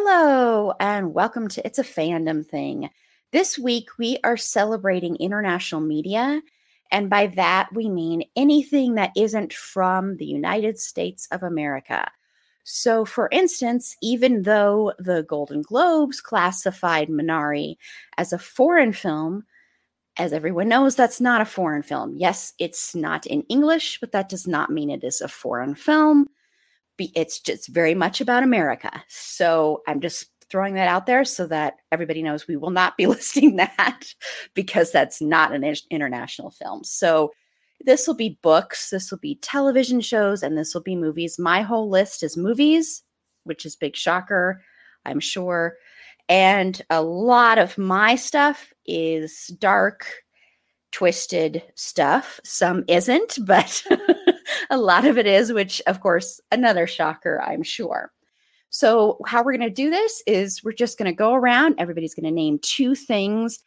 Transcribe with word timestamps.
Hello, 0.00 0.72
and 0.78 1.12
welcome 1.12 1.48
to 1.48 1.66
It's 1.66 1.80
a 1.80 1.82
Fandom 1.82 2.46
Thing. 2.46 2.88
This 3.32 3.58
week, 3.58 3.88
we 3.98 4.16
are 4.22 4.36
celebrating 4.36 5.16
international 5.16 5.80
media, 5.80 6.40
and 6.92 7.10
by 7.10 7.26
that, 7.26 7.70
we 7.72 7.88
mean 7.88 8.22
anything 8.36 8.94
that 8.94 9.10
isn't 9.16 9.52
from 9.52 10.16
the 10.16 10.24
United 10.24 10.78
States 10.78 11.26
of 11.32 11.42
America. 11.42 12.08
So, 12.62 13.04
for 13.04 13.28
instance, 13.32 13.96
even 14.00 14.42
though 14.42 14.92
the 15.00 15.24
Golden 15.24 15.62
Globes 15.62 16.20
classified 16.20 17.08
Minari 17.08 17.76
as 18.16 18.32
a 18.32 18.38
foreign 18.38 18.92
film, 18.92 19.46
as 20.16 20.32
everyone 20.32 20.68
knows, 20.68 20.94
that's 20.94 21.20
not 21.20 21.40
a 21.40 21.44
foreign 21.44 21.82
film. 21.82 22.14
Yes, 22.14 22.54
it's 22.60 22.94
not 22.94 23.26
in 23.26 23.42
English, 23.48 23.98
but 23.98 24.12
that 24.12 24.28
does 24.28 24.46
not 24.46 24.70
mean 24.70 24.90
it 24.90 25.02
is 25.02 25.20
a 25.20 25.26
foreign 25.26 25.74
film 25.74 26.28
it's 26.98 27.40
just 27.40 27.68
very 27.68 27.94
much 27.94 28.20
about 28.20 28.42
America. 28.42 29.02
So 29.08 29.82
I'm 29.86 30.00
just 30.00 30.26
throwing 30.50 30.74
that 30.74 30.88
out 30.88 31.06
there 31.06 31.24
so 31.24 31.46
that 31.46 31.74
everybody 31.92 32.22
knows 32.22 32.48
we 32.48 32.56
will 32.56 32.70
not 32.70 32.96
be 32.96 33.06
listing 33.14 33.56
that 33.56 34.00
because 34.54 34.90
that's 34.90 35.20
not 35.20 35.54
an 35.54 35.64
international 35.90 36.50
film. 36.50 36.84
So 36.84 37.32
this 37.84 38.06
will 38.06 38.14
be 38.14 38.38
books, 38.42 38.90
this 38.90 39.10
will 39.10 39.18
be 39.18 39.36
television 39.36 40.00
shows, 40.00 40.42
and 40.42 40.58
this 40.58 40.74
will 40.74 40.82
be 40.82 40.96
movies. 40.96 41.38
My 41.38 41.62
whole 41.62 41.88
list 41.88 42.22
is 42.22 42.36
movies, 42.36 43.04
which 43.44 43.64
is 43.64 43.76
big 43.76 43.94
shocker, 43.94 44.62
I'm 45.04 45.20
sure. 45.20 45.76
And 46.28 46.80
a 46.90 47.02
lot 47.02 47.58
of 47.58 47.78
my 47.78 48.16
stuff 48.16 48.72
is 48.84 49.46
dark, 49.58 50.06
twisted 50.92 51.62
stuff. 51.74 52.40
Some 52.44 52.84
isn't, 52.88 53.38
but 53.46 53.82
a 54.70 54.76
lot 54.78 55.04
of 55.04 55.18
it 55.18 55.26
is, 55.26 55.52
which, 55.52 55.80
of 55.86 56.00
course, 56.00 56.40
another 56.50 56.86
shocker, 56.86 57.40
I'm 57.42 57.62
sure. 57.62 58.12
So, 58.70 59.18
how 59.26 59.42
we're 59.42 59.56
going 59.56 59.68
to 59.68 59.74
do 59.74 59.90
this 59.90 60.22
is 60.26 60.62
we're 60.62 60.72
just 60.72 60.98
going 60.98 61.10
to 61.10 61.16
go 61.16 61.34
around. 61.34 61.76
Everybody's 61.78 62.14
going 62.14 62.24
to 62.24 62.30
name 62.30 62.58
two 62.60 62.94
things 62.94 63.60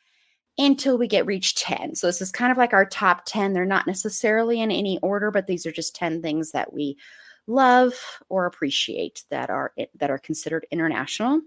until 0.58 0.97
we 0.97 1.08
get 1.08 1.25
reach 1.25 1.56
10. 1.56 1.96
So, 1.96 2.08
this 2.08 2.22
is 2.22 2.31
kind 2.31 2.52
of 2.52 2.58
like 2.58 2.74
our 2.74 2.86
top 2.86 3.24
10. 3.25 3.53
They're 3.53 3.66
not 3.66 3.88
necessarily 3.88 4.62
in 4.62 4.72
any 4.72 5.00
order, 5.02 5.31
but 5.31 5.47
these 5.47 5.66
are 5.66 5.72
just 5.72 5.96
10 5.96 6.22
things 6.22 6.52
that 6.52 6.72
we 6.72 6.98
love 7.48 7.94
or 8.30 8.46
appreciate 8.46 9.24
that 9.31 9.50
are 9.50 9.74
that 9.96 10.12
are 10.12 10.19
considered 10.19 10.68
international. 10.72 11.42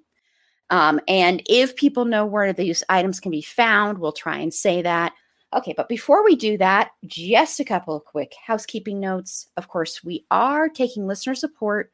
Um, 0.71 1.01
and 1.07 1.43
if 1.49 1.77
people 1.77 2.05
know 2.05 2.27
where 2.27 2.53
these 2.53 2.83
items 2.89 3.21
can 3.21 3.31
be 3.31 3.43
found, 3.43 3.99
we'll 3.99 4.13
try 4.13 4.39
and 4.39 4.53
say 4.53 4.83
that. 4.83 5.13
Okay, 5.55 5.75
but 5.77 5.89
before 5.89 6.25
we 6.25 6.35
do 6.35 6.59
that, 6.59 6.91
just 7.07 7.61
a 7.61 7.65
couple 7.65 7.95
of 7.95 8.05
quick 8.05 8.35
housekeeping 8.45 8.99
notes. 8.99 9.47
Of 9.57 9.69
course, 9.69 10.03
we 10.03 10.27
are 10.31 10.69
taking 10.69 11.07
listener 11.07 11.37
support, 11.37 11.93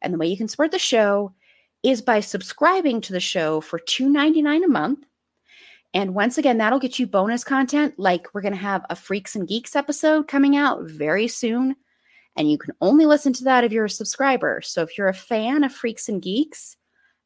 and 0.00 0.14
the 0.14 0.18
way 0.18 0.28
you 0.28 0.36
can 0.36 0.46
support 0.46 0.70
the 0.70 0.78
show 0.78 1.34
is 1.82 2.02
by 2.02 2.20
subscribing 2.20 3.00
to 3.00 3.12
the 3.12 3.20
show 3.20 3.60
for 3.60 3.80
$2.99 3.80 4.64
a 4.64 4.68
month. 4.68 5.06
And 5.92 6.14
once 6.14 6.38
again, 6.38 6.58
that'll 6.58 6.78
get 6.78 7.00
you 7.00 7.06
bonus 7.06 7.42
content. 7.42 7.94
Like 7.98 8.28
we're 8.32 8.42
going 8.42 8.54
to 8.54 8.60
have 8.60 8.86
a 8.90 8.94
Freaks 8.94 9.34
and 9.34 9.48
Geeks 9.48 9.74
episode 9.74 10.28
coming 10.28 10.56
out 10.56 10.82
very 10.84 11.26
soon. 11.26 11.74
And 12.36 12.48
you 12.48 12.58
can 12.58 12.74
only 12.80 13.06
listen 13.06 13.32
to 13.34 13.44
that 13.44 13.64
if 13.64 13.72
you're 13.72 13.86
a 13.86 13.90
subscriber. 13.90 14.60
So 14.62 14.82
if 14.82 14.96
you're 14.96 15.08
a 15.08 15.14
fan 15.14 15.64
of 15.64 15.72
Freaks 15.72 16.08
and 16.08 16.22
Geeks 16.22 16.76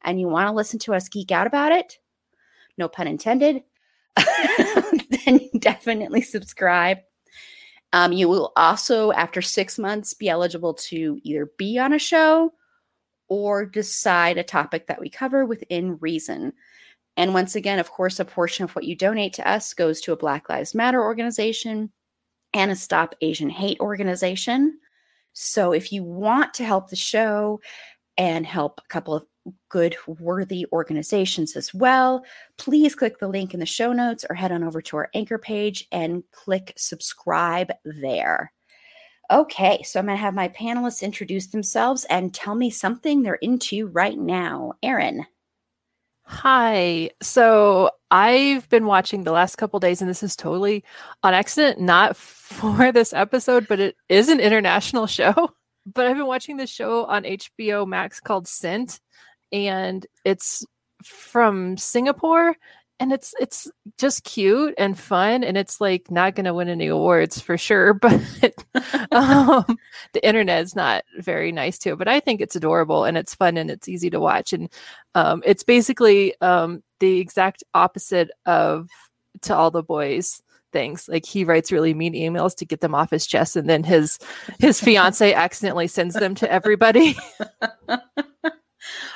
and 0.01 0.19
you 0.19 0.27
want 0.27 0.47
to 0.47 0.55
listen 0.55 0.79
to 0.79 0.95
us 0.95 1.09
geek 1.09 1.31
out 1.31 1.45
about 1.45 1.71
it, 1.71 1.99
no 2.77 2.87
pun 2.87 3.07
intended, 3.07 3.61
then 5.25 5.49
definitely 5.59 6.21
subscribe. 6.21 6.99
Um, 7.93 8.11
you 8.11 8.27
will 8.27 8.51
also, 8.55 9.11
after 9.11 9.41
six 9.41 9.79
months, 9.79 10.13
be 10.13 10.27
eligible 10.27 10.73
to 10.73 11.19
either 11.23 11.49
be 11.57 11.79
on 11.79 11.93
a 11.93 11.99
show 11.99 12.53
or 13.27 13.65
decide 13.65 14.37
a 14.37 14.43
topic 14.43 14.87
that 14.87 14.99
we 14.99 15.09
cover 15.09 15.45
within 15.45 15.97
reason. 15.99 16.53
And 17.17 17.33
once 17.33 17.55
again, 17.55 17.79
of 17.79 17.91
course, 17.91 18.19
a 18.19 18.25
portion 18.25 18.65
of 18.65 18.75
what 18.75 18.83
you 18.83 18.95
donate 18.95 19.33
to 19.33 19.49
us 19.49 19.73
goes 19.73 20.01
to 20.01 20.11
a 20.11 20.17
Black 20.17 20.49
Lives 20.49 20.75
Matter 20.75 21.01
organization 21.01 21.91
and 22.53 22.71
a 22.71 22.75
Stop 22.75 23.15
Asian 23.21 23.49
Hate 23.49 23.79
organization. 23.79 24.79
So 25.33 25.71
if 25.71 25.91
you 25.91 26.03
want 26.03 26.53
to 26.55 26.65
help 26.65 26.89
the 26.89 26.95
show 26.95 27.61
and 28.17 28.45
help 28.45 28.79
a 28.79 28.87
couple 28.89 29.13
of 29.13 29.25
good, 29.69 29.95
worthy 30.07 30.65
organizations 30.71 31.55
as 31.55 31.73
well, 31.73 32.23
please 32.57 32.95
click 32.95 33.19
the 33.19 33.27
link 33.27 33.53
in 33.53 33.59
the 33.59 33.65
show 33.65 33.93
notes 33.93 34.25
or 34.29 34.35
head 34.35 34.51
on 34.51 34.63
over 34.63 34.81
to 34.81 34.97
our 34.97 35.09
anchor 35.13 35.37
page 35.37 35.87
and 35.91 36.23
click 36.31 36.73
subscribe 36.77 37.71
there. 37.83 38.51
Okay, 39.31 39.81
so 39.83 39.99
I'm 39.99 40.05
going 40.05 40.17
to 40.17 40.21
have 40.21 40.35
my 40.35 40.49
panelists 40.49 41.01
introduce 41.01 41.47
themselves 41.47 42.05
and 42.05 42.33
tell 42.33 42.55
me 42.55 42.69
something 42.69 43.23
they're 43.23 43.35
into 43.35 43.87
right 43.87 44.17
now. 44.17 44.73
Erin. 44.83 45.25
Hi. 46.27 47.11
So 47.21 47.91
I've 48.09 48.67
been 48.69 48.85
watching 48.85 49.23
the 49.23 49.31
last 49.31 49.57
couple 49.57 49.79
days, 49.79 50.01
and 50.01 50.09
this 50.09 50.23
is 50.23 50.35
totally 50.35 50.83
on 51.23 51.33
accident, 51.33 51.79
not 51.79 52.15
for 52.17 52.91
this 52.91 53.13
episode, 53.13 53.67
but 53.67 53.79
it 53.79 53.95
is 54.09 54.29
an 54.29 54.39
international 54.39 55.07
show. 55.07 55.51
But 55.85 56.07
I've 56.07 56.17
been 56.17 56.25
watching 56.25 56.57
this 56.57 56.71
show 56.71 57.05
on 57.05 57.23
HBO 57.23 57.87
Max 57.87 58.19
called 58.19 58.47
Sent, 58.47 58.99
and 59.51 60.05
it's 60.23 60.65
from 61.03 61.77
Singapore 61.77 62.55
and 62.99 63.11
it's 63.11 63.33
it's 63.39 63.69
just 63.97 64.23
cute 64.23 64.73
and 64.77 64.97
fun 64.97 65.43
and 65.43 65.57
it's 65.57 65.81
like 65.81 66.09
not 66.09 66.33
going 66.33 66.45
to 66.45 66.53
win 66.53 66.69
any 66.69 66.87
awards 66.87 67.39
for 67.41 67.57
sure 67.57 67.93
but 67.93 68.13
um, 69.11 69.77
the 70.13 70.25
internet 70.25 70.63
is 70.63 70.75
not 70.75 71.03
very 71.19 71.51
nice 71.51 71.77
to 71.77 71.91
it 71.91 71.97
but 71.97 72.07
i 72.07 72.19
think 72.19 72.39
it's 72.39 72.55
adorable 72.55 73.03
and 73.03 73.17
it's 73.17 73.35
fun 73.35 73.57
and 73.57 73.69
it's 73.69 73.89
easy 73.89 74.09
to 74.09 74.19
watch 74.19 74.53
and 74.53 74.71
um, 75.13 75.41
it's 75.45 75.63
basically 75.63 76.39
um, 76.41 76.81
the 76.99 77.19
exact 77.19 77.63
opposite 77.73 78.31
of 78.45 78.89
to 79.41 79.55
all 79.55 79.71
the 79.71 79.83
boys 79.83 80.41
things. 80.71 81.07
Like 81.07 81.25
he 81.25 81.45
writes 81.45 81.71
really 81.71 81.93
mean 81.93 82.13
emails 82.13 82.53
to 82.57 82.65
get 82.65 82.81
them 82.81 82.93
off 82.93 83.09
his 83.09 83.25
chest 83.25 83.55
and 83.55 83.69
then 83.69 83.85
his 83.85 84.19
his 84.59 84.81
fiance 84.81 85.33
accidentally 85.33 85.87
sends 85.87 86.15
them 86.15 86.35
to 86.35 86.51
everybody 86.51 87.15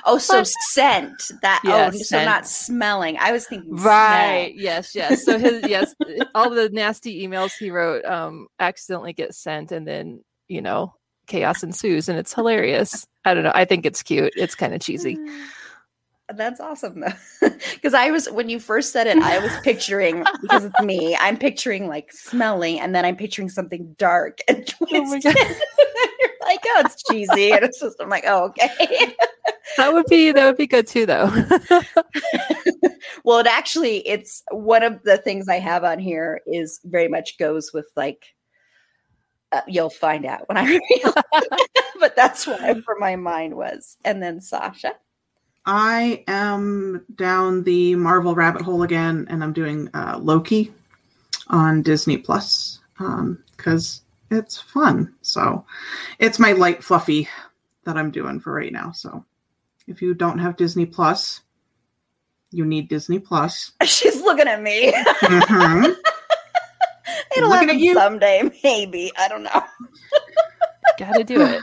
Oh, 0.05 0.17
so 0.17 0.43
sent 0.43 1.31
that 1.41 1.61
yes, 1.63 1.93
oh, 1.93 1.97
so 1.97 2.03
sent. 2.03 2.25
not 2.25 2.47
smelling. 2.47 3.17
I 3.19 3.31
was 3.31 3.45
thinking 3.45 3.75
right. 3.75 4.51
Smell. 4.53 4.63
Yes, 4.63 4.95
yes. 4.95 5.25
So 5.25 5.37
his 5.37 5.63
yes, 5.67 5.95
all 6.35 6.49
the 6.49 6.69
nasty 6.69 7.25
emails 7.25 7.51
he 7.57 7.71
wrote 7.71 8.05
um 8.05 8.47
accidentally 8.59 9.13
get 9.13 9.33
sent, 9.33 9.71
and 9.71 9.87
then 9.87 10.23
you 10.47 10.61
know 10.61 10.93
chaos 11.27 11.63
ensues, 11.63 12.09
and 12.09 12.17
it's 12.17 12.33
hilarious. 12.33 13.05
I 13.25 13.33
don't 13.33 13.43
know. 13.43 13.51
I 13.53 13.65
think 13.65 13.85
it's 13.85 14.03
cute. 14.03 14.33
It's 14.35 14.55
kind 14.55 14.73
of 14.73 14.81
cheesy. 14.81 15.17
That's 16.35 16.59
awesome 16.59 17.01
though. 17.01 17.49
Because 17.73 17.93
I 17.93 18.11
was 18.11 18.29
when 18.29 18.49
you 18.49 18.59
first 18.59 18.93
said 18.93 19.07
it, 19.07 19.17
I 19.17 19.39
was 19.39 19.51
picturing 19.63 20.23
because 20.41 20.65
it's 20.65 20.79
me, 20.81 21.15
I'm 21.19 21.37
picturing 21.37 21.87
like 21.87 22.11
smelling 22.11 22.79
and 22.79 22.93
then 22.93 23.03
I'm 23.03 23.15
picturing 23.15 23.49
something 23.49 23.95
dark 23.97 24.39
and 24.47 24.67
twisted. 24.67 25.35
Oh 25.35 25.59
like, 26.49 26.63
oh, 26.65 26.83
it's 26.85 27.03
cheesy. 27.03 27.51
And 27.51 27.63
it's 27.63 27.79
just 27.79 27.97
I'm 28.01 28.09
like, 28.09 28.25
oh, 28.27 28.45
okay. 28.45 28.69
that 29.77 29.93
would 29.93 30.05
be 30.07 30.31
that 30.31 30.45
would 30.45 30.57
be 30.57 30.67
good 30.67 30.87
too, 30.87 31.05
though. 31.05 31.27
well, 33.23 33.39
it 33.39 33.47
actually 33.47 34.07
it's 34.07 34.43
one 34.51 34.83
of 34.83 35.01
the 35.03 35.17
things 35.17 35.47
I 35.47 35.59
have 35.59 35.83
on 35.83 35.99
here 35.99 36.41
is 36.45 36.79
very 36.83 37.07
much 37.07 37.37
goes 37.37 37.71
with 37.73 37.87
like 37.95 38.25
uh, 39.51 39.61
you'll 39.67 39.89
find 39.89 40.25
out 40.25 40.47
when 40.47 40.57
I 40.57 40.65
reveal. 40.65 41.13
but 41.99 42.15
that's 42.15 42.45
where 42.45 42.75
my 42.99 43.15
mind 43.15 43.55
was. 43.55 43.97
And 44.05 44.21
then 44.21 44.41
Sasha. 44.41 44.93
I 45.65 46.23
am 46.27 47.05
down 47.15 47.63
the 47.63 47.95
Marvel 47.95 48.33
rabbit 48.33 48.61
hole 48.61 48.81
again, 48.81 49.27
and 49.29 49.43
I'm 49.43 49.53
doing 49.53 49.89
uh, 49.93 50.17
Loki 50.19 50.73
on 51.47 51.81
Disney 51.81 52.17
Plus 52.17 52.79
because 52.97 54.01
um, 54.01 54.08
it's 54.31 54.59
fun. 54.59 55.13
So 55.21 55.65
it's 56.19 56.39
my 56.39 56.53
light 56.53 56.83
fluffy 56.83 57.27
that 57.85 57.97
I'm 57.97 58.11
doing 58.11 58.39
for 58.39 58.53
right 58.53 58.71
now. 58.71 58.91
So 58.91 59.25
if 59.87 60.01
you 60.01 60.13
don't 60.13 60.39
have 60.39 60.57
Disney 60.57 60.85
Plus, 60.85 61.41
you 62.51 62.65
need 62.65 62.89
Disney 62.89 63.19
Plus. 63.19 63.71
She's 63.83 64.21
looking 64.21 64.47
at 64.47 64.61
me. 64.61 64.91
Mm-hmm. 64.91 65.91
It'll 67.37 67.49
looking 67.49 67.79
happen 67.79 67.93
someday, 67.93 68.51
maybe. 68.63 69.11
I 69.17 69.27
don't 69.27 69.43
know. 69.43 69.61
Gotta 70.97 71.23
do 71.23 71.41
it. 71.41 71.61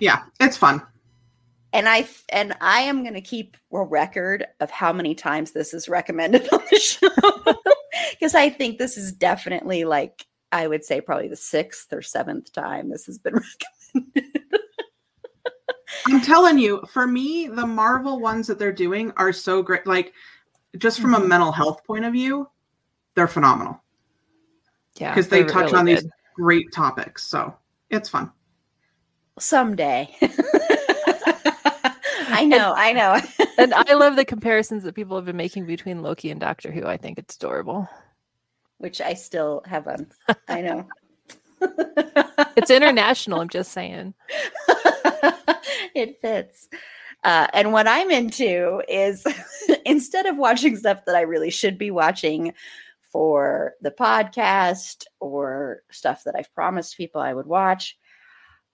Yeah, 0.00 0.22
it's 0.38 0.56
fun 0.56 0.82
and 1.72 1.88
I 1.88 2.08
and 2.30 2.54
I 2.60 2.80
am 2.82 3.02
going 3.02 3.14
to 3.14 3.20
keep 3.20 3.56
a 3.72 3.82
record 3.82 4.46
of 4.60 4.70
how 4.70 4.92
many 4.92 5.14
times 5.14 5.52
this 5.52 5.72
is 5.72 5.88
recommended 5.88 6.48
on 6.52 6.60
the 6.70 6.78
show 6.78 7.54
because 8.10 8.34
I 8.34 8.50
think 8.50 8.78
this 8.78 8.96
is 8.96 9.12
definitely 9.12 9.84
like 9.84 10.26
I 10.52 10.66
would 10.66 10.84
say 10.84 11.00
probably 11.00 11.28
the 11.28 11.36
sixth 11.36 11.92
or 11.92 12.02
seventh 12.02 12.52
time 12.52 12.88
this 12.88 13.06
has 13.06 13.18
been 13.18 13.34
recommended. 13.94 14.40
I'm 16.06 16.20
telling 16.20 16.58
you, 16.58 16.82
for 16.88 17.06
me, 17.06 17.48
the 17.48 17.66
Marvel 17.66 18.20
ones 18.20 18.46
that 18.46 18.58
they're 18.58 18.72
doing 18.72 19.12
are 19.16 19.32
so 19.32 19.62
great. 19.62 19.86
Like, 19.86 20.12
just 20.78 21.00
from 21.00 21.12
mm-hmm. 21.12 21.24
a 21.24 21.28
mental 21.28 21.52
health 21.52 21.84
point 21.84 22.04
of 22.04 22.12
view, 22.12 22.48
they're 23.14 23.28
phenomenal. 23.28 23.80
Yeah, 24.96 25.10
because 25.10 25.28
they 25.28 25.44
touch 25.44 25.72
really 25.72 25.78
on 25.78 25.86
good. 25.86 25.98
these 25.98 26.10
great 26.34 26.72
topics. 26.72 27.24
So 27.24 27.54
it's 27.90 28.08
fun. 28.08 28.30
Someday. 29.38 30.14
I 32.32 32.44
know, 32.44 32.74
and, 32.74 32.78
I 32.78 32.92
know. 32.92 33.20
and 33.58 33.74
I 33.74 33.94
love 33.94 34.16
the 34.16 34.24
comparisons 34.24 34.84
that 34.84 34.94
people 34.94 35.16
have 35.16 35.26
been 35.26 35.36
making 35.36 35.66
between 35.66 36.02
Loki 36.02 36.30
and 36.30 36.40
Doctor 36.40 36.70
Who. 36.70 36.86
I 36.86 36.96
think 36.96 37.18
it's 37.18 37.36
adorable. 37.36 37.88
Which 38.80 39.00
I 39.00 39.14
still 39.14 39.62
have 39.66 39.86
on. 39.86 40.08
I 40.48 40.60
know. 40.62 40.86
it's 42.56 42.70
international, 42.70 43.40
I'm 43.40 43.48
just 43.48 43.72
saying. 43.72 44.14
it 45.94 46.18
fits. 46.20 46.68
Uh, 47.22 47.46
and 47.52 47.72
what 47.72 47.86
I'm 47.86 48.10
into 48.10 48.82
is 48.88 49.24
instead 49.84 50.26
of 50.26 50.38
watching 50.38 50.76
stuff 50.76 51.04
that 51.06 51.14
I 51.14 51.20
really 51.20 51.50
should 51.50 51.76
be 51.78 51.90
watching 51.90 52.54
for 53.02 53.74
the 53.80 53.90
podcast 53.90 55.04
or 55.20 55.82
stuff 55.90 56.24
that 56.24 56.34
I've 56.36 56.52
promised 56.54 56.96
people 56.96 57.20
I 57.20 57.34
would 57.34 57.46
watch, 57.46 57.98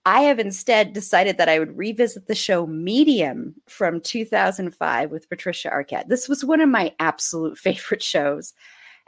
I 0.05 0.21
have 0.21 0.39
instead 0.39 0.93
decided 0.93 1.37
that 1.37 1.49
I 1.49 1.59
would 1.59 1.77
revisit 1.77 2.27
the 2.27 2.35
show 2.35 2.65
Medium 2.65 3.55
from 3.67 3.99
2005 3.99 5.11
with 5.11 5.29
Patricia 5.29 5.69
Arquette. 5.69 6.07
This 6.07 6.29
was 6.29 6.45
one 6.45 6.61
of 6.61 6.69
my 6.69 6.93
absolute 6.99 7.57
favorite 7.57 8.01
shows. 8.01 8.53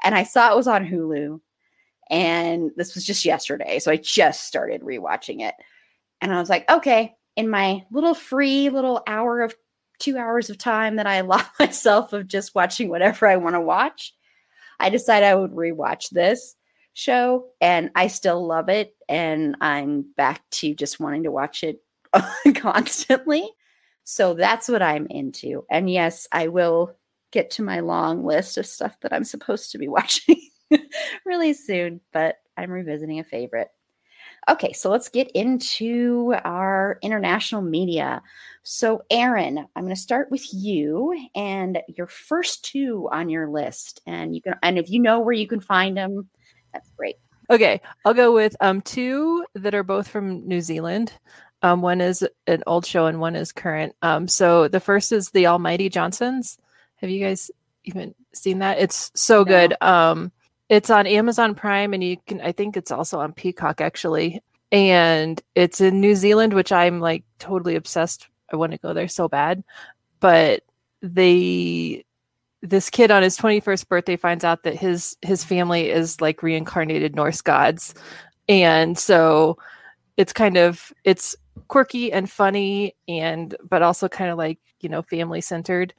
And 0.04 0.16
I 0.16 0.24
saw 0.24 0.52
it 0.52 0.56
was 0.56 0.68
on 0.68 0.86
Hulu. 0.86 1.40
And 2.10 2.72
this 2.76 2.96
was 2.96 3.06
just 3.06 3.26
yesterday. 3.26 3.80
So 3.80 3.92
I 3.92 3.98
just 3.98 4.46
started 4.46 4.82
rewatching 4.82 5.42
it. 5.42 5.54
And 6.22 6.34
I 6.34 6.40
was 6.40 6.50
like, 6.50 6.70
okay, 6.70 7.16
in 7.36 7.50
my 7.50 7.86
little 7.92 8.14
free 8.14 8.70
little 8.70 9.04
hour 9.08 9.42
of 9.42 9.56
two 10.00 10.18
hours 10.18 10.50
of 10.50 10.58
time 10.58 10.96
that 10.96 11.08
I 11.08 11.16
allow 11.18 11.46
myself 11.60 12.14
of 12.14 12.28
just 12.28 12.56
watching 12.56 12.90
whatever 12.90 13.28
I 13.28 13.38
want 13.38 13.56
to 13.56 13.62
watch, 13.62 14.14
I 14.80 14.90
decided 14.90 15.28
I 15.28 15.36
would 15.36 15.52
rewatch 15.52 16.10
this 16.10 16.56
show 16.94 17.48
and 17.62 17.92
I 17.96 18.08
still 18.08 18.46
love 18.46 18.70
it 18.70 18.96
and 19.08 19.56
I'm 19.62 20.06
back 20.18 20.42
to 20.52 20.74
just 20.74 21.00
wanting 21.00 21.24
to 21.24 21.32
watch 21.32 21.64
it 21.64 21.82
constantly. 22.56 23.50
So 24.04 24.34
that's 24.34 24.68
what 24.68 24.82
I'm 24.82 25.06
into. 25.10 25.66
And 25.70 25.90
yes, 25.90 26.28
I 26.32 26.48
will 26.48 26.96
get 27.32 27.52
to 27.52 27.64
my 27.64 27.80
long 27.80 28.26
list 28.26 28.58
of 28.58 28.66
stuff 28.66 29.00
that 29.02 29.14
I'm 29.14 29.24
supposed 29.24 29.72
to 29.72 29.78
be 29.78 29.88
watching 29.90 30.42
really 31.26 31.54
soon, 31.54 32.02
but 32.12 32.38
I'm 32.58 32.72
revisiting 32.72 33.20
a 33.20 33.24
favorite. 33.24 33.70
Okay, 34.50 34.74
so 34.74 34.90
let's 34.90 35.10
get 35.10 35.30
into 35.32 36.34
our 36.44 36.98
international 37.02 37.62
media. 37.62 38.22
So, 38.64 39.04
Erin, 39.10 39.66
I'm 39.76 39.84
going 39.84 39.96
to 39.96 40.02
start 40.02 40.32
with 40.32 40.46
you 40.54 41.16
and 41.36 41.80
your 41.88 42.08
first 42.08 42.66
two 42.66 43.10
on 43.12 43.30
your 43.30 43.50
list. 43.50 44.02
And 44.08 44.34
you 44.36 44.42
can, 44.42 44.56
and 44.64 44.78
if 44.78 44.90
you 44.90 45.00
know 45.00 45.20
where 45.20 45.34
you 45.34 45.48
can 45.48 45.60
find 45.60 45.96
them, 45.96 46.30
that's 46.74 46.90
great. 46.98 47.18
Okay, 47.52 47.82
I'll 48.06 48.14
go 48.14 48.32
with 48.32 48.56
um 48.62 48.82
two 48.82 49.44
that 49.56 49.74
are 49.74 49.84
both 49.84 50.08
from 50.08 50.48
New 50.48 50.62
Zealand. 50.62 51.12
Um, 51.62 51.82
one 51.82 52.00
is 52.00 52.26
an 52.48 52.64
old 52.68 52.86
show 52.86 53.08
and 53.08 53.20
one 53.20 53.36
is 53.36 53.52
current. 53.52 53.96
Um, 54.02 54.28
so 54.28 54.68
the 54.68 54.80
first 54.80 55.12
is 55.12 55.32
the 55.32 55.48
Almighty 55.48 55.90
Johnsons. 55.90 56.58
Have 57.02 57.10
you 57.10 57.24
guys 57.24 57.52
even 57.84 58.14
seen 58.34 58.60
that? 58.60 58.80
It's 58.80 59.12
so 59.16 59.40
no. 59.40 59.46
good. 59.46 59.76
Um, 59.82 60.32
it's 60.70 60.90
on 60.90 61.08
Amazon 61.08 61.56
Prime, 61.56 61.94
and 61.94 62.04
you 62.04 62.18
can. 62.28 62.42
I 62.42 62.52
think 62.52 62.78
it's 62.78 62.92
also 62.92 63.20
on 63.20 63.34
Peacock 63.34 63.82
actually, 63.82 64.42
and 64.72 65.42
it's 65.56 65.82
in 65.82 66.00
New 66.00 66.16
Zealand, 66.16 66.54
which 66.54 66.72
I'm 66.72 67.00
like 67.00 67.24
totally 67.40 67.76
obsessed. 67.76 68.28
I 68.52 68.56
want 68.56 68.72
to 68.72 68.78
go 68.78 68.94
there 68.94 69.08
so 69.08 69.28
bad, 69.28 69.64
but 70.20 70.64
they 71.02 72.06
this 72.62 72.90
kid 72.90 73.10
on 73.10 73.24
his 73.24 73.38
21st 73.38 73.88
birthday 73.88 74.18
finds 74.18 74.44
out 74.44 74.64
that 74.64 74.76
his 74.76 75.16
his 75.22 75.44
family 75.44 75.90
is 75.90 76.20
like 76.20 76.44
reincarnated 76.44 77.16
Norse 77.16 77.42
gods. 77.42 77.94
And 78.48 78.98
so 78.98 79.58
it's 80.18 80.34
kind 80.34 80.58
of 80.58 80.92
it's 81.04 81.36
quirky 81.68 82.12
and 82.12 82.30
funny 82.30 82.96
and 83.08 83.56
but 83.68 83.82
also 83.82 84.10
kind 84.10 84.30
of 84.30 84.38
like, 84.38 84.60
you 84.82 84.90
know, 84.90 85.02
family 85.04 85.42
centered. 85.42 85.94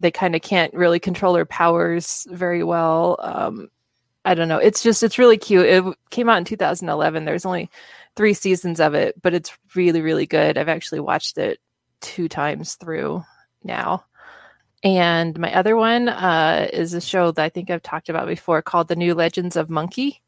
They 0.00 0.10
kind 0.10 0.34
of 0.34 0.42
can't 0.42 0.74
really 0.74 1.00
control 1.00 1.32
their 1.32 1.46
powers 1.46 2.26
very 2.30 2.62
well. 2.62 3.16
Um 3.20 3.68
I 4.24 4.34
don't 4.34 4.48
know. 4.48 4.58
It's 4.58 4.82
just 4.82 5.02
it's 5.02 5.18
really 5.18 5.38
cute. 5.38 5.66
It 5.66 5.84
came 6.10 6.28
out 6.28 6.38
in 6.38 6.44
2011. 6.44 7.24
There's 7.24 7.46
only 7.46 7.70
3 8.16 8.34
seasons 8.34 8.80
of 8.80 8.94
it, 8.94 9.20
but 9.22 9.34
it's 9.34 9.56
really 9.74 10.02
really 10.02 10.26
good. 10.26 10.58
I've 10.58 10.68
actually 10.68 11.00
watched 11.00 11.38
it 11.38 11.60
two 12.00 12.28
times 12.28 12.74
through 12.74 13.22
now. 13.62 14.04
And 14.82 15.38
my 15.38 15.52
other 15.54 15.76
one 15.76 16.08
uh, 16.08 16.68
is 16.72 16.94
a 16.94 17.00
show 17.00 17.32
that 17.32 17.42
I 17.42 17.48
think 17.48 17.70
I've 17.70 17.82
talked 17.82 18.08
about 18.08 18.28
before 18.28 18.62
called 18.62 18.88
The 18.88 18.96
New 18.96 19.14
Legends 19.14 19.56
of 19.56 19.70
Monkey. 19.70 20.22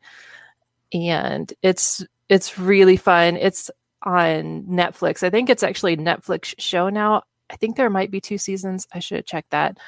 And 0.93 1.53
it's 1.63 2.05
it's 2.29 2.59
really 2.59 2.97
fun. 2.97 3.37
It's 3.37 3.71
on 4.03 4.65
Netflix. 4.65 5.23
I 5.23 5.31
think 5.31 5.51
it's 5.51 5.63
actually 5.63 5.95
a 5.95 5.99
Netflix 5.99 6.55
show 6.59 6.89
now. 6.89 7.23
I 7.51 7.57
think 7.57 7.77
there 7.77 7.91
might 7.91 8.11
be 8.11 8.21
two 8.21 8.39
seasons. 8.39 8.87
I 8.93 8.99
should 8.99 9.27
check 9.27 9.47
that. 9.51 9.79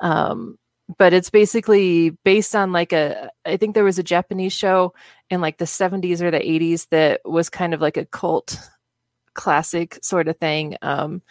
Um, 0.00 0.58
but 0.98 1.12
it's 1.14 1.30
basically 1.30 2.10
based 2.10 2.54
on 2.54 2.72
like 2.72 2.92
a 2.92 3.30
I 3.46 3.56
think 3.56 3.74
there 3.74 3.84
was 3.84 3.98
a 3.98 4.02
Japanese 4.02 4.52
show 4.52 4.92
in 5.30 5.40
like 5.40 5.58
the 5.58 5.64
70s 5.64 6.20
or 6.20 6.30
the 6.30 6.40
80s 6.40 6.88
that 6.90 7.22
was 7.24 7.48
kind 7.48 7.72
of 7.72 7.80
like 7.80 7.96
a 7.96 8.04
cult 8.04 8.58
classic 9.34 9.98
sort 10.02 10.28
of 10.28 10.38
thing. 10.38 10.76
Um, 10.82 11.22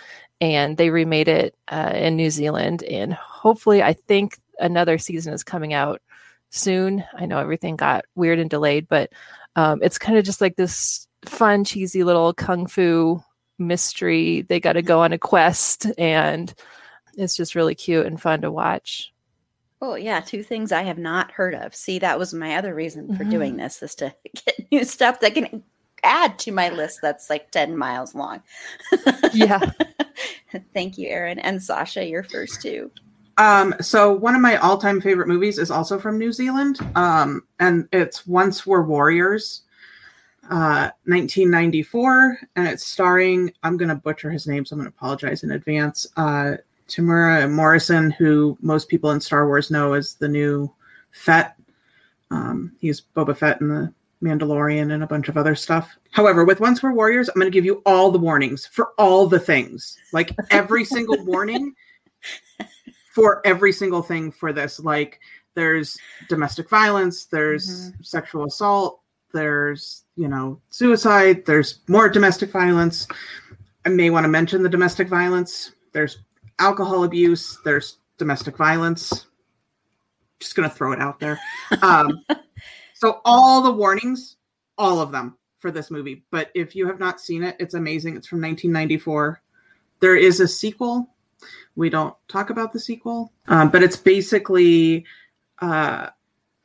and 0.41 0.77
they 0.77 0.89
remade 0.89 1.27
it 1.27 1.55
uh, 1.69 1.93
in 1.95 2.15
New 2.17 2.29
Zealand. 2.29 2.83
And 2.83 3.13
hopefully, 3.13 3.81
I 3.81 3.93
think 3.93 4.37
another 4.59 4.97
season 4.97 5.33
is 5.33 5.43
coming 5.43 5.73
out 5.73 6.01
soon. 6.49 7.03
I 7.15 7.25
know 7.25 7.39
everything 7.39 7.75
got 7.75 8.05
weird 8.15 8.39
and 8.39 8.49
delayed, 8.49 8.87
but 8.87 9.11
um, 9.55 9.79
it's 9.81 9.97
kind 9.97 10.17
of 10.17 10.25
just 10.25 10.41
like 10.41 10.55
this 10.55 11.07
fun, 11.25 11.63
cheesy 11.63 12.03
little 12.03 12.33
kung 12.33 12.67
fu 12.67 13.23
mystery. 13.67 14.41
They 14.41 14.59
got 14.59 14.73
to 14.73 14.81
go 14.81 15.01
on 15.01 15.13
a 15.13 15.17
quest, 15.17 15.87
and 15.97 16.53
it's 17.15 17.35
just 17.35 17.55
really 17.55 17.75
cute 17.75 18.05
and 18.05 18.21
fun 18.21 18.41
to 18.41 18.51
watch. 18.51 19.13
Oh 19.81 19.95
yeah, 19.95 20.21
two 20.21 20.43
things 20.43 20.71
I 20.71 20.83
have 20.83 20.97
not 20.97 21.31
heard 21.31 21.55
of. 21.55 21.75
See, 21.75 21.99
that 21.99 22.17
was 22.17 22.33
my 22.33 22.55
other 22.55 22.73
reason 22.73 23.15
for 23.17 23.23
mm-hmm. 23.23 23.31
doing 23.31 23.57
this 23.57 23.83
is 23.83 23.95
to 23.95 24.15
get 24.45 24.71
new 24.71 24.85
stuff 24.85 25.19
that 25.19 25.33
can 25.33 25.63
add 26.03 26.37
to 26.39 26.51
my 26.51 26.69
list 26.69 26.99
that's 27.01 27.29
like 27.29 27.51
10 27.51 27.77
miles 27.77 28.13
long. 28.13 28.41
yeah. 29.33 29.59
Thank 30.73 30.97
you, 30.97 31.09
Erin. 31.09 31.39
And 31.39 31.61
Sasha, 31.61 32.05
your 32.05 32.23
first 32.23 32.61
two. 32.61 32.91
Um, 33.37 33.73
so 33.81 34.13
one 34.13 34.35
of 34.35 34.41
my 34.41 34.57
all-time 34.57 35.01
favorite 35.01 35.27
movies 35.27 35.57
is 35.57 35.71
also 35.71 35.97
from 35.97 36.19
New 36.19 36.31
Zealand. 36.31 36.79
Um, 36.95 37.43
and 37.59 37.87
it's 37.91 38.27
Once 38.27 38.65
Were 38.65 38.83
Warriors, 38.83 39.63
uh, 40.49 40.89
1994, 41.05 42.37
and 42.55 42.67
it's 42.67 42.85
starring, 42.85 43.51
I'm 43.63 43.77
gonna 43.77 43.95
butcher 43.95 44.29
his 44.31 44.47
name, 44.47 44.65
so 44.65 44.73
I'm 44.75 44.79
gonna 44.79 44.89
apologize 44.89 45.43
in 45.43 45.51
advance. 45.51 46.07
Uh 46.17 46.55
Temuera 46.89 47.49
Morrison, 47.49 48.11
who 48.11 48.57
most 48.61 48.89
people 48.89 49.11
in 49.11 49.21
Star 49.21 49.47
Wars 49.47 49.71
know 49.71 49.93
as 49.93 50.15
the 50.15 50.27
new 50.27 50.71
Fett. 51.11 51.55
Um, 52.29 52.73
he's 52.79 53.01
Boba 53.15 53.35
Fett 53.37 53.61
in 53.61 53.69
the 53.69 53.93
Mandalorian 54.21 54.93
and 54.93 55.01
a 55.01 55.07
bunch 55.07 55.29
of 55.29 55.37
other 55.37 55.55
stuff. 55.55 55.89
However, 56.11 56.43
with 56.43 56.59
Once 56.59 56.83
Were 56.83 56.93
Warriors, 56.93 57.29
I'm 57.29 57.35
going 57.35 57.49
to 57.49 57.55
give 57.55 57.65
you 57.65 57.81
all 57.85 58.11
the 58.11 58.19
warnings 58.19 58.65
for 58.65 58.89
all 58.97 59.27
the 59.27 59.39
things, 59.39 59.97
like 60.11 60.31
every 60.51 60.83
single 60.95 61.23
warning 61.25 61.73
for 63.13 63.41
every 63.45 63.71
single 63.71 64.01
thing 64.01 64.31
for 64.31 64.51
this. 64.51 64.79
Like 64.79 65.19
there's 65.55 65.97
domestic 66.29 66.69
violence, 66.69 67.25
there's 67.25 67.91
Mhm. 67.91 68.05
sexual 68.05 68.45
assault, 68.45 69.01
there's, 69.33 70.03
you 70.15 70.27
know, 70.27 70.61
suicide, 70.69 71.45
there's 71.45 71.79
more 71.87 72.07
domestic 72.07 72.51
violence. 72.51 73.07
I 73.85 73.89
may 73.89 74.09
want 74.09 74.23
to 74.23 74.29
mention 74.29 74.63
the 74.63 74.69
domestic 74.69 75.07
violence. 75.09 75.71
There's 75.91 76.19
alcohol 76.59 77.03
abuse, 77.03 77.59
there's 77.65 77.97
domestic 78.17 78.55
violence. 78.57 79.27
Just 80.39 80.55
going 80.55 80.69
to 80.69 80.75
throw 80.75 80.91
it 80.91 81.01
out 81.01 81.19
there. 81.19 81.39
Um, 81.81 82.23
so 82.93 83.19
all 83.25 83.61
the 83.61 83.71
warnings, 83.71 84.37
all 84.77 85.01
of 85.01 85.11
them 85.11 85.37
for 85.59 85.71
this 85.71 85.91
movie. 85.91 86.23
But 86.31 86.51
if 86.53 86.75
you 86.75 86.87
have 86.87 86.99
not 86.99 87.19
seen 87.19 87.43
it, 87.43 87.55
it's 87.59 87.73
amazing. 87.73 88.15
It's 88.15 88.27
from 88.27 88.41
1994. 88.41 89.41
There 89.99 90.15
is 90.15 90.39
a 90.39 90.47
sequel. 90.47 91.09
We 91.75 91.89
don't 91.89 92.15
talk 92.27 92.49
about 92.49 92.71
the 92.71 92.79
sequel, 92.79 93.33
um, 93.47 93.69
but 93.69 93.81
it's 93.83 93.97
basically 93.97 95.05
uh, 95.59 96.09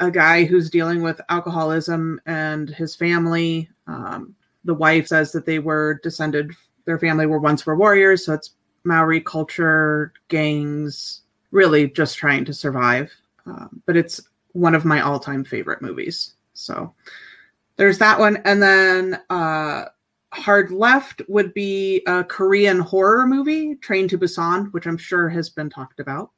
a 0.00 0.10
guy 0.10 0.44
who's 0.44 0.70
dealing 0.70 1.02
with 1.02 1.20
alcoholism 1.28 2.20
and 2.26 2.68
his 2.70 2.94
family. 2.94 3.68
Um, 3.86 4.34
the 4.64 4.74
wife 4.74 5.08
says 5.08 5.32
that 5.32 5.46
they 5.46 5.58
were 5.58 6.00
descended, 6.02 6.52
their 6.84 6.98
family 6.98 7.26
were 7.26 7.38
once 7.38 7.66
were 7.66 7.76
warriors, 7.76 8.24
so 8.24 8.34
it's 8.34 8.52
Maori 8.84 9.20
culture, 9.20 10.12
gangs, 10.28 11.22
really 11.50 11.88
just 11.88 12.16
trying 12.16 12.44
to 12.44 12.54
survive. 12.54 13.12
Um, 13.46 13.82
but 13.86 13.96
it's 13.96 14.20
one 14.52 14.74
of 14.74 14.84
my 14.84 15.00
all-time 15.00 15.44
favorite 15.44 15.82
movies. 15.82 16.34
So 16.54 16.94
there's 17.76 17.98
that 17.98 18.18
one, 18.18 18.38
and 18.44 18.62
then 18.62 19.20
uh, 19.30 19.86
Hard 20.32 20.70
Left 20.70 21.22
would 21.28 21.54
be 21.54 22.02
a 22.06 22.24
Korean 22.24 22.80
horror 22.80 23.26
movie, 23.26 23.76
Train 23.76 24.08
to 24.08 24.18
Busan, 24.18 24.72
which 24.72 24.86
I'm 24.86 24.98
sure 24.98 25.28
has 25.28 25.48
been 25.48 25.70
talked 25.70 26.00
about. 26.00 26.30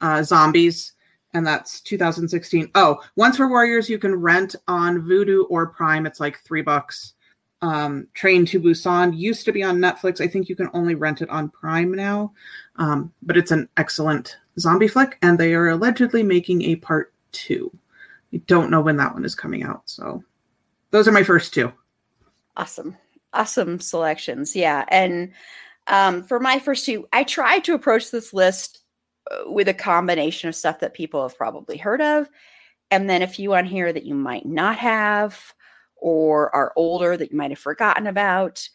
Uh, 0.00 0.22
zombies, 0.22 0.92
and 1.34 1.46
that's 1.46 1.80
2016. 1.80 2.70
Oh, 2.74 3.00
Once 3.16 3.36
for 3.36 3.48
Warriors, 3.48 3.88
you 3.88 3.98
can 3.98 4.14
rent 4.14 4.56
on 4.68 5.02
Vudu 5.02 5.44
or 5.48 5.66
Prime. 5.68 6.06
It's 6.06 6.20
like 6.20 6.40
three 6.40 6.62
bucks. 6.62 7.14
Um, 7.62 8.08
Train 8.14 8.46
to 8.46 8.60
Busan 8.60 9.16
used 9.16 9.44
to 9.44 9.52
be 9.52 9.62
on 9.62 9.78
Netflix. 9.78 10.20
I 10.20 10.28
think 10.28 10.48
you 10.48 10.56
can 10.56 10.70
only 10.72 10.94
rent 10.94 11.20
it 11.20 11.28
on 11.28 11.50
Prime 11.50 11.92
now, 11.92 12.32
um, 12.76 13.12
but 13.22 13.36
it's 13.36 13.50
an 13.50 13.68
excellent 13.76 14.38
zombie 14.58 14.88
flick, 14.88 15.18
and 15.22 15.38
they 15.38 15.54
are 15.54 15.68
allegedly 15.68 16.22
making 16.22 16.62
a 16.62 16.76
part 16.76 17.12
two. 17.32 17.70
I 18.32 18.38
don't 18.46 18.70
know 18.70 18.80
when 18.80 18.96
that 18.96 19.12
one 19.12 19.24
is 19.24 19.34
coming 19.34 19.62
out, 19.62 19.82
so 19.84 20.24
those 20.90 21.06
are 21.06 21.12
my 21.12 21.22
first 21.22 21.52
two. 21.52 21.72
Awesome. 22.56 22.96
Awesome 23.32 23.78
selections. 23.78 24.56
Yeah. 24.56 24.84
And 24.88 25.32
um, 25.86 26.24
for 26.24 26.40
my 26.40 26.58
first 26.58 26.84
two, 26.84 27.06
I 27.12 27.24
tried 27.24 27.64
to 27.64 27.74
approach 27.74 28.10
this 28.10 28.34
list 28.34 28.79
with 29.46 29.68
a 29.68 29.74
combination 29.74 30.48
of 30.48 30.56
stuff 30.56 30.80
that 30.80 30.94
people 30.94 31.22
have 31.22 31.36
probably 31.36 31.76
heard 31.76 32.00
of, 32.00 32.28
and 32.90 33.08
then 33.08 33.22
a 33.22 33.26
few 33.26 33.54
on 33.54 33.64
here 33.64 33.92
that 33.92 34.04
you 34.04 34.14
might 34.14 34.46
not 34.46 34.76
have 34.78 35.54
or 35.96 36.54
are 36.54 36.72
older 36.76 37.16
that 37.16 37.30
you 37.30 37.36
might 37.36 37.50
have 37.50 37.58
forgotten 37.58 38.06
about. 38.06 38.68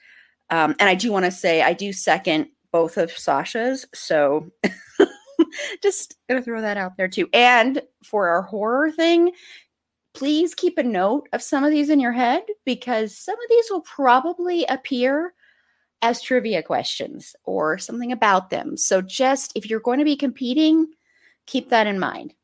Um, 0.50 0.76
and 0.80 0.90
I 0.90 0.96
do 0.96 1.12
want 1.12 1.26
to 1.26 1.32
say, 1.32 1.62
I 1.62 1.74
do 1.74 1.92
second 1.92 2.48
both 2.72 2.98
of 2.98 3.12
Sasha's. 3.12 3.86
So 3.94 4.52
just 5.82 6.16
gonna 6.30 6.42
throw 6.42 6.62
that 6.62 6.78
out 6.78 6.98
there 6.98 7.08
too. 7.08 7.30
And 7.34 7.82
for 8.04 8.28
our 8.28 8.42
horror 8.42 8.92
thing, 8.92 9.32
please 10.14 10.56
keep 10.56 10.78
a 10.78 10.84
note 10.84 11.28
of 11.34 11.42
some 11.42 11.64
of 11.64 11.72
these 11.72 11.90
in 11.90 12.00
your 12.00 12.12
head 12.12 12.44
because 12.66 13.18
some 13.18 13.36
of 13.36 13.50
these 13.50 13.66
will 13.70 13.82
probably 13.82 14.66
appear 14.66 15.34
as 16.06 16.22
trivia 16.22 16.62
questions 16.62 17.36
or 17.46 17.80
something 17.80 18.12
about 18.12 18.52
them. 18.52 18.78
So 18.78 19.02
just 19.02 19.52
if 19.56 19.68
you're 19.68 19.80
going 19.80 19.98
to 19.98 20.06
be 20.06 20.16
competing, 20.16 20.86
keep 21.48 21.70
that 21.70 21.88
in 21.88 21.98
mind. 21.98 22.36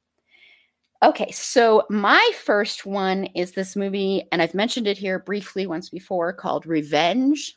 Okay, 1.04 1.30
so 1.30 1.84
my 1.88 2.32
first 2.44 2.88
one 2.88 3.26
is 3.36 3.52
this 3.52 3.76
movie, 3.76 4.28
and 4.32 4.42
I've 4.42 4.56
mentioned 4.56 4.88
it 4.88 4.98
here 4.98 5.20
briefly 5.20 5.68
once 5.68 5.90
before 5.90 6.34
called 6.34 6.66
Revenge. 6.66 7.56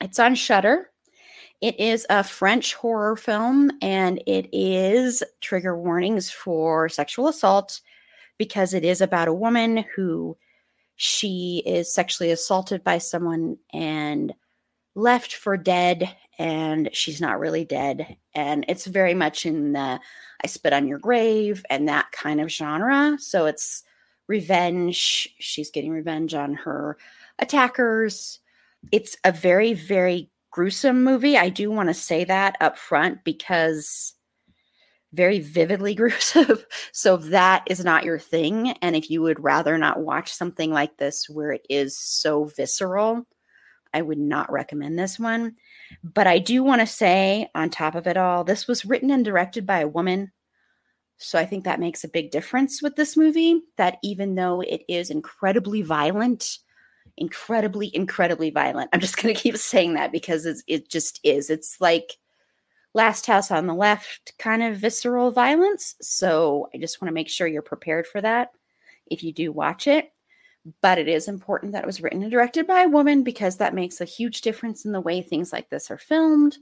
It's 0.00 0.20
on 0.20 0.36
Shudder. 0.36 0.90
It 1.60 1.80
is 1.80 2.06
a 2.08 2.22
French 2.22 2.74
horror 2.74 3.16
film, 3.16 3.72
and 3.82 4.22
it 4.28 4.48
is 4.52 5.24
trigger 5.40 5.76
warnings 5.76 6.30
for 6.30 6.88
sexual 6.88 7.26
assault 7.26 7.80
because 8.38 8.74
it 8.74 8.84
is 8.84 9.00
about 9.00 9.26
a 9.26 9.34
woman 9.34 9.84
who 9.96 10.36
she 10.94 11.64
is 11.66 11.92
sexually 11.92 12.30
assaulted 12.30 12.84
by 12.84 12.98
someone 12.98 13.56
and 13.72 14.32
left 14.96 15.34
for 15.34 15.56
dead 15.56 16.16
and 16.38 16.90
she's 16.92 17.20
not 17.20 17.38
really 17.38 17.64
dead 17.64 18.16
and 18.34 18.64
it's 18.68 18.86
very 18.86 19.14
much 19.14 19.46
in 19.46 19.72
the 19.72 20.00
i 20.42 20.46
spit 20.46 20.72
on 20.72 20.88
your 20.88 20.98
grave 20.98 21.64
and 21.70 21.88
that 21.88 22.10
kind 22.12 22.40
of 22.40 22.50
genre. 22.50 23.16
So 23.18 23.46
it's 23.46 23.82
revenge. 24.28 25.28
She's 25.38 25.70
getting 25.70 25.92
revenge 25.92 26.34
on 26.34 26.54
her 26.54 26.96
attackers. 27.38 28.40
It's 28.92 29.16
a 29.24 29.32
very 29.32 29.72
very 29.72 30.30
gruesome 30.50 31.04
movie. 31.04 31.36
I 31.36 31.48
do 31.48 31.70
want 31.70 31.88
to 31.88 31.94
say 31.94 32.24
that 32.24 32.56
up 32.60 32.78
front 32.78 33.24
because 33.24 34.14
very 35.12 35.38
vividly 35.40 35.94
gruesome. 35.96 36.58
so 36.92 37.14
if 37.14 37.22
that 37.24 37.64
is 37.68 37.84
not 37.84 38.04
your 38.04 38.18
thing, 38.18 38.72
and 38.82 38.96
if 38.96 39.10
you 39.10 39.22
would 39.22 39.42
rather 39.42 39.78
not 39.78 40.00
watch 40.00 40.32
something 40.32 40.72
like 40.72 40.96
this 40.96 41.28
where 41.28 41.52
it 41.52 41.66
is 41.68 41.98
so 41.98 42.44
visceral, 42.44 43.26
I 43.96 44.02
would 44.02 44.18
not 44.18 44.52
recommend 44.52 44.98
this 44.98 45.18
one. 45.18 45.56
But 46.04 46.26
I 46.26 46.38
do 46.38 46.62
want 46.62 46.82
to 46.82 46.86
say, 46.86 47.48
on 47.54 47.70
top 47.70 47.94
of 47.94 48.06
it 48.06 48.18
all, 48.18 48.44
this 48.44 48.68
was 48.68 48.84
written 48.84 49.10
and 49.10 49.24
directed 49.24 49.64
by 49.64 49.80
a 49.80 49.88
woman. 49.88 50.32
So 51.16 51.38
I 51.38 51.46
think 51.46 51.64
that 51.64 51.80
makes 51.80 52.04
a 52.04 52.08
big 52.08 52.30
difference 52.30 52.82
with 52.82 52.94
this 52.94 53.16
movie. 53.16 53.62
That 53.78 53.96
even 54.02 54.34
though 54.34 54.60
it 54.60 54.82
is 54.86 55.08
incredibly 55.08 55.80
violent, 55.80 56.58
incredibly, 57.16 57.90
incredibly 57.94 58.50
violent, 58.50 58.90
I'm 58.92 59.00
just 59.00 59.16
going 59.16 59.34
to 59.34 59.40
keep 59.40 59.56
saying 59.56 59.94
that 59.94 60.12
because 60.12 60.44
it 60.66 60.90
just 60.90 61.18
is. 61.24 61.48
It's 61.48 61.80
like 61.80 62.18
Last 62.92 63.24
House 63.24 63.50
on 63.50 63.66
the 63.66 63.74
Left 63.74 64.34
kind 64.38 64.62
of 64.62 64.76
visceral 64.76 65.30
violence. 65.30 65.94
So 66.02 66.68
I 66.74 66.78
just 66.78 67.00
want 67.00 67.08
to 67.08 67.14
make 67.14 67.30
sure 67.30 67.46
you're 67.46 67.62
prepared 67.62 68.06
for 68.06 68.20
that 68.20 68.50
if 69.06 69.22
you 69.22 69.32
do 69.32 69.52
watch 69.52 69.86
it. 69.86 70.12
But 70.80 70.98
it 70.98 71.08
is 71.08 71.28
important 71.28 71.72
that 71.72 71.84
it 71.84 71.86
was 71.86 72.00
written 72.00 72.22
and 72.22 72.30
directed 72.30 72.66
by 72.66 72.82
a 72.82 72.88
woman 72.88 73.22
because 73.22 73.56
that 73.56 73.74
makes 73.74 74.00
a 74.00 74.04
huge 74.04 74.40
difference 74.40 74.84
in 74.84 74.92
the 74.92 75.00
way 75.00 75.22
things 75.22 75.52
like 75.52 75.70
this 75.70 75.90
are 75.90 75.98
filmed, 75.98 76.56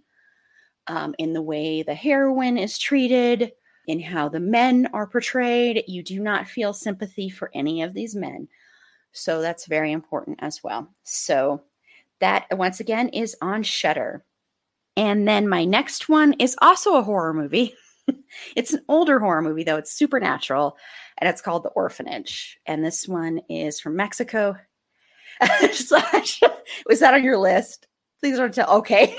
um, 0.87 1.15
in 1.19 1.33
the 1.33 1.43
way 1.43 1.83
the 1.83 1.95
heroine 1.95 2.59
is 2.59 2.79
treated, 2.79 3.53
in 3.87 4.01
how 4.01 4.29
the 4.29 4.41
men 4.41 4.89
are 4.93 5.07
portrayed. 5.07 5.85
You 5.87 6.03
do 6.03 6.21
not 6.21 6.49
feel 6.49 6.73
sympathy 6.73 7.31
for 7.31 7.51
any 7.55 7.83
of 7.83 7.95
these 7.95 8.15
men. 8.15 8.49
So 9.13 9.41
that's 9.41 9.67
very 9.67 9.93
important 9.93 10.39
as 10.43 10.63
well. 10.63 10.89
So 11.05 11.63
that 12.21 12.47
once 12.51 12.81
again 12.81 13.09
is 13.11 13.37
on 13.41 13.63
Shudder. 13.63 14.25
And 14.97 15.27
then 15.27 15.49
my 15.49 15.65
next 15.65 16.09
one 16.09 16.35
is 16.35 16.57
also 16.61 16.97
a 16.97 17.03
horror 17.03 17.33
movie. 17.33 17.75
it's 18.57 18.73
an 18.73 18.85
older 18.89 19.19
horror 19.19 19.43
movie, 19.43 19.65
though. 19.65 19.77
It's 19.77 19.93
supernatural, 19.93 20.77
and 21.19 21.29
it's 21.29 21.41
called 21.41 21.63
The 21.63 21.71
Orphanage. 21.71 22.59
And 22.67 22.85
this 22.85 23.09
one 23.09 23.41
is 23.49 23.81
from 23.81 23.97
Mexico. 23.97 24.57
Was 25.41 27.01
that 27.01 27.15
on 27.15 27.25
your 27.25 27.39
list? 27.39 27.87
Please 28.21 28.37
don't 28.37 28.55
tell. 28.55 28.71
Okay. 28.79 29.17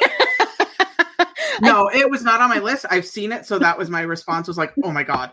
No, 1.62 1.90
it 1.90 2.10
was 2.10 2.24
not 2.24 2.42
on 2.42 2.50
my 2.50 2.60
list. 2.60 2.86
I've 2.90 3.06
seen 3.06 3.32
it, 3.32 3.46
so 3.46 3.60
that 3.60 3.78
was 3.78 3.90
my 3.90 4.02
response. 4.02 4.48
Was 4.48 4.58
like, 4.58 4.74
oh 4.84 4.92
my 4.92 5.04
god, 5.04 5.32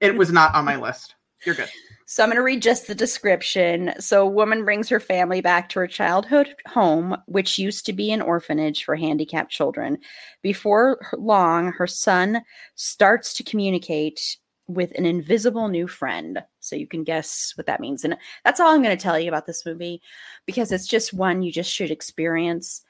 it 0.00 0.16
was 0.16 0.30
not 0.30 0.54
on 0.54 0.64
my 0.64 0.76
list. 0.76 1.14
You're 1.44 1.54
good. 1.54 1.70
So 2.06 2.22
I'm 2.22 2.28
going 2.28 2.36
to 2.36 2.42
read 2.42 2.62
just 2.62 2.86
the 2.86 2.94
description. 2.94 3.94
So, 3.98 4.26
a 4.26 4.30
woman 4.30 4.64
brings 4.64 4.88
her 4.90 5.00
family 5.00 5.40
back 5.40 5.68
to 5.70 5.80
her 5.80 5.86
childhood 5.86 6.54
home, 6.66 7.16
which 7.26 7.58
used 7.58 7.86
to 7.86 7.92
be 7.92 8.12
an 8.12 8.20
orphanage 8.20 8.84
for 8.84 8.96
handicapped 8.96 9.50
children. 9.50 9.98
Before 10.42 11.00
long, 11.16 11.72
her 11.72 11.86
son 11.86 12.42
starts 12.74 13.32
to 13.34 13.42
communicate 13.42 14.36
with 14.68 14.92
an 14.92 15.06
invisible 15.06 15.68
new 15.68 15.88
friend. 15.88 16.42
So, 16.60 16.76
you 16.76 16.86
can 16.86 17.02
guess 17.02 17.52
what 17.56 17.66
that 17.66 17.80
means. 17.80 18.04
And 18.04 18.16
that's 18.44 18.60
all 18.60 18.74
I'm 18.74 18.82
going 18.82 18.96
to 18.96 19.02
tell 19.02 19.18
you 19.18 19.28
about 19.28 19.46
this 19.46 19.64
movie 19.64 20.02
because 20.44 20.70
it's 20.70 20.86
just 20.86 21.14
one 21.14 21.42
you 21.42 21.50
just 21.50 21.72
should 21.72 21.90
experience. 21.90 22.82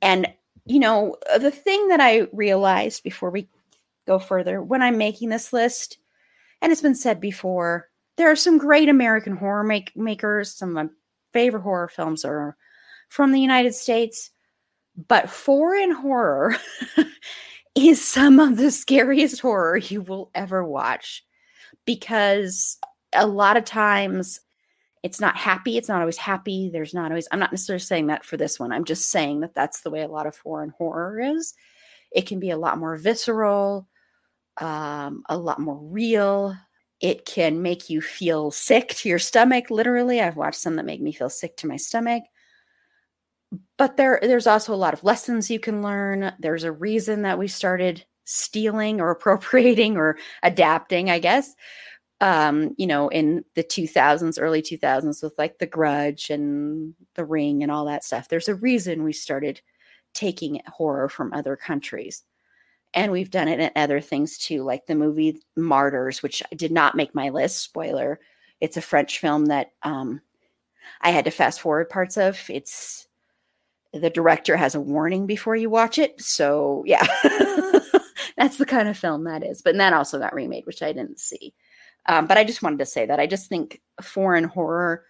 And, 0.00 0.28
you 0.64 0.78
know, 0.78 1.16
the 1.38 1.50
thing 1.50 1.88
that 1.88 2.00
I 2.00 2.26
realized 2.32 3.02
before 3.02 3.30
we 3.30 3.48
go 4.06 4.18
further 4.18 4.62
when 4.62 4.82
I'm 4.82 4.96
making 4.96 5.28
this 5.28 5.52
list, 5.52 5.98
and 6.62 6.72
it's 6.72 6.82
been 6.82 6.94
said 6.94 7.20
before, 7.20 7.88
there 8.16 8.30
are 8.30 8.36
some 8.36 8.58
great 8.58 8.88
American 8.88 9.36
horror 9.36 9.64
make- 9.64 9.96
makers. 9.96 10.54
Some 10.54 10.76
of 10.76 10.86
my 10.86 10.90
favorite 11.32 11.62
horror 11.62 11.88
films 11.88 12.24
are 12.24 12.56
from 13.08 13.32
the 13.32 13.40
United 13.40 13.74
States, 13.74 14.30
but 15.08 15.30
foreign 15.30 15.90
horror 15.90 16.56
is 17.74 18.02
some 18.02 18.40
of 18.40 18.56
the 18.56 18.70
scariest 18.70 19.40
horror 19.40 19.76
you 19.76 20.00
will 20.00 20.30
ever 20.34 20.64
watch 20.64 21.24
because 21.84 22.78
a 23.12 23.26
lot 23.26 23.56
of 23.56 23.64
times 23.64 24.40
it's 25.02 25.20
not 25.20 25.36
happy. 25.36 25.76
It's 25.76 25.88
not 25.88 26.00
always 26.00 26.16
happy. 26.16 26.70
There's 26.72 26.94
not 26.94 27.10
always, 27.10 27.28
I'm 27.30 27.38
not 27.38 27.52
necessarily 27.52 27.80
saying 27.80 28.08
that 28.08 28.24
for 28.24 28.36
this 28.36 28.58
one. 28.58 28.72
I'm 28.72 28.84
just 28.84 29.10
saying 29.10 29.40
that 29.40 29.54
that's 29.54 29.82
the 29.82 29.90
way 29.90 30.02
a 30.02 30.08
lot 30.08 30.26
of 30.26 30.34
foreign 30.34 30.70
horror 30.70 31.20
is. 31.20 31.54
It 32.10 32.26
can 32.26 32.40
be 32.40 32.50
a 32.50 32.58
lot 32.58 32.78
more 32.78 32.96
visceral, 32.96 33.86
um, 34.58 35.22
a 35.28 35.36
lot 35.36 35.60
more 35.60 35.78
real. 35.78 36.56
It 37.00 37.26
can 37.26 37.62
make 37.62 37.90
you 37.90 38.00
feel 38.00 38.50
sick 38.50 38.88
to 38.96 39.08
your 39.08 39.18
stomach, 39.18 39.70
literally. 39.70 40.20
I've 40.20 40.36
watched 40.36 40.60
some 40.60 40.76
that 40.76 40.86
make 40.86 41.02
me 41.02 41.12
feel 41.12 41.28
sick 41.28 41.56
to 41.58 41.66
my 41.66 41.76
stomach. 41.76 42.24
But 43.76 43.96
there, 43.96 44.18
there's 44.22 44.46
also 44.46 44.74
a 44.74 44.76
lot 44.76 44.94
of 44.94 45.04
lessons 45.04 45.50
you 45.50 45.60
can 45.60 45.82
learn. 45.82 46.32
There's 46.38 46.64
a 46.64 46.72
reason 46.72 47.22
that 47.22 47.38
we 47.38 47.48
started 47.48 48.04
stealing 48.24 49.00
or 49.00 49.10
appropriating 49.12 49.96
or 49.96 50.16
adapting, 50.42 51.10
I 51.10 51.18
guess, 51.18 51.54
um, 52.20 52.74
you 52.78 52.86
know, 52.86 53.08
in 53.08 53.44
the 53.54 53.62
2000s, 53.62 54.38
early 54.40 54.62
2000s, 54.62 55.22
with 55.22 55.34
like 55.38 55.58
The 55.58 55.66
Grudge 55.66 56.30
and 56.30 56.94
The 57.14 57.24
Ring 57.24 57.62
and 57.62 57.70
all 57.70 57.84
that 57.86 58.04
stuff. 58.04 58.28
There's 58.28 58.48
a 58.48 58.54
reason 58.54 59.04
we 59.04 59.12
started 59.12 59.60
taking 60.14 60.62
horror 60.66 61.08
from 61.10 61.32
other 61.34 61.56
countries. 61.56 62.22
And 62.96 63.12
we've 63.12 63.30
done 63.30 63.46
it 63.46 63.60
in 63.60 63.70
other 63.76 64.00
things 64.00 64.38
too, 64.38 64.62
like 64.62 64.86
the 64.86 64.94
movie 64.94 65.42
Martyrs, 65.54 66.22
which 66.22 66.42
I 66.50 66.54
did 66.56 66.72
not 66.72 66.96
make 66.96 67.14
my 67.14 67.28
list. 67.28 67.58
Spoiler. 67.58 68.18
It's 68.60 68.78
a 68.78 68.82
French 68.82 69.18
film 69.20 69.46
that 69.46 69.72
um, 69.82 70.22
I 71.02 71.10
had 71.10 71.26
to 71.26 71.30
fast 71.30 71.60
forward 71.60 71.90
parts 71.90 72.16
of. 72.16 72.40
It's 72.48 73.06
the 73.92 74.08
director 74.08 74.56
has 74.56 74.74
a 74.74 74.80
warning 74.80 75.26
before 75.26 75.56
you 75.56 75.68
watch 75.68 75.98
it. 75.98 76.20
So, 76.22 76.82
yeah, 76.86 77.06
that's 78.36 78.56
the 78.56 78.66
kind 78.66 78.88
of 78.88 78.96
film 78.96 79.24
that 79.24 79.44
is. 79.44 79.60
But 79.60 79.76
that 79.76 79.92
also 79.92 80.18
got 80.18 80.34
remade, 80.34 80.64
which 80.64 80.82
I 80.82 80.92
didn't 80.92 81.20
see. 81.20 81.54
Um, 82.06 82.26
but 82.26 82.38
I 82.38 82.44
just 82.44 82.62
wanted 82.62 82.78
to 82.78 82.86
say 82.86 83.04
that 83.04 83.20
I 83.20 83.26
just 83.26 83.48
think 83.48 83.82
foreign 84.00 84.44
horror 84.44 85.04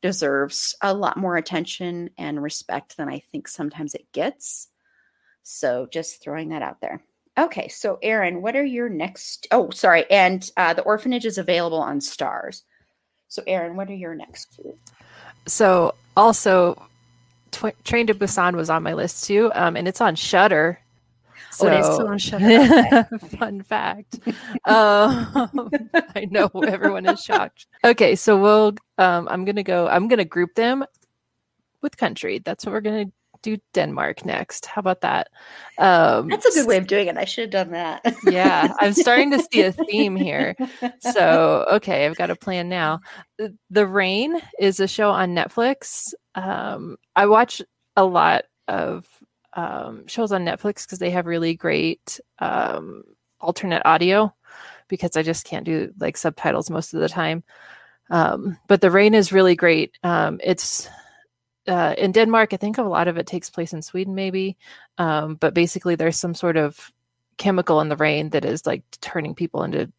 deserves 0.00 0.76
a 0.80 0.94
lot 0.94 1.16
more 1.16 1.36
attention 1.36 2.10
and 2.18 2.40
respect 2.42 2.96
than 2.96 3.08
I 3.08 3.18
think 3.18 3.48
sometimes 3.48 3.94
it 3.94 4.12
gets. 4.12 4.68
So 5.42 5.88
just 5.90 6.22
throwing 6.22 6.50
that 6.50 6.62
out 6.62 6.80
there. 6.80 7.02
Okay, 7.38 7.68
so 7.68 7.98
Erin, 8.02 8.42
what 8.42 8.56
are 8.56 8.64
your 8.64 8.88
next? 8.88 9.46
Oh, 9.50 9.70
sorry, 9.70 10.04
and 10.10 10.48
uh, 10.56 10.74
the 10.74 10.82
orphanage 10.82 11.24
is 11.24 11.38
available 11.38 11.78
on 11.78 11.98
Starz. 11.98 12.62
So 13.28 13.42
Erin, 13.46 13.76
what 13.76 13.88
are 13.88 13.94
your 13.94 14.14
next 14.14 14.54
two? 14.54 14.76
So 15.46 15.94
also, 16.14 16.86
Tw- 17.50 17.84
Train 17.84 18.06
to 18.08 18.14
Busan 18.14 18.54
was 18.54 18.68
on 18.68 18.82
my 18.82 18.92
list 18.92 19.24
too, 19.24 19.50
um, 19.54 19.76
and 19.76 19.88
it's 19.88 20.00
on 20.02 20.14
Shudder. 20.14 20.78
So, 21.50 21.68
oh, 21.68 21.72
it 21.72 21.80
is 21.80 21.86
still 21.86 22.08
on 22.08 22.18
Shudder. 22.18 23.08
fun 23.38 23.62
fact. 23.62 24.20
um, 24.66 25.70
I 26.14 26.26
know 26.30 26.50
everyone 26.66 27.06
is 27.06 27.22
shocked. 27.22 27.66
Okay, 27.82 28.14
so 28.14 28.40
we'll. 28.40 28.74
Um, 28.98 29.26
I'm 29.30 29.46
gonna 29.46 29.62
go. 29.62 29.88
I'm 29.88 30.08
gonna 30.08 30.24
group 30.26 30.54
them 30.54 30.84
with 31.80 31.96
country. 31.96 32.40
That's 32.40 32.66
what 32.66 32.72
we're 32.72 32.82
gonna 32.82 33.10
do. 33.42 33.58
Denmark 33.72 34.24
next. 34.24 34.66
How 34.66 34.80
about 34.80 35.00
that? 35.02 35.28
Um, 35.78 36.28
That's 36.28 36.46
a 36.46 36.60
good 36.60 36.68
way 36.68 36.76
of 36.78 36.86
doing 36.86 37.08
it. 37.08 37.16
I 37.16 37.24
should 37.24 37.52
have 37.52 37.66
done 37.66 37.72
that. 37.72 38.14
yeah, 38.24 38.72
I'm 38.80 38.94
starting 38.94 39.30
to 39.32 39.42
see 39.52 39.62
a 39.62 39.72
theme 39.72 40.16
here. 40.16 40.56
So 41.00 41.66
okay, 41.72 42.06
I've 42.06 42.16
got 42.16 42.30
a 42.30 42.36
plan 42.36 42.68
now. 42.68 43.00
The 43.70 43.86
Rain 43.86 44.40
is 44.58 44.80
a 44.80 44.88
show 44.88 45.10
on 45.10 45.34
Netflix. 45.34 46.14
Um, 46.34 46.96
I 47.16 47.26
watch 47.26 47.60
a 47.96 48.04
lot 48.04 48.44
of 48.68 49.06
um, 49.54 50.06
shows 50.06 50.32
on 50.32 50.44
Netflix 50.44 50.84
because 50.84 50.98
they 50.98 51.10
have 51.10 51.26
really 51.26 51.54
great 51.54 52.20
um, 52.38 53.02
alternate 53.40 53.82
audio 53.84 54.34
because 54.88 55.16
I 55.16 55.22
just 55.22 55.44
can't 55.44 55.64
do 55.64 55.92
like 55.98 56.16
subtitles 56.16 56.70
most 56.70 56.94
of 56.94 57.00
the 57.00 57.08
time. 57.08 57.42
Um, 58.10 58.58
but 58.68 58.80
the 58.80 58.90
rain 58.90 59.14
is 59.14 59.32
really 59.32 59.56
great. 59.56 59.96
Um, 60.02 60.40
it's 60.42 60.88
uh, 61.66 61.94
in 61.98 62.12
Denmark. 62.12 62.52
I 62.52 62.56
think 62.56 62.78
a 62.78 62.82
lot 62.82 63.08
of 63.08 63.16
it 63.16 63.26
takes 63.26 63.50
place 63.50 63.72
in 63.72 63.82
Sweden, 63.82 64.14
maybe. 64.14 64.56
Um, 64.98 65.36
but 65.36 65.54
basically, 65.54 65.94
there's 65.94 66.16
some 66.16 66.34
sort 66.34 66.56
of 66.56 66.92
chemical 67.38 67.80
in 67.80 67.88
the 67.88 67.96
rain 67.96 68.30
that 68.30 68.44
is 68.44 68.66
like 68.66 68.84
turning 69.00 69.34
people 69.34 69.62
into 69.62 69.90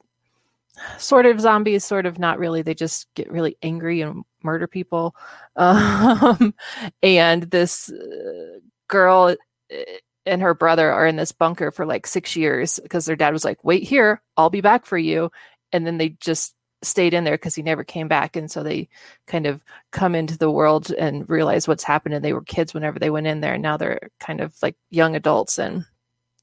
sort 0.98 1.26
of 1.26 1.40
zombies, 1.40 1.84
sort 1.86 2.06
of 2.06 2.20
not 2.20 2.40
really. 2.40 2.62
They 2.62 2.74
just 2.74 3.08
get 3.16 3.32
really 3.32 3.58
angry 3.62 4.02
and 4.02 4.24
murder 4.42 4.68
people. 4.68 5.16
Um, 5.56 6.56
and 7.04 7.44
this 7.44 7.92
uh, 7.92 8.58
girl 8.88 9.36
eh, 9.70 9.84
and 10.26 10.42
her 10.42 10.56
brother 10.56 10.92
are 10.92 11.06
in 11.06 11.16
this 11.16 11.32
bunker 11.32 11.70
for 11.70 11.86
like 11.86 12.08
six 12.08 12.36
years 12.36 12.80
because 12.82 13.06
their 13.06 13.16
dad 13.16 13.34
was 13.34 13.46
like, 13.46 13.64
wait 13.64 13.84
here, 13.84 14.20
I'll 14.36 14.50
be 14.50 14.62
back 14.62 14.88
for 14.88 14.98
you. 14.98 15.32
And 15.72 15.86
then 15.86 16.00
they 16.00 16.10
just 16.10 16.56
stayed 16.84 17.14
in 17.14 17.24
there 17.24 17.36
because 17.36 17.56
he 17.56 17.62
never 17.62 17.84
came 17.84 18.08
back. 18.08 18.36
And 18.36 18.50
so 18.50 18.64
they 18.64 18.90
kind 19.28 19.46
of 19.46 19.64
come 19.92 20.16
into 20.16 20.38
the 20.38 20.52
world 20.52 20.92
and 20.92 21.28
realize 21.30 21.68
what's 21.68 21.84
happened. 21.84 22.16
And 22.16 22.24
they 22.24 22.34
were 22.34 22.42
kids 22.42 22.74
whenever 22.74 23.00
they 23.00 23.10
went 23.10 23.28
in 23.28 23.42
there. 23.42 23.54
And 23.54 23.64
now 23.64 23.78
they're 23.78 24.10
kind 24.20 24.42
of 24.42 24.56
like 24.62 24.76
young 24.90 25.16
adults. 25.16 25.58
And 25.58 25.86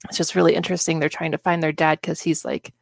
it's 0.05 0.17
just 0.17 0.35
really 0.35 0.55
interesting. 0.55 0.99
They're 0.99 1.09
trying 1.09 1.33
to 1.33 1.39
find 1.39 1.63
their 1.63 1.73
dad 1.73 2.01
because 2.01 2.21
he's 2.21 2.45
like 2.45 2.73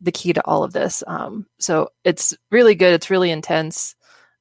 the 0.00 0.12
key 0.12 0.32
to 0.32 0.44
all 0.44 0.64
of 0.64 0.72
this. 0.72 1.02
Um, 1.06 1.46
so 1.58 1.90
it's 2.04 2.34
really 2.50 2.74
good. 2.74 2.94
It's 2.94 3.10
really 3.10 3.30
intense. 3.30 3.94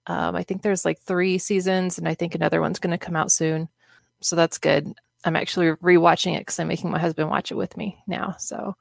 Um, 0.07 0.35
I 0.35 0.43
think 0.43 0.61
there's 0.61 0.85
like 0.85 1.01
three 1.01 1.37
seasons, 1.37 1.97
and 1.97 2.07
I 2.07 2.13
think 2.13 2.33
another 2.33 2.61
one's 2.61 2.79
going 2.79 2.91
to 2.91 3.05
come 3.05 3.17
out 3.17 3.29
soon 3.29 3.67
so 4.21 4.35
that's 4.35 4.57
good. 4.57 4.93
I'm 5.23 5.35
actually 5.35 5.67
rewatching 5.67 6.35
it 6.35 6.41
because 6.41 6.59
I'm 6.59 6.67
making 6.67 6.91
my 6.91 6.99
husband 6.99 7.29
watch 7.29 7.51
it 7.51 7.55
with 7.55 7.75
me 7.77 7.97
now. 8.07 8.35
So, 8.39 8.75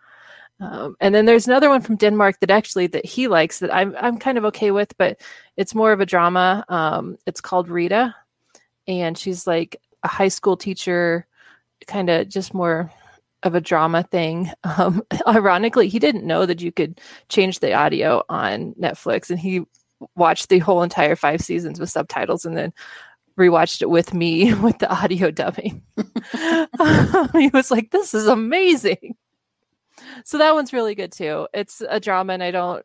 um, 0.61 0.97
and 1.01 1.15
then 1.15 1.27
there's 1.27 1.47
another 1.47 1.69
one 1.69 1.83
from 1.83 1.97
Denmark 1.97 2.41
that 2.41 2.51
actually 2.51 2.87
that 2.89 3.05
he 3.05 3.29
likes 3.29 3.59
that 3.59 3.75
I'm 3.75 3.95
I'm 4.01 4.19
kind 4.19 4.39
of 4.39 4.45
okay 4.47 4.71
with, 4.71 4.97
but 4.97 5.21
it's 5.57 5.75
more 5.75 5.93
of 5.93 6.01
a 6.01 6.07
drama. 6.07 6.65
Um, 6.69 7.19
it's 7.27 7.41
called 7.41 7.69
Rita, 7.69 8.15
and 8.89 9.19
she's 9.19 9.47
like 9.47 9.77
a 10.03 10.09
high 10.09 10.29
school 10.29 10.57
teacher, 10.57 11.27
kind 11.87 12.09
of 12.09 12.29
just 12.29 12.55
more 12.55 12.91
of 13.43 13.55
a 13.55 13.61
drama 13.61 14.03
thing. 14.05 14.51
Um, 14.79 15.03
ironically, 15.27 15.89
he 15.89 15.99
didn't 15.99 16.27
know 16.27 16.45
that 16.45 16.61
you 16.61 16.71
could 16.73 17.01
change 17.29 17.61
the 17.61 17.73
audio 17.73 18.23
on 18.29 18.75
Netflix, 18.75 19.31
and 19.31 19.39
he 19.39 19.63
watched 20.17 20.49
the 20.49 20.59
whole 20.59 20.83
entire 20.83 21.17
five 21.17 21.41
seasons 21.41 21.79
with 21.81 21.91
subtitles, 21.91 22.45
and 22.45 22.57
then 22.57 22.73
rewatched 23.39 23.83
it 23.83 23.91
with 23.91 24.15
me 24.15 24.55
with 24.63 24.79
the 24.79 24.91
audio 24.91 25.31
dubbing. 25.31 25.83
he 27.35 27.49
was 27.53 27.71
like, 27.71 27.91
"This 27.91 28.15
is 28.15 28.27
amazing." 28.27 29.17
So 30.25 30.39
that 30.39 30.55
one's 30.55 30.73
really 30.73 30.95
good 30.95 31.13
too. 31.13 31.49
It's 31.53 31.83
a 31.89 32.01
drama, 32.01 32.35
and 32.35 32.43
I 32.43 32.51
don't 32.51 32.85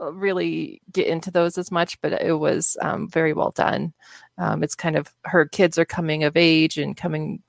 uh, 0.00 0.12
really 0.12 0.80
get 0.92 1.06
into 1.06 1.30
those 1.30 1.58
as 1.58 1.70
much, 1.70 2.00
but 2.00 2.12
it 2.12 2.38
was 2.38 2.76
um, 2.80 3.08
very 3.08 3.32
well 3.32 3.50
done. 3.50 3.92
Um, 4.38 4.62
it's 4.62 4.74
kind 4.74 4.96
of 4.96 5.12
her 5.24 5.46
kids 5.46 5.78
are 5.78 5.84
coming 5.84 6.24
of 6.24 6.36
age 6.36 6.78
and 6.78 6.96
coming, 6.96 7.42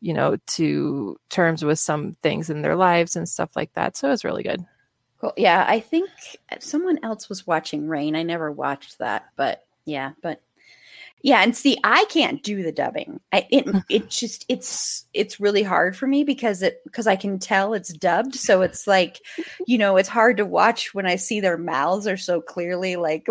you 0.00 0.14
know, 0.14 0.36
to 0.46 1.16
terms 1.30 1.64
with 1.64 1.78
some 1.78 2.16
things 2.22 2.50
in 2.50 2.62
their 2.62 2.76
lives 2.76 3.16
and 3.16 3.28
stuff 3.28 3.50
like 3.56 3.72
that. 3.74 3.96
So 3.96 4.08
it 4.08 4.12
was 4.12 4.24
really 4.24 4.42
good. 4.42 4.64
Cool. 5.20 5.32
Yeah, 5.36 5.64
I 5.66 5.80
think 5.80 6.10
someone 6.60 6.98
else 7.02 7.28
was 7.28 7.46
watching 7.46 7.88
Rain. 7.88 8.14
I 8.14 8.22
never 8.22 8.52
watched 8.52 8.98
that, 8.98 9.26
but 9.36 9.64
yeah, 9.86 10.12
but 10.22 10.42
yeah, 11.26 11.42
and 11.42 11.56
see, 11.56 11.76
I 11.82 12.04
can't 12.04 12.40
do 12.40 12.62
the 12.62 12.70
dubbing. 12.70 13.18
I, 13.32 13.48
it 13.50 13.66
mm. 13.66 13.82
it 13.90 14.10
just 14.10 14.44
it's 14.48 15.06
it's 15.12 15.40
really 15.40 15.64
hard 15.64 15.96
for 15.96 16.06
me 16.06 16.22
because 16.22 16.62
it 16.62 16.80
because 16.84 17.08
I 17.08 17.16
can 17.16 17.40
tell 17.40 17.74
it's 17.74 17.92
dubbed, 17.92 18.36
so 18.36 18.62
it's 18.62 18.86
like, 18.86 19.20
you 19.66 19.76
know, 19.76 19.96
it's 19.96 20.08
hard 20.08 20.36
to 20.36 20.46
watch 20.46 20.94
when 20.94 21.04
I 21.04 21.16
see 21.16 21.40
their 21.40 21.58
mouths 21.58 22.06
are 22.06 22.16
so 22.16 22.40
clearly 22.40 22.94
like. 22.94 23.26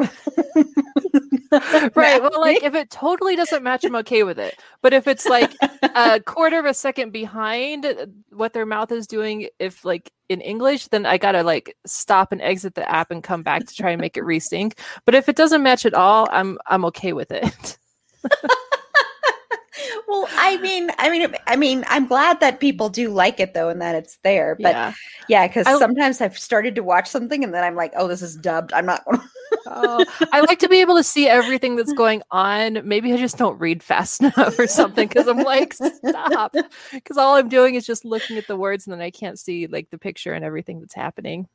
right. 1.95 2.21
Well, 2.21 2.41
like 2.41 2.63
if 2.63 2.75
it 2.75 2.89
totally 2.89 3.37
doesn't 3.37 3.63
match, 3.63 3.85
I'm 3.85 3.95
okay 3.95 4.23
with 4.23 4.39
it. 4.39 4.59
But 4.81 4.91
if 4.91 5.07
it's 5.07 5.25
like 5.25 5.55
a 5.81 6.19
quarter 6.25 6.59
of 6.59 6.65
a 6.65 6.73
second 6.73 7.11
behind 7.13 7.87
what 8.29 8.51
their 8.51 8.65
mouth 8.65 8.91
is 8.91 9.07
doing, 9.07 9.47
if 9.57 9.85
like 9.85 10.11
in 10.27 10.41
English, 10.41 10.89
then 10.89 11.05
I 11.05 11.17
gotta 11.17 11.43
like 11.43 11.77
stop 11.85 12.33
and 12.33 12.41
exit 12.41 12.75
the 12.75 12.89
app 12.91 13.09
and 13.09 13.23
come 13.23 13.41
back 13.41 13.65
to 13.67 13.73
try 13.73 13.91
and 13.91 14.01
make 14.01 14.17
it 14.17 14.25
resync. 14.25 14.77
But 15.05 15.15
if 15.15 15.29
it 15.29 15.37
doesn't 15.37 15.63
match 15.63 15.85
at 15.85 15.93
all, 15.93 16.27
I'm 16.29 16.57
I'm 16.67 16.83
okay 16.85 17.13
with 17.13 17.31
it. 17.31 17.77
well, 20.07 20.27
I 20.31 20.57
mean, 20.57 20.89
I 20.97 21.09
mean, 21.09 21.35
I 21.47 21.55
mean, 21.55 21.83
I'm 21.87 22.07
glad 22.07 22.39
that 22.39 22.59
people 22.59 22.89
do 22.89 23.09
like 23.09 23.39
it 23.39 23.53
though, 23.53 23.69
and 23.69 23.81
that 23.81 23.95
it's 23.95 24.17
there. 24.23 24.55
But 24.59 24.95
yeah, 25.27 25.47
because 25.47 25.67
yeah, 25.67 25.77
sometimes 25.77 26.21
I've 26.21 26.37
started 26.37 26.75
to 26.75 26.83
watch 26.83 27.07
something, 27.07 27.43
and 27.43 27.53
then 27.53 27.63
I'm 27.63 27.75
like, 27.75 27.93
oh, 27.95 28.07
this 28.07 28.21
is 28.21 28.35
dubbed. 28.35 28.73
I'm 28.73 28.85
not. 28.85 29.03
oh, 29.67 30.05
I 30.31 30.41
like 30.41 30.59
to 30.59 30.69
be 30.69 30.81
able 30.81 30.95
to 30.97 31.03
see 31.03 31.27
everything 31.27 31.75
that's 31.75 31.93
going 31.93 32.21
on. 32.31 32.81
Maybe 32.83 33.13
I 33.13 33.17
just 33.17 33.37
don't 33.37 33.59
read 33.59 33.83
fast 33.83 34.21
enough 34.21 34.57
or 34.59 34.67
something 34.67 35.07
because 35.07 35.27
I'm 35.27 35.39
like, 35.39 35.73
stop. 35.73 36.55
Because 36.91 37.17
all 37.17 37.35
I'm 37.35 37.49
doing 37.49 37.75
is 37.75 37.85
just 37.85 38.05
looking 38.05 38.37
at 38.37 38.47
the 38.47 38.55
words, 38.55 38.87
and 38.87 38.93
then 38.93 39.01
I 39.01 39.11
can't 39.11 39.39
see 39.39 39.67
like 39.67 39.89
the 39.89 39.97
picture 39.97 40.33
and 40.33 40.45
everything 40.45 40.79
that's 40.79 40.95
happening. 40.95 41.47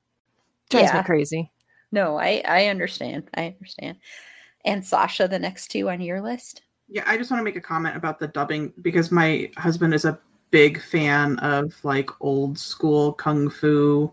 Drives 0.70 0.90
yeah. 0.92 0.98
me 0.98 1.04
crazy. 1.04 1.50
No, 1.92 2.16
I 2.18 2.42
I 2.46 2.66
understand. 2.66 3.28
I 3.35 3.46
understand. 3.46 3.98
And 4.64 4.85
Sasha, 4.85 5.27
the 5.29 5.38
next 5.38 5.68
two 5.68 5.88
on 5.90 6.01
your 6.01 6.20
list? 6.20 6.62
Yeah, 6.88 7.05
I 7.07 7.16
just 7.16 7.31
want 7.31 7.40
to 7.40 7.44
make 7.44 7.57
a 7.57 7.61
comment 7.61 7.96
about 7.96 8.18
the 8.18 8.29
dubbing 8.29 8.73
because 8.83 9.11
my 9.11 9.51
husband 9.57 9.94
is 9.94 10.05
a 10.05 10.18
big 10.51 10.83
fan 10.83 11.38
of 11.38 11.73
like 11.85 12.11
old 12.20 12.59
school 12.59 13.12
kung 13.12 13.49
fu 13.49 14.12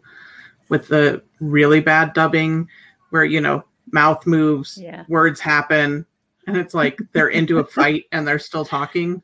with 0.69 0.87
the 0.87 1.23
really 1.39 1.79
bad 1.81 2.13
dubbing 2.13 2.67
where 3.09 3.23
you 3.25 3.41
know 3.41 3.63
mouth 3.91 4.25
moves, 4.27 4.77
Yeah. 4.77 5.05
words 5.07 5.39
happen, 5.39 6.05
and 6.45 6.55
it's 6.57 6.73
like 6.73 6.99
they're 7.13 7.29
into 7.29 7.59
a 7.59 7.63
fight 7.77 8.05
and 8.11 8.27
they're 8.27 8.37
still 8.39 8.65
talking. 8.65 9.21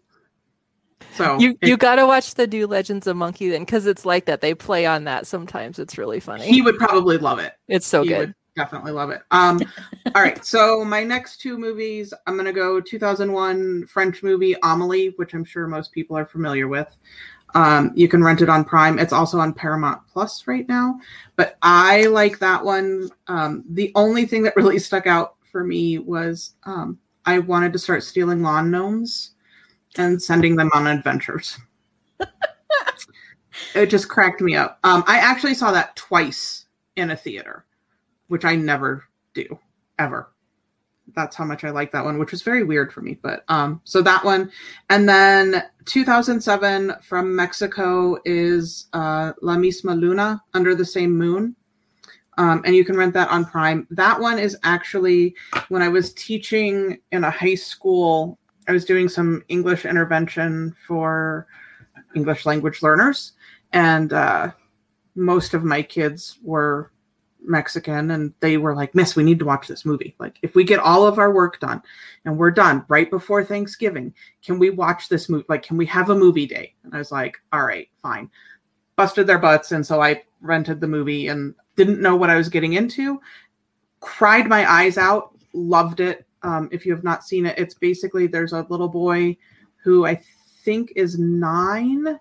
So 1.15 1.37
You 1.37 1.55
it- 1.61 1.67
you 1.67 1.77
gotta 1.77 2.07
watch 2.07 2.33
the 2.33 2.47
new 2.47 2.65
Legends 2.65 3.05
of 3.07 3.15
Monkey 3.15 3.49
then, 3.49 3.61
because 3.63 3.85
it's 3.85 4.05
like 4.05 4.25
that. 4.25 4.41
They 4.41 4.55
play 4.55 4.85
on 4.85 5.03
that 5.03 5.27
sometimes. 5.27 5.77
It's 5.79 5.97
really 5.97 6.19
funny. 6.19 6.47
he 6.47 6.61
would 6.61 6.77
probably 6.77 7.17
love 7.17 7.39
it. 7.39 7.53
it's 7.67 7.85
so 7.85 8.01
he 8.03 8.09
good. 8.09 8.33
Definitely 8.55 8.91
love 8.91 9.09
it. 9.09 9.21
Um, 9.31 9.59
all 10.15 10.21
right, 10.21 10.43
so 10.45 10.83
my 10.83 11.03
next 11.03 11.41
two 11.41 11.57
movies, 11.57 12.13
I'm 12.27 12.37
gonna 12.37 12.53
go 12.53 12.79
2001 12.79 13.87
French 13.87 14.23
movie 14.23 14.55
Amelie, 14.63 15.13
which 15.17 15.33
I'm 15.33 15.45
sure 15.45 15.67
most 15.67 15.91
people 15.91 16.17
are 16.17 16.25
familiar 16.25 16.67
with. 16.67 16.95
Um, 17.55 17.91
you 17.95 18.07
can 18.07 18.23
rent 18.23 18.41
it 18.41 18.49
on 18.49 18.65
Prime. 18.65 18.97
It's 18.97 19.13
also 19.13 19.39
on 19.39 19.53
Paramount 19.53 20.01
Plus 20.07 20.47
right 20.47 20.67
now. 20.67 20.99
But 21.35 21.57
I 21.61 22.07
like 22.07 22.39
that 22.39 22.63
one. 22.63 23.09
Um, 23.27 23.63
the 23.69 23.91
only 23.95 24.25
thing 24.25 24.43
that 24.43 24.55
really 24.55 24.79
stuck 24.79 25.07
out 25.07 25.35
for 25.51 25.63
me 25.63 25.99
was 25.99 26.55
um, 26.63 26.97
I 27.25 27.39
wanted 27.39 27.73
to 27.73 27.79
start 27.79 28.03
stealing 28.03 28.41
lawn 28.41 28.71
gnomes 28.71 29.35
and 29.97 30.21
sending 30.21 30.55
them 30.55 30.71
on 30.73 30.87
adventures. 30.87 31.57
it 33.75 33.87
just 33.87 34.09
cracked 34.09 34.41
me 34.41 34.55
up. 34.55 34.79
Um, 34.83 35.03
I 35.07 35.19
actually 35.19 35.53
saw 35.53 35.71
that 35.71 35.95
twice 35.95 36.65
in 36.95 37.11
a 37.11 37.15
theater, 37.15 37.65
which 38.27 38.45
I 38.45 38.55
never 38.55 39.05
do 39.33 39.59
ever. 39.99 40.29
That's 41.15 41.35
how 41.35 41.43
much 41.43 41.63
I 41.63 41.69
like 41.69 41.91
that 41.91 42.05
one, 42.05 42.17
which 42.17 42.31
was 42.31 42.41
very 42.41 42.63
weird 42.63 42.93
for 42.93 43.01
me. 43.01 43.19
But 43.21 43.43
um, 43.49 43.81
so 43.83 44.01
that 44.01 44.23
one, 44.23 44.51
and 44.89 45.07
then 45.07 45.63
2007 45.85 46.93
from 47.01 47.35
Mexico 47.35 48.17
is 48.25 48.87
uh, 48.93 49.33
La 49.41 49.55
Misma 49.55 49.99
Luna, 49.99 50.41
Under 50.53 50.75
the 50.75 50.85
Same 50.85 51.15
Moon. 51.17 51.55
Um, 52.37 52.63
and 52.65 52.75
you 52.75 52.83
can 52.83 52.97
rent 52.97 53.13
that 53.13 53.29
on 53.29 53.45
Prime. 53.45 53.85
That 53.91 54.19
one 54.19 54.39
is 54.39 54.57
actually 54.63 55.35
when 55.69 55.81
I 55.81 55.89
was 55.89 56.13
teaching 56.13 56.99
in 57.11 57.23
a 57.23 57.29
high 57.29 57.55
school, 57.55 58.39
I 58.67 58.71
was 58.71 58.85
doing 58.85 59.07
some 59.07 59.43
English 59.49 59.85
intervention 59.85 60.75
for 60.87 61.47
English 62.15 62.45
language 62.45 62.81
learners. 62.81 63.33
And 63.73 64.13
uh, 64.13 64.51
most 65.15 65.53
of 65.53 65.63
my 65.63 65.81
kids 65.81 66.39
were 66.41 66.91
Mexican 67.45 68.11
and 68.11 68.33
they 68.39 68.57
were 68.57 68.75
like, 68.75 68.95
Miss, 68.95 69.15
we 69.15 69.23
need 69.23 69.39
to 69.39 69.45
watch 69.45 69.67
this 69.67 69.85
movie. 69.85 70.15
Like, 70.19 70.37
if 70.41 70.55
we 70.55 70.63
get 70.63 70.79
all 70.79 71.05
of 71.05 71.19
our 71.19 71.33
work 71.33 71.59
done 71.59 71.81
and 72.25 72.37
we're 72.37 72.51
done 72.51 72.85
right 72.87 73.09
before 73.09 73.43
Thanksgiving, 73.43 74.13
can 74.43 74.59
we 74.59 74.69
watch 74.69 75.09
this 75.09 75.29
movie? 75.29 75.45
Like, 75.49 75.63
can 75.63 75.77
we 75.77 75.85
have 75.87 76.09
a 76.09 76.15
movie 76.15 76.47
day? 76.47 76.73
And 76.83 76.93
I 76.93 76.97
was 76.97 77.11
like, 77.11 77.37
all 77.51 77.65
right, 77.65 77.87
fine. 78.01 78.29
Busted 78.95 79.27
their 79.27 79.39
butts. 79.39 79.71
And 79.71 79.85
so 79.85 80.01
I 80.01 80.23
rented 80.41 80.79
the 80.79 80.87
movie 80.87 81.27
and 81.27 81.55
didn't 81.75 82.01
know 82.01 82.15
what 82.15 82.29
I 82.29 82.35
was 82.35 82.49
getting 82.49 82.73
into. 82.73 83.19
Cried 83.99 84.47
my 84.47 84.69
eyes 84.69 84.97
out, 84.97 85.37
loved 85.53 85.99
it. 85.99 86.25
Um, 86.43 86.69
if 86.71 86.85
you 86.85 86.93
have 86.93 87.03
not 87.03 87.23
seen 87.23 87.45
it, 87.45 87.57
it's 87.57 87.73
basically 87.73 88.27
there's 88.27 88.53
a 88.53 88.67
little 88.69 88.89
boy 88.89 89.37
who 89.77 90.05
I 90.05 90.21
think 90.63 90.91
is 90.95 91.17
nine. 91.17 92.19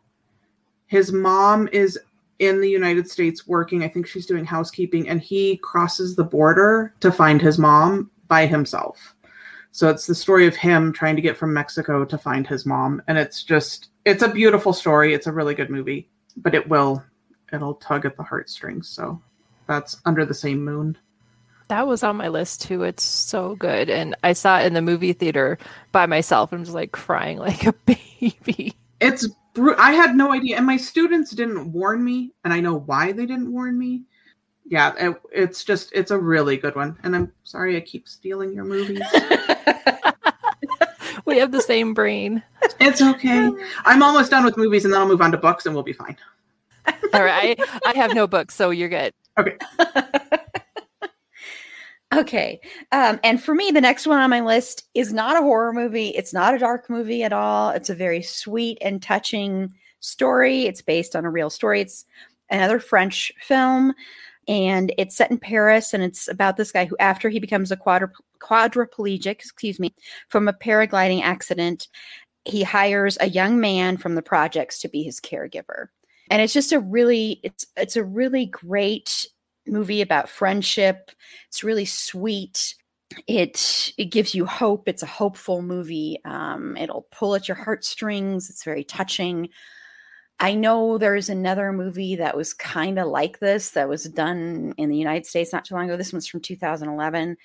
His 0.87 1.13
mom 1.13 1.69
is 1.73 1.99
in 2.43 2.61
the 2.61 2.69
United 2.69 3.09
States 3.09 3.47
working. 3.47 3.85
I 3.85 3.89
think 3.89 4.07
she's 4.07 4.27
doing 4.27 4.45
housekeeping, 4.45 5.09
and 5.09 5.21
he 5.21 5.59
crosses 5.59 6.17
the 6.17 6.25
border 6.25 6.93
to 7.01 7.13
find 7.13 7.41
his 7.41 7.57
mom 7.57 8.11
by 8.27 8.47
himself. 8.47 9.15
So 9.71 9.89
it's 9.89 10.07
the 10.07 10.15
story 10.15 10.47
of 10.49 10.57
him 10.57 10.93
trying 10.93 11.15
to 11.17 11.23
get 11.23 11.37
from 11.37 11.55
Mexico 11.55 12.05
to 12.05 12.19
find 12.19 12.47
his 12.47 12.67
mom, 12.67 13.01
and 13.07 13.17
it's 13.17 13.45
just 13.45 13.91
it's 14.05 14.23
a 14.23 14.29
beautiful 14.29 14.73
story. 14.73 15.15
It's 15.15 15.29
a 15.29 15.33
really 15.33 15.55
good 15.55 15.71
movie, 15.71 16.09
but 16.37 16.55
it 16.55 16.69
will 16.69 17.03
it'll 17.53 17.75
tug 17.75 18.05
at 18.05 18.17
the 18.17 18.25
heartstrings. 18.25 18.89
So 18.89 19.23
that's 19.69 19.97
Under 20.05 20.27
the 20.27 20.35
Same 20.35 20.65
Moon. 20.65 20.99
That 21.69 21.87
was 21.87 22.03
on 22.03 22.17
my 22.17 22.29
list 22.29 22.63
too. 22.63 22.83
It's 22.83 23.05
so 23.05 23.55
good. 23.55 23.89
And 23.89 24.17
I 24.25 24.33
saw 24.33 24.59
it 24.59 24.67
in 24.67 24.75
the 24.75 24.83
movie 24.83 25.13
theater 25.13 25.59
by 25.93 26.07
myself 26.07 26.53
and 26.53 26.61
was 26.61 26.75
like 26.75 26.93
crying 26.93 27.39
like 27.39 27.67
a 27.67 27.73
baby. 28.21 28.75
It's 29.01 29.29
I 29.57 29.93
had 29.93 30.17
no 30.17 30.33
idea, 30.33 30.57
and 30.57 30.67
my 30.67 30.77
students 30.77 31.31
didn't 31.33 31.73
warn 31.73 32.03
me, 32.05 32.33
and 32.45 32.53
I 32.53 32.61
know 32.61 32.79
why 32.81 33.13
they 33.13 33.27
didn't 33.27 33.53
warn 33.53 33.79
me. 33.79 34.03
Yeah, 34.65 34.95
it, 34.97 35.21
it's 35.33 35.65
just 35.65 35.91
it's 35.93 36.11
a 36.11 36.19
really 36.19 36.57
good 36.57 36.75
one, 36.75 36.99
and 37.03 37.15
I'm 37.15 37.33
sorry 37.45 37.77
I 37.77 37.81
keep 37.81 38.09
stealing 38.09 38.55
your 38.55 38.65
movies. 38.65 39.03
we 41.27 41.39
have 41.39 41.53
the 41.53 41.61
same 41.61 41.95
brain. 41.95 42.43
it's 42.81 43.03
okay. 43.03 43.51
I'm 43.85 44.03
almost 44.03 44.31
done 44.31 44.45
with 44.45 44.57
movies, 44.57 44.85
and 44.85 44.93
then 44.93 45.01
I'll 45.01 45.09
move 45.09 45.21
on 45.21 45.33
to 45.33 45.39
books, 45.39 45.67
and 45.67 45.75
we'll 45.75 45.85
be 45.85 45.93
fine. 45.93 46.17
All 47.13 47.23
right. 47.23 47.59
I, 47.61 47.81
I 47.91 47.97
have 47.97 48.15
no 48.15 48.27
books, 48.27 48.55
so 48.55 48.71
you're 48.71 48.89
good. 48.89 49.13
Okay. 49.39 49.57
Okay. 52.13 52.61
Um, 52.91 53.19
and 53.25 53.43
for 53.43 53.55
me, 53.55 53.71
the 53.71 53.81
next 53.81 54.07
one 54.07 54.21
on 54.21 54.29
my 54.29 54.41
list 54.41 54.87
is 54.95 55.13
not 55.13 55.37
a 55.37 55.43
horror 55.43 55.73
movie. 55.73 56.09
It's 56.09 56.35
not 56.35 56.55
a 56.55 56.59
dark 56.59 56.91
movie 56.91 57.23
at 57.23 57.33
all. 57.33 57.71
It's 57.71 57.89
a 57.89 57.95
very 57.95 58.23
sweet 58.23 58.79
and 58.83 59.03
touching 59.03 59.73
story. 60.01 60.67
It's 60.67 60.83
based 60.83 61.17
on 61.17 61.25
a 61.25 61.31
real 61.31 61.49
story. 61.49 61.81
It's 61.81 62.05
another 62.51 62.79
French 62.79 63.33
film, 63.41 63.95
and 64.47 64.93
it's 64.99 65.17
set 65.17 65.31
in 65.31 65.39
Paris. 65.39 65.95
And 65.95 66.03
it's 66.03 66.29
about 66.29 66.59
this 66.59 66.71
guy 66.71 66.85
who, 66.85 66.97
after 67.01 67.31
he 67.31 67.41
becomes 67.41 67.73
a 67.73 67.77
quadrup- 67.77 68.13
quadriplegic, 68.41 69.27
excuse 69.27 69.81
me, 69.81 69.95
from 70.29 70.49
a 70.49 70.53
paragliding 70.53 71.23
accident, 71.23 71.89
he 72.45 72.63
hires 72.63 73.17
a 73.21 73.31
young 73.31 73.59
man 73.59 73.97
from 73.97 74.17
the 74.17 74.23
projects 74.23 74.81
to 74.81 74.89
be 74.89 75.03
his 75.03 75.19
caregiver. 75.19 75.87
And 76.31 76.43
it's 76.43 76.53
just 76.53 76.73
a 76.73 76.81
really, 76.81 77.41
it's 77.43 77.65
it's 77.77 77.97
a 77.97 78.05
really 78.05 78.47
great 78.47 79.27
movie 79.67 80.03
about 80.03 80.29
friendship. 80.29 81.11
It's 81.49 81.65
really 81.65 81.85
sweet. 81.85 82.75
It 83.27 83.93
it 83.99 84.07
gives 84.07 84.35
you 84.35 84.47
hope. 84.47 84.89
It's 84.89 85.03
a 85.03 85.07
hopeful 85.07 85.63
movie. 85.63 86.19
Um, 86.25 86.77
it'll 86.77 87.07
pull 87.13 87.35
at 87.35 87.49
your 87.49 87.57
heartstrings. 87.57 88.49
It's 88.49 88.65
very 88.65 88.85
touching. 88.85 89.49
I 90.41 90.55
know 90.55 90.99
there's 90.99 91.29
another 91.29 91.73
movie 91.73 92.17
that 92.17 92.37
was 92.37 92.53
kind 92.53 92.99
of 92.99 93.07
like 93.07 93.39
this 93.39 93.71
that 93.71 93.89
was 93.89 94.05
done 94.05 94.75
in 94.77 94.89
the 94.89 94.97
United 94.97 95.27
States 95.27 95.53
not 95.53 95.65
too 95.65 95.75
long 95.75 95.85
ago. 95.85 95.97
This 95.97 96.13
one's 96.13 96.27
from 96.27 96.41
2011. 96.41 97.37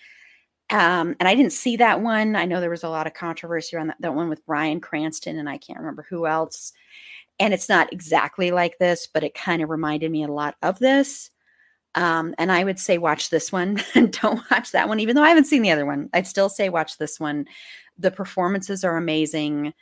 Um, 0.70 1.16
and 1.20 1.30
I 1.30 1.36
didn't 1.36 1.54
see 1.54 1.78
that 1.78 2.02
one. 2.02 2.36
I 2.36 2.46
know 2.46 2.60
there 2.60 2.70
was 2.70 2.84
a 2.84 2.90
lot 2.90 3.08
of 3.08 3.14
controversy 3.14 3.76
around 3.76 3.88
that, 3.88 3.98
that 4.02 4.16
one 4.16 4.30
with 4.30 4.46
Bryan 4.46 4.82
Cranston, 4.82 5.38
and 5.38 5.50
I 5.50 5.58
can't 5.58 5.80
remember 5.80 6.06
who 6.10 6.28
else. 6.28 6.74
And 7.40 7.54
it's 7.54 7.70
not 7.70 7.94
exactly 7.94 8.52
like 8.52 8.78
this, 8.80 9.08
but 9.08 9.24
it 9.24 9.34
kind 9.34 9.62
of 9.62 9.70
reminded 9.70 10.12
me 10.12 10.24
a 10.24 10.28
lot 10.28 10.56
of 10.62 10.80
this. 10.80 11.30
Um, 11.96 12.36
and 12.38 12.52
I 12.52 12.64
would 12.64 12.80
say 12.80 12.98
watch 12.98 13.30
this 13.30 13.52
one 13.52 13.82
and 13.96 14.12
don't 14.12 14.42
watch 14.52 14.72
that 14.72 14.88
one, 14.88 15.00
even 15.00 15.16
though 15.16 15.24
I 15.24 15.30
haven't 15.30 15.46
seen 15.46 15.62
the 15.62 15.72
other 15.72 15.86
one. 15.86 16.10
I'd 16.14 16.28
still 16.28 16.50
say 16.50 16.70
watch 16.70 16.98
this 16.98 17.20
one. 17.20 17.46
The 17.98 18.12
performances 18.12 18.84
are 18.84 18.98
amazing. 18.98 19.74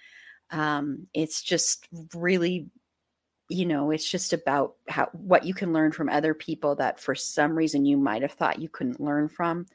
Um, 0.52 1.08
it's 1.14 1.42
just 1.42 1.88
really, 2.14 2.70
you 3.50 3.66
know, 3.66 3.92
it's 3.92 4.10
just 4.10 4.34
about 4.34 4.76
how 4.88 5.10
what 5.12 5.46
you 5.46 5.54
can 5.54 5.74
learn 5.74 5.92
from 5.92 6.10
other 6.10 6.34
people 6.34 6.76
that 6.76 7.00
for 7.00 7.16
some 7.16 7.56
reason 7.56 7.86
you 7.86 7.98
might 7.98 8.22
have 8.22 8.34
thought 8.34 8.62
you 8.62 8.70
couldn't 8.70 9.02
learn 9.02 9.28
from. 9.28 9.66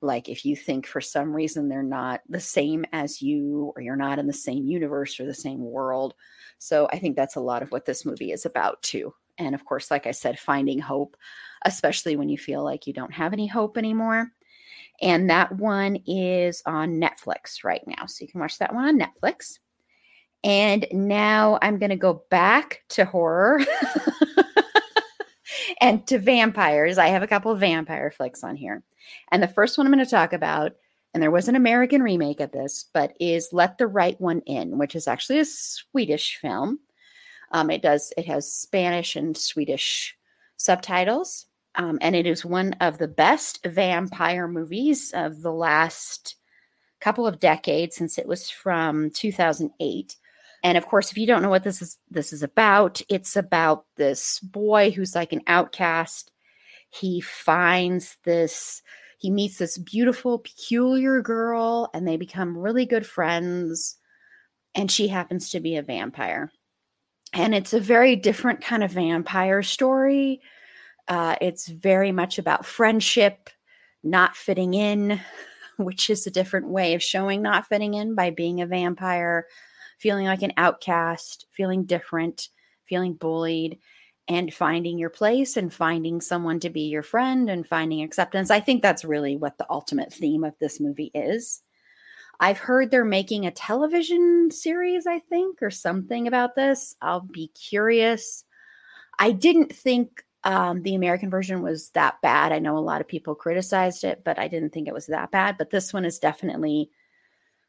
Like 0.00 0.28
if 0.28 0.44
you 0.44 0.56
think 0.56 0.86
for 0.86 1.00
some 1.00 1.34
reason 1.34 1.68
they're 1.68 1.82
not 1.82 2.20
the 2.28 2.40
same 2.40 2.84
as 2.92 3.22
you, 3.22 3.72
or 3.76 3.82
you're 3.82 3.96
not 3.96 4.18
in 4.18 4.26
the 4.26 4.32
same 4.32 4.66
universe 4.66 5.18
or 5.18 5.26
the 5.26 5.34
same 5.34 5.60
world. 5.64 6.14
So 6.58 6.88
I 6.92 6.98
think 6.98 7.16
that's 7.16 7.36
a 7.36 7.40
lot 7.40 7.62
of 7.62 7.70
what 7.72 7.86
this 7.86 8.04
movie 8.04 8.32
is 8.32 8.44
about 8.46 8.82
too. 8.82 9.14
And 9.38 9.54
of 9.54 9.64
course, 9.64 9.90
like 9.90 10.06
I 10.06 10.12
said, 10.12 10.38
finding 10.38 10.78
hope 10.78 11.16
especially 11.64 12.16
when 12.16 12.28
you 12.28 12.38
feel 12.38 12.64
like 12.64 12.86
you 12.86 12.92
don't 12.92 13.12
have 13.12 13.32
any 13.32 13.46
hope 13.46 13.76
anymore. 13.76 14.32
And 15.00 15.30
that 15.30 15.56
one 15.56 15.98
is 16.06 16.62
on 16.66 17.00
Netflix 17.00 17.64
right 17.64 17.82
now. 17.86 18.06
So 18.06 18.24
you 18.24 18.28
can 18.28 18.40
watch 18.40 18.58
that 18.58 18.74
one 18.74 18.84
on 18.84 18.98
Netflix. 18.98 19.58
And 20.44 20.86
now 20.92 21.58
I'm 21.62 21.78
going 21.78 21.90
to 21.90 21.96
go 21.96 22.24
back 22.30 22.82
to 22.90 23.04
horror 23.04 23.60
and 25.80 26.06
to 26.08 26.18
vampires. 26.18 26.98
I 26.98 27.08
have 27.08 27.22
a 27.22 27.28
couple 27.28 27.52
of 27.52 27.60
vampire 27.60 28.10
flicks 28.10 28.42
on 28.42 28.56
here. 28.56 28.82
And 29.30 29.42
the 29.42 29.48
first 29.48 29.78
one 29.78 29.86
I'm 29.86 29.92
going 29.92 30.04
to 30.04 30.10
talk 30.10 30.32
about, 30.32 30.72
and 31.14 31.22
there 31.22 31.30
was 31.30 31.48
an 31.48 31.56
American 31.56 32.02
remake 32.02 32.40
of 32.40 32.52
this, 32.52 32.86
but 32.92 33.14
is 33.20 33.52
Let 33.52 33.78
the 33.78 33.86
Right 33.86 34.20
One 34.20 34.40
In, 34.46 34.78
which 34.78 34.96
is 34.96 35.06
actually 35.06 35.40
a 35.40 35.44
Swedish 35.44 36.38
film. 36.40 36.80
Um, 37.52 37.70
it 37.70 37.82
does, 37.82 38.12
it 38.16 38.26
has 38.26 38.52
Spanish 38.52 39.14
and 39.16 39.36
Swedish 39.36 40.16
subtitles. 40.56 41.46
Um, 41.74 41.98
and 42.00 42.14
it 42.14 42.26
is 42.26 42.44
one 42.44 42.74
of 42.80 42.98
the 42.98 43.08
best 43.08 43.64
vampire 43.64 44.48
movies 44.48 45.12
of 45.14 45.40
the 45.42 45.52
last 45.52 46.36
couple 47.00 47.26
of 47.26 47.40
decades 47.40 47.96
since 47.96 48.18
it 48.18 48.28
was 48.28 48.50
from 48.50 49.10
2008 49.10 50.16
and 50.62 50.78
of 50.78 50.86
course 50.86 51.10
if 51.10 51.18
you 51.18 51.26
don't 51.26 51.42
know 51.42 51.50
what 51.50 51.64
this 51.64 51.82
is 51.82 51.98
this 52.10 52.32
is 52.32 52.42
about 52.42 53.00
it's 53.08 53.36
about 53.36 53.84
this 53.96 54.38
boy 54.40 54.90
who's 54.90 55.14
like 55.14 55.32
an 55.32 55.42
outcast. 55.46 56.30
He 56.90 57.20
finds 57.20 58.16
this 58.24 58.82
he 59.18 59.30
meets 59.30 59.58
this 59.58 59.78
beautiful 59.78 60.38
peculiar 60.38 61.22
girl 61.22 61.90
and 61.94 62.06
they 62.06 62.16
become 62.16 62.58
really 62.58 62.86
good 62.86 63.06
friends. 63.06 63.96
And 64.74 64.90
she 64.90 65.08
happens 65.08 65.50
to 65.50 65.60
be 65.60 65.76
a 65.76 65.82
vampire 65.82 66.50
and 67.32 67.54
it's 67.54 67.72
a 67.72 67.80
very 67.80 68.16
different 68.16 68.60
kind 68.60 68.82
of 68.84 68.90
vampire 68.90 69.62
story 69.62 70.40
uh, 71.08 71.36
it's 71.40 71.68
very 71.68 72.12
much 72.12 72.38
about 72.38 72.66
friendship, 72.66 73.50
not 74.02 74.36
fitting 74.36 74.74
in, 74.74 75.20
which 75.78 76.10
is 76.10 76.26
a 76.26 76.30
different 76.30 76.68
way 76.68 76.94
of 76.94 77.02
showing 77.02 77.42
not 77.42 77.66
fitting 77.66 77.94
in 77.94 78.14
by 78.14 78.30
being 78.30 78.60
a 78.60 78.66
vampire, 78.66 79.46
feeling 79.98 80.26
like 80.26 80.42
an 80.42 80.52
outcast, 80.56 81.46
feeling 81.50 81.84
different, 81.84 82.48
feeling 82.88 83.14
bullied, 83.14 83.78
and 84.28 84.54
finding 84.54 84.98
your 84.98 85.10
place 85.10 85.56
and 85.56 85.74
finding 85.74 86.20
someone 86.20 86.60
to 86.60 86.70
be 86.70 86.82
your 86.82 87.02
friend 87.02 87.50
and 87.50 87.66
finding 87.66 88.02
acceptance. 88.02 88.50
I 88.50 88.60
think 88.60 88.80
that's 88.80 89.04
really 89.04 89.36
what 89.36 89.58
the 89.58 89.66
ultimate 89.68 90.12
theme 90.12 90.44
of 90.44 90.54
this 90.60 90.78
movie 90.78 91.10
is. 91.14 91.62
I've 92.42 92.58
heard 92.58 92.90
they're 92.90 93.04
making 93.04 93.46
a 93.46 93.52
television 93.52 94.50
series, 94.50 95.06
I 95.06 95.20
think, 95.20 95.62
or 95.62 95.70
something 95.70 96.26
about 96.26 96.56
this. 96.56 96.96
I'll 97.00 97.20
be 97.20 97.46
curious. 97.48 98.44
I 99.20 99.30
didn't 99.30 99.72
think 99.72 100.24
um, 100.42 100.82
the 100.82 100.96
American 100.96 101.30
version 101.30 101.62
was 101.62 101.90
that 101.90 102.20
bad. 102.20 102.50
I 102.50 102.58
know 102.58 102.76
a 102.76 102.80
lot 102.80 103.00
of 103.00 103.06
people 103.06 103.36
criticized 103.36 104.02
it, 104.02 104.22
but 104.24 104.40
I 104.40 104.48
didn't 104.48 104.70
think 104.70 104.88
it 104.88 104.94
was 104.94 105.06
that 105.06 105.30
bad. 105.30 105.56
But 105.56 105.70
this 105.70 105.92
one 105.92 106.04
is 106.04 106.18
definitely 106.18 106.90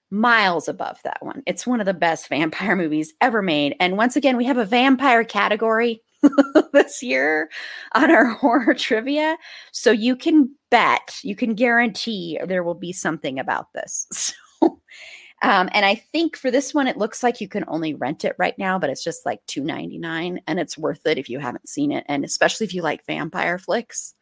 miles 0.10 0.68
above 0.68 1.00
that 1.04 1.24
one. 1.24 1.44
It's 1.46 1.68
one 1.68 1.80
of 1.80 1.86
the 1.86 1.94
best 1.94 2.28
vampire 2.30 2.76
movies 2.76 3.14
ever 3.22 3.44
made. 3.44 3.76
And 3.80 3.96
once 3.96 4.16
again, 4.16 4.38
we 4.38 4.46
have 4.46 4.58
a 4.58 4.66
vampire 4.66 5.24
category 5.24 6.02
this 6.74 7.04
year 7.04 7.52
on 7.94 8.10
our 8.10 8.26
horror 8.42 8.74
trivia. 8.74 9.38
So 9.72 9.92
you 9.92 10.16
can 10.16 10.56
bet, 10.72 11.20
you 11.22 11.36
can 11.36 11.54
guarantee 11.54 12.40
there 12.44 12.64
will 12.64 12.74
be 12.74 12.92
something 12.92 13.38
about 13.38 13.72
this. 13.74 14.08
So 14.12 14.34
um, 15.42 15.70
and 15.72 15.86
I 15.86 15.96
think 15.96 16.36
for 16.36 16.52
this 16.52 16.74
one, 16.74 16.88
it 16.88 16.98
looks 16.98 17.24
like 17.24 17.42
you 17.42 17.48
can 17.48 17.66
only 17.68 17.94
rent 17.94 18.26
it 18.26 18.36
right 18.38 18.58
now, 18.58 18.80
but 18.80 18.90
it's 18.90 19.04
just 19.04 19.26
like 19.26 19.46
two 19.48 19.64
ninety 19.64 19.98
nine, 19.98 20.42
and 20.48 20.60
it's 20.60 20.78
worth 20.78 21.06
it 21.06 21.18
if 21.18 21.30
you 21.30 21.40
haven't 21.40 21.70
seen 21.70 21.92
it, 21.92 22.06
and 22.08 22.26
especially 22.26 22.66
if 22.66 22.74
you 22.74 22.82
like 22.82 23.06
vampire 23.06 23.58
flicks. 23.58 24.16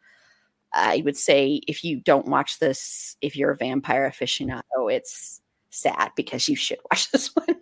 I 0.74 1.02
would 1.04 1.18
say 1.18 1.60
if 1.68 1.84
you 1.84 2.00
don't 2.00 2.28
watch 2.28 2.58
this, 2.58 3.16
if 3.20 3.36
you're 3.36 3.50
a 3.50 3.56
vampire 3.56 4.10
aficionado, 4.10 4.90
it's 4.90 5.42
sad 5.70 6.12
because 6.16 6.48
you 6.48 6.56
should 6.56 6.78
watch 6.90 7.10
this 7.10 7.34
one. 7.34 7.56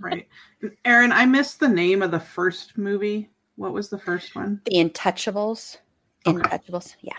right, 0.00 0.26
Erin, 0.84 1.12
I 1.12 1.26
missed 1.26 1.60
the 1.60 1.68
name 1.68 2.02
of 2.02 2.10
the 2.10 2.20
first 2.20 2.78
movie. 2.78 3.30
What 3.56 3.72
was 3.72 3.88
the 3.88 3.98
first 3.98 4.34
one? 4.34 4.60
The 4.64 4.76
Untouchables. 4.76 5.78
Okay. 6.26 6.38
Untouchables. 6.38 6.96
Yeah. 7.00 7.16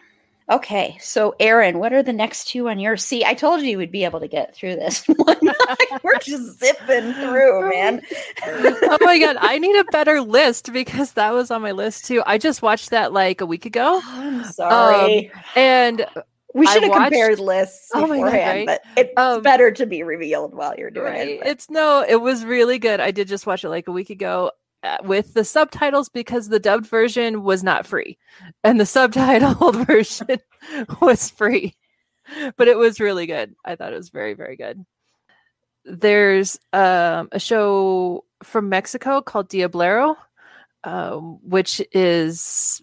Okay, 0.50 0.98
so 1.02 1.36
Erin, 1.42 1.78
what 1.78 1.92
are 1.92 2.02
the 2.02 2.14
next 2.14 2.48
two 2.48 2.70
on 2.70 2.80
your? 2.80 2.96
See, 2.96 3.26
I 3.26 3.34
told 3.34 3.62
you 3.64 3.78
we'd 3.78 3.92
be 3.92 4.06
able 4.06 4.22
to 4.22 4.30
get 4.30 4.56
through 4.56 4.76
this. 4.76 5.06
We're 6.04 6.20
just 6.20 6.60
zipping 6.60 7.14
through, 7.14 7.70
man. 7.70 8.02
oh 8.46 8.98
my 9.02 9.20
god, 9.20 9.36
I 9.42 9.58
need 9.58 9.76
a 9.76 9.84
better 9.86 10.22
list 10.22 10.72
because 10.72 11.14
that 11.14 11.34
was 11.34 11.52
on 11.52 11.62
my 11.62 11.74
list 11.74 12.06
too. 12.06 12.24
I 12.26 12.38
just 12.38 12.62
watched 12.62 12.92
that 12.92 13.12
like 13.12 13.42
a 13.42 13.46
week 13.46 13.66
ago. 13.66 14.00
Oh, 14.02 14.14
I'm 14.16 14.44
sorry. 14.46 15.32
Um, 15.34 15.42
and 15.58 16.06
we 16.54 16.66
should 16.66 16.84
have 16.84 16.94
compared 16.94 17.40
lists 17.40 17.90
beforehand, 17.94 18.22
oh 18.22 18.32
God, 18.32 18.34
right? 18.34 18.66
but 18.66 18.82
it's 18.96 19.14
um, 19.18 19.42
better 19.42 19.70
to 19.72 19.86
be 19.86 20.04
revealed 20.04 20.56
while 20.56 20.76
you're 20.78 20.90
doing 20.90 21.12
right. 21.12 21.28
it. 21.28 21.40
But... 21.40 21.48
It's 21.50 21.70
no, 21.70 22.06
it 22.08 22.22
was 22.22 22.46
really 22.46 22.80
good. 22.80 23.02
I 23.02 23.12
did 23.12 23.28
just 23.28 23.46
watch 23.46 23.66
it 23.66 23.70
like 23.70 23.90
a 23.90 23.92
week 23.92 24.10
ago. 24.10 24.52
With 25.04 25.34
the 25.34 25.44
subtitles 25.44 26.10
because 26.10 26.50
the 26.50 26.60
dubbed 26.60 26.88
version 26.88 27.44
was 27.44 27.64
not 27.64 27.86
free. 27.86 28.18
And 28.64 28.80
the 28.80 28.86
subtitled 28.86 29.86
version 29.88 30.40
was 31.02 31.30
free. 31.30 31.76
But 32.58 32.68
it 32.68 32.78
was 32.78 33.00
really 33.00 33.26
good. 33.26 33.56
I 33.64 33.76
thought 33.76 33.94
it 33.94 33.98
was 33.98 34.10
very 34.10 34.34
very 34.34 34.56
good. 34.56 34.86
There's 35.86 36.60
um, 36.74 37.30
a 37.32 37.40
show 37.40 38.26
from 38.44 38.70
mexico 38.70 39.22
called 39.22 39.50
diablero 39.50 40.16
um, 40.84 41.40
which 41.44 41.82
is 41.92 42.82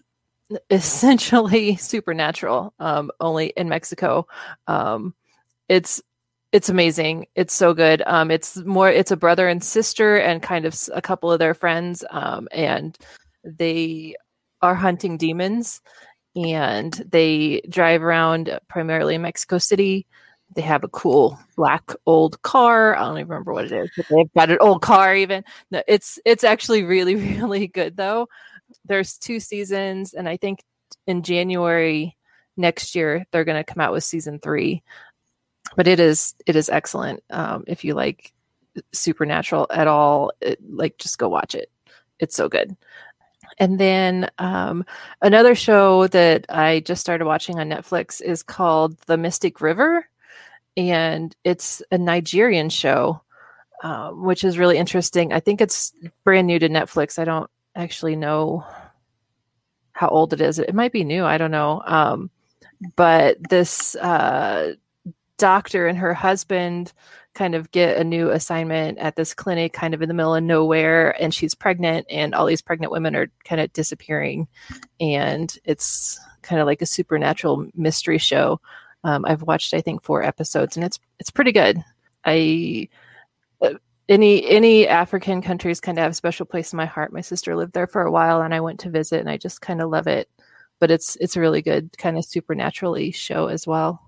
essentially 0.71 1.77
supernatural 1.81 2.75
um, 2.79 3.11
only 3.21 3.47
in 3.57 3.69
mexico. 3.69 4.27
Um, 4.67 5.15
it's 5.69 6.03
it's 6.55 6.69
amazing. 6.69 7.27
It's 7.35 7.53
so 7.53 7.75
good. 7.75 8.01
Um, 8.07 8.31
it's 8.31 8.57
more. 8.59 8.89
It's 8.89 9.11
a 9.11 9.17
brother 9.17 9.49
and 9.49 9.63
sister, 9.63 10.17
and 10.17 10.41
kind 10.41 10.67
of 10.67 10.81
a 10.95 11.03
couple 11.03 11.33
of 11.33 11.41
their 11.41 11.53
friends, 11.53 12.05
um, 12.11 12.47
and 12.53 12.97
they 13.43 14.15
are 14.63 14.77
hunting 14.77 15.17
demons, 15.17 15.83
and 16.37 16.93
they 17.11 17.61
drive 17.69 18.05
around 18.05 18.57
primarily 18.69 19.17
in 19.17 19.23
Mexico 19.23 19.59
City. 19.59 20.07
They 20.55 20.63
have 20.63 20.85
a 20.85 20.89
cool 20.89 21.41
black 21.57 21.91
old 22.07 22.41
car. 22.43 22.95
I 22.95 23.01
don't 23.01 23.19
even 23.19 23.31
remember 23.31 23.53
what 23.53 23.65
it 23.65 23.73
is, 23.73 23.91
but 23.97 24.07
they've 24.09 24.33
got 24.37 24.51
an 24.51 24.59
old 24.61 24.81
car. 24.81 25.17
Even 25.17 25.43
no, 25.73 25.83
it's 25.89 26.21
it's 26.25 26.45
actually 26.45 26.85
really 26.85 27.17
really 27.41 27.67
good 27.67 27.97
though. 27.97 28.29
There's 28.85 29.19
two 29.19 29.41
seasons, 29.41 30.15
and 30.15 30.29
I 30.29 30.37
think 30.37 30.63
in 31.09 31.25
January 31.25 32.17
next 32.57 32.95
year 32.95 33.27
they're 33.33 33.43
going 33.43 33.63
to 33.63 33.73
come 33.73 33.81
out 33.81 33.93
with 33.93 34.05
season 34.05 34.39
three 34.39 34.85
but 35.77 35.87
it 35.87 36.01
is 36.01 36.35
it 36.47 36.57
is 36.57 36.69
excellent 36.69 37.23
um, 37.31 37.65
if 37.67 37.85
you 37.85 37.95
like 37.95 38.33
supernatural 38.93 39.67
at 39.71 39.87
all 39.87 40.33
it, 40.41 40.59
like 40.69 40.99
just 40.99 41.19
go 41.19 41.29
watch 41.29 41.55
it. 41.55 41.71
It's 42.19 42.37
so 42.37 42.49
good. 42.49 42.77
And 43.59 43.79
then 43.79 44.31
um, 44.39 44.85
another 45.23 45.55
show 45.55 46.09
that 46.09 46.47
i 46.49 46.81
just 46.81 47.01
started 47.01 47.25
watching 47.25 47.59
on 47.59 47.69
netflix 47.69 48.21
is 48.21 48.43
called 48.43 48.99
the 49.07 49.17
mystic 49.17 49.61
river 49.61 50.09
and 50.77 51.37
it's 51.45 51.81
a 51.93 51.99
nigerian 51.99 52.69
show 52.69 53.21
um, 53.85 54.23
which 54.25 54.45
is 54.45 54.57
really 54.57 54.79
interesting. 54.79 55.35
I 55.35 55.41
think 55.41 55.61
it's 55.61 55.93
brand 56.25 56.47
new 56.47 56.59
to 56.59 56.71
netflix. 56.71 57.19
I 57.19 57.25
don't 57.25 57.51
actually 57.77 58.17
know 58.17 58.65
how 59.93 60.09
old 60.09 60.33
it 60.33 60.41
is. 60.41 60.59
It 60.59 60.75
might 60.75 60.91
be 60.91 61.05
new. 61.05 61.23
I 61.23 61.37
don't 61.37 61.51
know. 61.51 61.83
Um, 61.85 62.31
but 62.97 63.37
this 63.51 63.95
uh, 63.97 64.73
doctor 65.39 65.87
and 65.87 65.99
her 65.99 66.15
husband 66.15 66.93
kind 67.35 67.55
of 67.55 67.71
get 67.73 67.97
a 67.97 68.05
new 68.05 68.31
assignment 68.31 68.99
at 68.99 69.17
this 69.17 69.35
clinic 69.35 69.73
kind 69.73 69.93
of 69.93 70.01
in 70.01 70.09
the 70.09 70.15
middle 70.15 70.35
of 70.35 70.43
nowhere 70.43 71.21
and 71.21 71.35
she's 71.35 71.55
pregnant 71.55 72.07
and 72.09 72.35
all 72.35 72.47
these 72.47 72.63
pregnant 72.63 72.93
women 72.93 73.17
are 73.17 73.31
kind 73.45 73.61
of 73.61 73.73
disappearing. 73.73 74.47
And 75.01 75.57
it's 75.65 76.19
kind 76.43 76.61
of 76.61 76.67
like 76.67 76.83
a 76.83 76.87
supernatural 76.87 77.67
mystery 77.75 78.19
show. 78.19 78.61
Um, 79.03 79.27
i've 79.27 79.43
watched 79.43 79.75
i 79.75 79.83
think 79.83 80.03
four 80.03 80.23
episodes 80.23 80.77
and 80.77 80.85
it's 80.85 80.99
it's 81.19 81.31
pretty 81.31 81.53
good. 81.53 81.83
I 82.25 82.89
uh, 83.61 83.75
any 84.09 84.47
any 84.49 84.89
african 84.89 85.43
countries 85.43 85.81
kind 85.81 85.99
of 85.99 86.03
have 86.03 86.13
a 86.13 86.15
special 86.15 86.47
place 86.47 86.73
in 86.73 86.79
my 86.79 86.87
heart. 86.87 87.13
My 87.13 87.21
sister 87.21 87.57
lived 87.57 87.75
there 87.75 87.87
for 87.87 88.03
a 88.03 88.11
while 88.11 88.41
and 88.41 88.55
i 88.55 88.61
went 88.61 88.81
to 88.81 88.91
visit 88.91 89.21
and 89.21 89.29
i 89.29 89.37
just 89.37 89.61
kind 89.61 89.83
of 89.83 89.91
love 89.91 90.07
it. 90.07 90.31
But 90.81 90.91
it's 90.91 91.17
it's 91.17 91.37
a 91.37 91.41
really 91.41 91.63
good 91.63 91.97
kind 91.99 92.17
of 92.17 92.25
supernaturally 92.25 93.11
show 93.11 93.49
as 93.49 93.67
well 93.67 94.04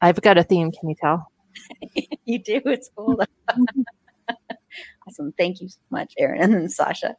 I've 0.00 0.20
got 0.20 0.38
a 0.38 0.42
theme. 0.42 0.72
Can 0.72 0.88
you 0.88 0.94
tell? 1.00 1.30
you 2.24 2.38
do. 2.38 2.60
It's 2.64 2.90
cool. 2.96 3.20
awesome. 5.06 5.32
Thank 5.32 5.60
you 5.60 5.68
so 5.68 5.78
much, 5.90 6.14
Erin. 6.18 6.54
And 6.54 6.70
Sasha. 6.70 7.16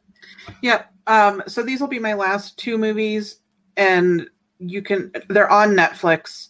Yeah. 0.62 0.84
Um, 1.06 1.42
so 1.46 1.62
these 1.62 1.80
will 1.80 1.88
be 1.88 1.98
my 1.98 2.14
last 2.14 2.58
two 2.58 2.78
movies, 2.78 3.40
and 3.76 4.28
you 4.58 4.82
can. 4.82 5.12
They're 5.28 5.50
on 5.50 5.70
Netflix, 5.70 6.48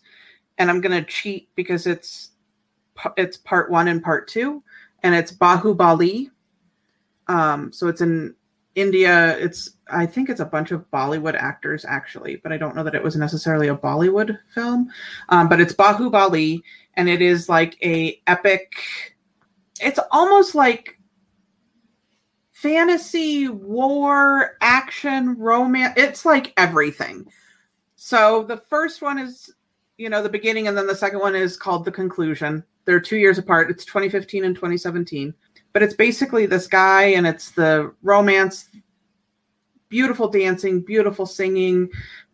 and 0.58 0.70
I'm 0.70 0.80
gonna 0.80 1.04
cheat 1.04 1.48
because 1.54 1.86
it's 1.86 2.30
it's 3.16 3.36
part 3.38 3.70
one 3.70 3.88
and 3.88 4.02
part 4.02 4.28
two, 4.28 4.62
and 5.02 5.14
it's 5.14 5.32
Bahubali. 5.32 6.30
Um, 7.28 7.72
so 7.72 7.88
it's 7.88 8.00
in 8.00 8.34
India. 8.74 9.36
It's 9.38 9.70
I 9.90 10.06
think 10.06 10.28
it's 10.28 10.40
a 10.40 10.46
bunch 10.46 10.70
of 10.70 10.90
Bollywood 10.90 11.34
actors 11.34 11.84
actually, 11.84 12.36
but 12.36 12.52
I 12.52 12.56
don't 12.56 12.74
know 12.74 12.84
that 12.84 12.94
it 12.94 13.02
was 13.02 13.16
necessarily 13.16 13.68
a 13.68 13.76
Bollywood 13.76 14.38
film. 14.54 14.90
Um, 15.28 15.48
but 15.48 15.60
it's 15.60 15.74
Bahubali, 15.74 16.62
and 16.94 17.08
it 17.08 17.22
is 17.22 17.48
like 17.48 17.76
a 17.82 18.20
epic. 18.26 18.72
It's 19.80 20.00
almost 20.10 20.54
like 20.54 20.98
fantasy, 22.52 23.48
war, 23.48 24.56
action, 24.60 25.36
romance. 25.38 25.94
It's 25.96 26.24
like 26.24 26.54
everything. 26.56 27.26
So 27.96 28.44
the 28.44 28.56
first 28.56 29.02
one 29.02 29.18
is, 29.18 29.52
you 29.96 30.08
know, 30.08 30.22
the 30.22 30.28
beginning, 30.28 30.68
and 30.68 30.76
then 30.76 30.86
the 30.86 30.94
second 30.94 31.20
one 31.20 31.34
is 31.34 31.56
called 31.56 31.84
the 31.84 31.92
conclusion. 31.92 32.64
They're 32.84 33.00
two 33.00 33.16
years 33.16 33.38
apart. 33.38 33.70
It's 33.70 33.84
2015 33.84 34.44
and 34.44 34.54
2017 34.54 35.34
but 35.72 35.82
it's 35.82 35.94
basically 35.94 36.46
this 36.46 36.66
guy 36.66 37.04
and 37.04 37.26
it's 37.26 37.50
the 37.52 37.92
romance 38.02 38.68
beautiful 39.92 40.26
dancing 40.26 40.80
beautiful 40.80 41.26
singing. 41.26 41.86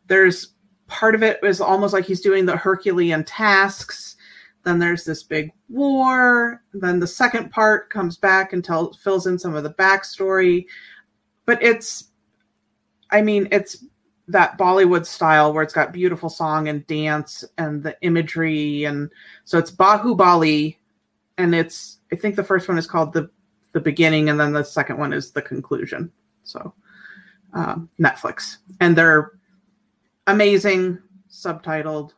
There's 0.06 0.54
part 0.86 1.16
of 1.16 1.24
it 1.24 1.40
is 1.42 1.60
almost 1.60 1.92
like 1.92 2.04
he's 2.04 2.20
doing 2.20 2.46
the 2.46 2.56
herculean 2.56 3.24
tasks. 3.24 4.14
Then 4.62 4.78
there's 4.78 5.04
this 5.04 5.24
big 5.24 5.50
war. 5.68 6.62
Then 6.72 7.00
the 7.00 7.06
second 7.08 7.50
part 7.50 7.90
comes 7.90 8.16
back 8.16 8.52
and 8.52 8.64
tells 8.64 8.96
fills 8.98 9.26
in 9.26 9.40
some 9.40 9.56
of 9.56 9.64
the 9.64 9.74
backstory. 9.74 10.66
But 11.46 11.62
it's 11.62 12.04
i 13.10 13.20
mean 13.22 13.48
it's 13.50 13.84
that 14.28 14.58
bollywood 14.58 15.06
style 15.06 15.52
where 15.52 15.62
it's 15.62 15.72
got 15.72 15.92
beautiful 15.92 16.28
song 16.28 16.68
and 16.68 16.86
dance 16.86 17.44
and 17.58 17.82
the 17.82 17.96
imagery. 18.02 18.84
And 18.84 19.10
so 19.44 19.58
it's 19.58 19.72
bahubali 19.72 20.76
and 21.38 21.56
it's 21.56 21.97
I 22.12 22.16
think 22.16 22.36
the 22.36 22.44
first 22.44 22.68
one 22.68 22.78
is 22.78 22.86
called 22.86 23.12
the 23.12 23.30
the 23.72 23.80
beginning, 23.80 24.30
and 24.30 24.40
then 24.40 24.52
the 24.52 24.64
second 24.64 24.98
one 24.98 25.12
is 25.12 25.30
the 25.30 25.42
conclusion. 25.42 26.10
So 26.42 26.72
um, 27.52 27.88
Netflix, 28.00 28.58
and 28.80 28.96
they're 28.96 29.32
amazing, 30.26 30.98
subtitled, 31.30 32.12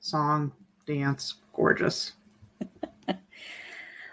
song, 0.00 0.52
dance, 0.86 1.36
gorgeous. 1.54 2.12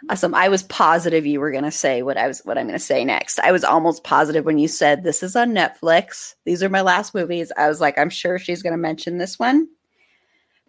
Awesome. 0.10 0.34
I 0.34 0.48
was 0.48 0.64
positive 0.64 1.26
you 1.26 1.42
were 1.42 1.52
going 1.52 1.66
to 1.66 1.72
say 1.72 2.02
what 2.02 2.18
I 2.18 2.28
was 2.28 2.40
what 2.46 2.58
I'm 2.58 2.68
going 2.68 2.80
to 2.80 2.84
say 2.84 3.04
next. 3.04 3.40
I 3.40 3.52
was 3.52 3.66
almost 3.66 4.06
positive 4.06 4.46
when 4.46 4.58
you 4.58 4.68
said 4.68 5.04
this 5.04 5.22
is 5.22 5.36
on 5.36 5.52
Netflix. 5.52 6.36
These 6.46 6.64
are 6.64 6.70
my 6.70 6.82
last 6.82 7.14
movies. 7.14 7.52
I 7.58 7.68
was 7.68 7.82
like, 7.82 7.98
I'm 7.98 8.10
sure 8.10 8.40
she's 8.40 8.64
going 8.64 8.72
to 8.72 8.78
mention 8.78 9.18
this 9.18 9.38
one. 9.38 9.68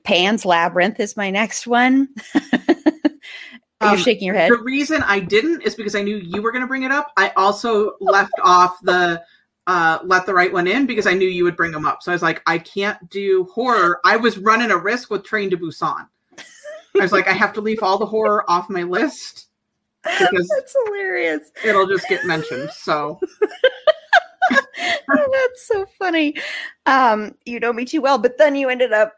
Pan's 0.03 0.45
Labyrinth 0.45 0.99
is 0.99 1.17
my 1.17 1.31
next 1.31 1.67
one. 1.67 2.09
Um, 3.81 3.97
shaking 3.97 4.27
your 4.27 4.35
head? 4.35 4.51
The 4.51 4.59
reason 4.59 5.03
I 5.05 5.21
didn't 5.21 5.63
is 5.63 5.75
because 5.75 5.95
I 5.95 6.03
knew 6.03 6.17
you 6.17 6.43
were 6.43 6.51
going 6.51 6.63
to 6.63 6.69
bring 6.69 6.83
it 6.83 6.91
up. 6.91 7.13
I 7.17 7.31
also 7.37 7.93
left 8.01 8.33
off 8.43 8.79
the 8.83 9.23
uh, 9.69 9.99
let 10.03 10.25
the 10.27 10.33
right 10.35 10.53
one 10.53 10.67
in 10.67 10.87
because 10.87 11.07
I 11.07 11.13
knew 11.13 11.29
you 11.29 11.45
would 11.45 11.57
bring 11.57 11.73
them 11.73 11.87
up. 11.87 12.03
So 12.03 12.11
I 12.11 12.15
was 12.15 12.23
like, 12.23 12.43
I 12.47 12.59
can't 12.59 13.09
do 13.11 13.45
horror. 13.53 14.01
I 14.05 14.17
was 14.17 14.39
running 14.39 14.71
a 14.71 14.77
risk 14.77 15.11
with 15.11 15.25
Train 15.25 15.51
to 15.51 15.59
Busan. 15.59 16.09
I 16.39 17.03
was 17.03 17.13
like, 17.13 17.29
I 17.29 17.33
have 17.35 17.53
to 17.53 17.61
leave 17.61 17.83
all 17.83 17.99
the 17.99 18.07
horror 18.07 18.51
off 18.51 18.71
my 18.71 18.83
list 18.83 19.49
because 20.03 20.49
That's 20.57 20.75
hilarious. 20.87 21.53
it'll 21.63 21.87
just 21.87 22.09
get 22.09 22.25
mentioned. 22.25 22.71
So 22.71 23.21
Oh, 25.11 25.31
that's 25.33 25.67
so 25.67 25.87
funny. 25.99 26.35
Um, 26.87 27.35
you 27.45 27.61
know 27.61 27.73
me 27.73 27.85
too 27.85 28.01
well, 28.01 28.19
but 28.19 28.39
then 28.39 28.55
you 28.55 28.69
ended 28.69 28.93
up 28.93 29.15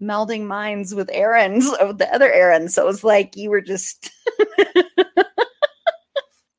melding 0.00 0.46
minds 0.46 0.94
with 0.94 1.10
Erin's 1.12 1.72
of 1.74 1.98
the 1.98 2.12
other 2.12 2.32
Aaron. 2.32 2.68
So 2.68 2.82
it 2.82 2.86
was 2.86 3.04
like 3.04 3.36
you 3.36 3.50
were 3.50 3.60
just 3.60 4.10
if 4.38 5.26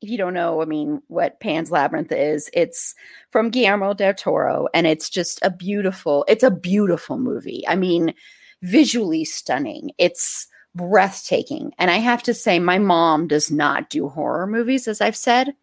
you 0.00 0.18
don't 0.18 0.34
know, 0.34 0.62
I 0.62 0.64
mean, 0.64 1.02
what 1.08 1.40
Pan's 1.40 1.70
Labyrinth 1.70 2.12
is, 2.12 2.50
it's 2.52 2.94
from 3.30 3.50
Guillermo 3.50 3.94
del 3.94 4.14
Toro, 4.14 4.68
and 4.74 4.86
it's 4.86 5.08
just 5.08 5.38
a 5.42 5.50
beautiful, 5.50 6.24
it's 6.28 6.44
a 6.44 6.50
beautiful 6.50 7.18
movie. 7.18 7.64
I 7.68 7.76
mean, 7.76 8.14
visually 8.62 9.24
stunning. 9.24 9.90
It's 9.98 10.46
breathtaking. 10.74 11.72
And 11.78 11.90
I 11.90 11.96
have 11.96 12.22
to 12.24 12.34
say, 12.34 12.58
my 12.58 12.78
mom 12.78 13.26
does 13.26 13.50
not 13.50 13.90
do 13.90 14.08
horror 14.08 14.46
movies, 14.46 14.86
as 14.86 15.00
I've 15.00 15.16
said. 15.16 15.54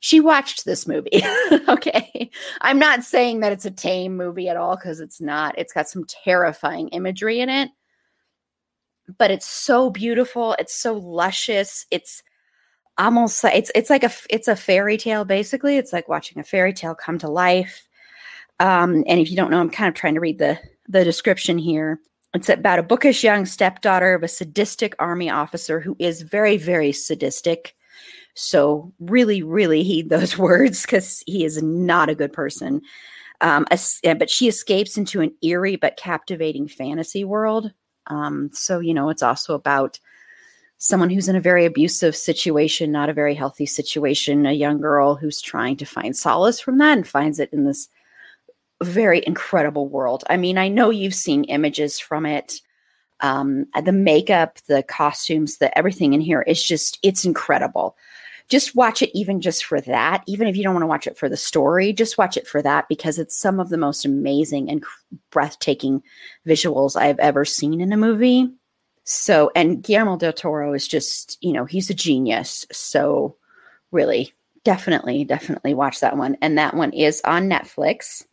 She 0.00 0.20
watched 0.20 0.64
this 0.64 0.86
movie. 0.86 1.22
okay. 1.68 2.30
I'm 2.60 2.78
not 2.78 3.02
saying 3.02 3.40
that 3.40 3.52
it's 3.52 3.64
a 3.64 3.70
tame 3.70 4.16
movie 4.16 4.48
at 4.48 4.56
all 4.56 4.76
because 4.76 5.00
it's 5.00 5.20
not. 5.20 5.58
It's 5.58 5.72
got 5.72 5.88
some 5.88 6.04
terrifying 6.04 6.88
imagery 6.88 7.40
in 7.40 7.48
it. 7.48 7.70
But 9.18 9.30
it's 9.30 9.46
so 9.46 9.90
beautiful. 9.90 10.54
It's 10.58 10.74
so 10.74 10.94
luscious. 10.94 11.86
It's 11.90 12.22
almost 12.98 13.42
like 13.42 13.54
it's 13.54 13.70
it's 13.74 13.90
like 13.90 14.04
a 14.04 14.10
it's 14.28 14.48
a 14.48 14.56
fairy 14.56 14.96
tale 14.96 15.24
basically. 15.24 15.76
It's 15.78 15.92
like 15.92 16.08
watching 16.08 16.38
a 16.38 16.44
fairy 16.44 16.72
tale 16.72 16.94
come 16.94 17.18
to 17.18 17.28
life. 17.28 17.88
Um, 18.60 19.04
and 19.06 19.20
if 19.20 19.30
you 19.30 19.36
don't 19.36 19.50
know, 19.50 19.60
I'm 19.60 19.70
kind 19.70 19.88
of 19.88 19.94
trying 19.94 20.14
to 20.14 20.20
read 20.20 20.38
the 20.38 20.58
the 20.88 21.04
description 21.04 21.58
here. 21.58 22.00
It's 22.34 22.48
about 22.48 22.78
a 22.78 22.82
bookish 22.82 23.24
young 23.24 23.46
stepdaughter 23.46 24.14
of 24.14 24.22
a 24.22 24.28
sadistic 24.28 24.94
army 24.98 25.30
officer 25.30 25.80
who 25.80 25.96
is 25.98 26.22
very, 26.22 26.56
very 26.56 26.92
sadistic. 26.92 27.74
So 28.38 28.92
really, 29.00 29.42
really 29.42 29.82
heed 29.82 30.10
those 30.10 30.38
words 30.38 30.82
because 30.82 31.24
he 31.26 31.44
is 31.44 31.60
not 31.62 32.08
a 32.08 32.14
good 32.14 32.32
person. 32.32 32.82
Um, 33.40 33.66
but 34.02 34.30
she 34.30 34.48
escapes 34.48 34.96
into 34.96 35.20
an 35.20 35.34
eerie 35.42 35.76
but 35.76 35.96
captivating 35.96 36.68
fantasy 36.68 37.24
world. 37.24 37.72
Um, 38.06 38.50
so 38.52 38.78
you 38.78 38.94
know, 38.94 39.10
it's 39.10 39.22
also 39.22 39.54
about 39.54 39.98
someone 40.78 41.10
who's 41.10 41.28
in 41.28 41.36
a 41.36 41.40
very 41.40 41.64
abusive 41.64 42.14
situation, 42.14 42.92
not 42.92 43.08
a 43.08 43.12
very 43.12 43.34
healthy 43.34 43.66
situation. 43.66 44.46
A 44.46 44.52
young 44.52 44.80
girl 44.80 45.16
who's 45.16 45.40
trying 45.40 45.76
to 45.76 45.84
find 45.84 46.16
solace 46.16 46.60
from 46.60 46.78
that 46.78 46.96
and 46.96 47.06
finds 47.06 47.40
it 47.40 47.52
in 47.52 47.64
this 47.64 47.88
very 48.82 49.22
incredible 49.26 49.88
world. 49.88 50.22
I 50.30 50.36
mean, 50.36 50.58
I 50.58 50.68
know 50.68 50.90
you've 50.90 51.14
seen 51.14 51.44
images 51.44 51.98
from 51.98 52.24
it. 52.24 52.60
Um, 53.20 53.66
the 53.84 53.92
makeup, 53.92 54.58
the 54.68 54.84
costumes, 54.84 55.58
the 55.58 55.76
everything 55.76 56.12
in 56.12 56.20
here 56.20 56.42
is 56.42 56.62
just 56.62 57.00
it's 57.02 57.24
incredible. 57.24 57.96
Just 58.48 58.74
watch 58.74 59.02
it 59.02 59.10
even 59.16 59.40
just 59.40 59.64
for 59.64 59.80
that. 59.82 60.22
Even 60.26 60.48
if 60.48 60.56
you 60.56 60.62
don't 60.62 60.74
want 60.74 60.82
to 60.82 60.88
watch 60.88 61.06
it 61.06 61.18
for 61.18 61.28
the 61.28 61.36
story, 61.36 61.92
just 61.92 62.16
watch 62.16 62.36
it 62.36 62.46
for 62.46 62.62
that 62.62 62.88
because 62.88 63.18
it's 63.18 63.38
some 63.38 63.60
of 63.60 63.68
the 63.68 63.76
most 63.76 64.04
amazing 64.04 64.70
and 64.70 64.82
breathtaking 65.30 66.02
visuals 66.46 66.96
I've 66.96 67.18
ever 67.18 67.44
seen 67.44 67.80
in 67.80 67.92
a 67.92 67.96
movie. 67.96 68.50
So, 69.04 69.50
and 69.54 69.82
Guillermo 69.82 70.16
del 70.16 70.32
Toro 70.32 70.74
is 70.74 70.86
just, 70.86 71.38
you 71.40 71.52
know, 71.52 71.64
he's 71.64 71.90
a 71.90 71.94
genius. 71.94 72.66
So, 72.72 73.36
really, 73.90 74.32
definitely, 74.64 75.24
definitely 75.24 75.74
watch 75.74 76.00
that 76.00 76.16
one. 76.16 76.36
And 76.42 76.58
that 76.58 76.74
one 76.74 76.92
is 76.92 77.22
on 77.24 77.48
Netflix. 77.48 78.24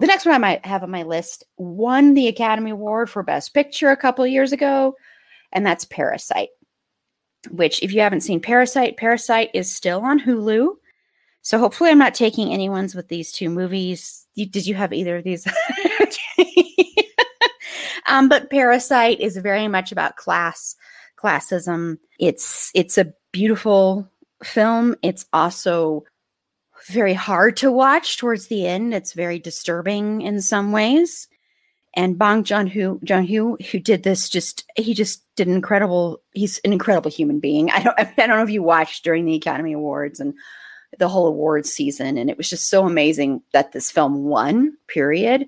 The 0.00 0.06
next 0.06 0.26
one 0.26 0.34
I 0.34 0.38
might 0.38 0.66
have 0.66 0.82
on 0.82 0.90
my 0.90 1.04
list 1.04 1.44
won 1.56 2.14
the 2.14 2.28
Academy 2.28 2.72
Award 2.72 3.08
for 3.08 3.22
Best 3.22 3.54
Picture 3.54 3.90
a 3.90 3.96
couple 3.96 4.26
years 4.26 4.52
ago, 4.52 4.96
and 5.52 5.64
that's 5.64 5.84
Parasite. 5.84 6.48
Which, 7.50 7.82
if 7.82 7.92
you 7.92 8.00
haven't 8.00 8.22
seen 8.22 8.40
Parasite, 8.40 8.96
Parasite 8.96 9.50
is 9.54 9.72
still 9.72 10.00
on 10.00 10.20
Hulu. 10.20 10.74
So 11.42 11.58
hopefully, 11.58 11.90
I'm 11.90 11.98
not 11.98 12.14
taking 12.14 12.52
anyone's 12.52 12.94
with 12.94 13.08
these 13.08 13.30
two 13.32 13.50
movies. 13.50 14.26
You, 14.34 14.46
did 14.46 14.66
you 14.66 14.74
have 14.74 14.92
either 14.92 15.18
of 15.18 15.24
these? 15.24 15.46
um, 18.06 18.28
but 18.28 18.50
Parasite 18.50 19.20
is 19.20 19.36
very 19.36 19.68
much 19.68 19.92
about 19.92 20.16
class, 20.16 20.74
classism. 21.18 21.98
It's 22.18 22.70
it's 22.74 22.96
a 22.96 23.12
beautiful 23.32 24.08
film. 24.42 24.96
It's 25.02 25.26
also 25.32 26.04
very 26.86 27.14
hard 27.14 27.56
to 27.58 27.70
watch 27.72 28.18
towards 28.18 28.48
the 28.48 28.66
end. 28.66 28.94
It's 28.94 29.12
very 29.12 29.38
disturbing 29.38 30.22
in 30.22 30.40
some 30.40 30.72
ways. 30.72 31.28
And 31.96 32.18
Bong 32.18 32.42
Joon 32.42 32.66
Ho, 32.66 32.98
John 33.04 33.26
Hu, 33.26 33.56
who 33.70 33.78
did 33.78 34.02
this, 34.02 34.28
just 34.28 34.64
he 34.76 34.94
just 34.94 35.24
did 35.36 35.46
an 35.46 35.54
incredible. 35.54 36.22
He's 36.32 36.58
an 36.64 36.72
incredible 36.72 37.10
human 37.10 37.40
being. 37.40 37.70
I 37.70 37.82
don't 37.82 37.98
I 37.98 38.12
don't 38.16 38.30
know 38.30 38.42
if 38.42 38.50
you 38.50 38.62
watched 38.62 39.04
during 39.04 39.24
the 39.24 39.36
Academy 39.36 39.72
Awards 39.72 40.20
and 40.20 40.34
the 40.98 41.08
whole 41.08 41.26
awards 41.26 41.72
season, 41.72 42.18
and 42.18 42.28
it 42.28 42.36
was 42.36 42.50
just 42.50 42.68
so 42.68 42.86
amazing 42.86 43.42
that 43.52 43.72
this 43.72 43.90
film 43.90 44.24
won. 44.24 44.76
Period. 44.88 45.46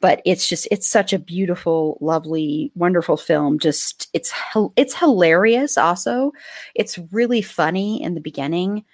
But 0.00 0.22
it's 0.24 0.48
just 0.48 0.68
it's 0.70 0.88
such 0.88 1.12
a 1.12 1.18
beautiful, 1.18 1.98
lovely, 2.00 2.70
wonderful 2.76 3.16
film. 3.16 3.58
Just 3.58 4.08
it's 4.12 4.32
it's 4.76 4.94
hilarious. 4.94 5.76
Also, 5.76 6.32
it's 6.74 6.98
really 7.10 7.42
funny 7.42 8.02
in 8.02 8.14
the 8.14 8.20
beginning 8.20 8.84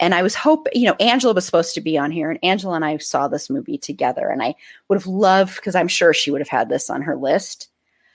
and 0.00 0.14
I 0.14 0.22
was 0.22 0.34
hoping, 0.34 0.72
you 0.74 0.86
know, 0.86 0.96
Angela 1.00 1.34
was 1.34 1.44
supposed 1.44 1.74
to 1.74 1.80
be 1.80 1.98
on 1.98 2.10
here, 2.10 2.30
and 2.30 2.38
Angela 2.42 2.74
and 2.74 2.84
I 2.84 2.98
saw 2.98 3.28
this 3.28 3.50
movie 3.50 3.78
together, 3.78 4.28
and 4.28 4.42
I 4.42 4.54
would 4.88 4.96
have 4.96 5.06
loved 5.06 5.56
because 5.56 5.74
I'm 5.74 5.88
sure 5.88 6.14
she 6.14 6.30
would 6.30 6.40
have 6.40 6.48
had 6.48 6.68
this 6.68 6.88
on 6.88 7.02
her 7.02 7.16
list, 7.16 7.68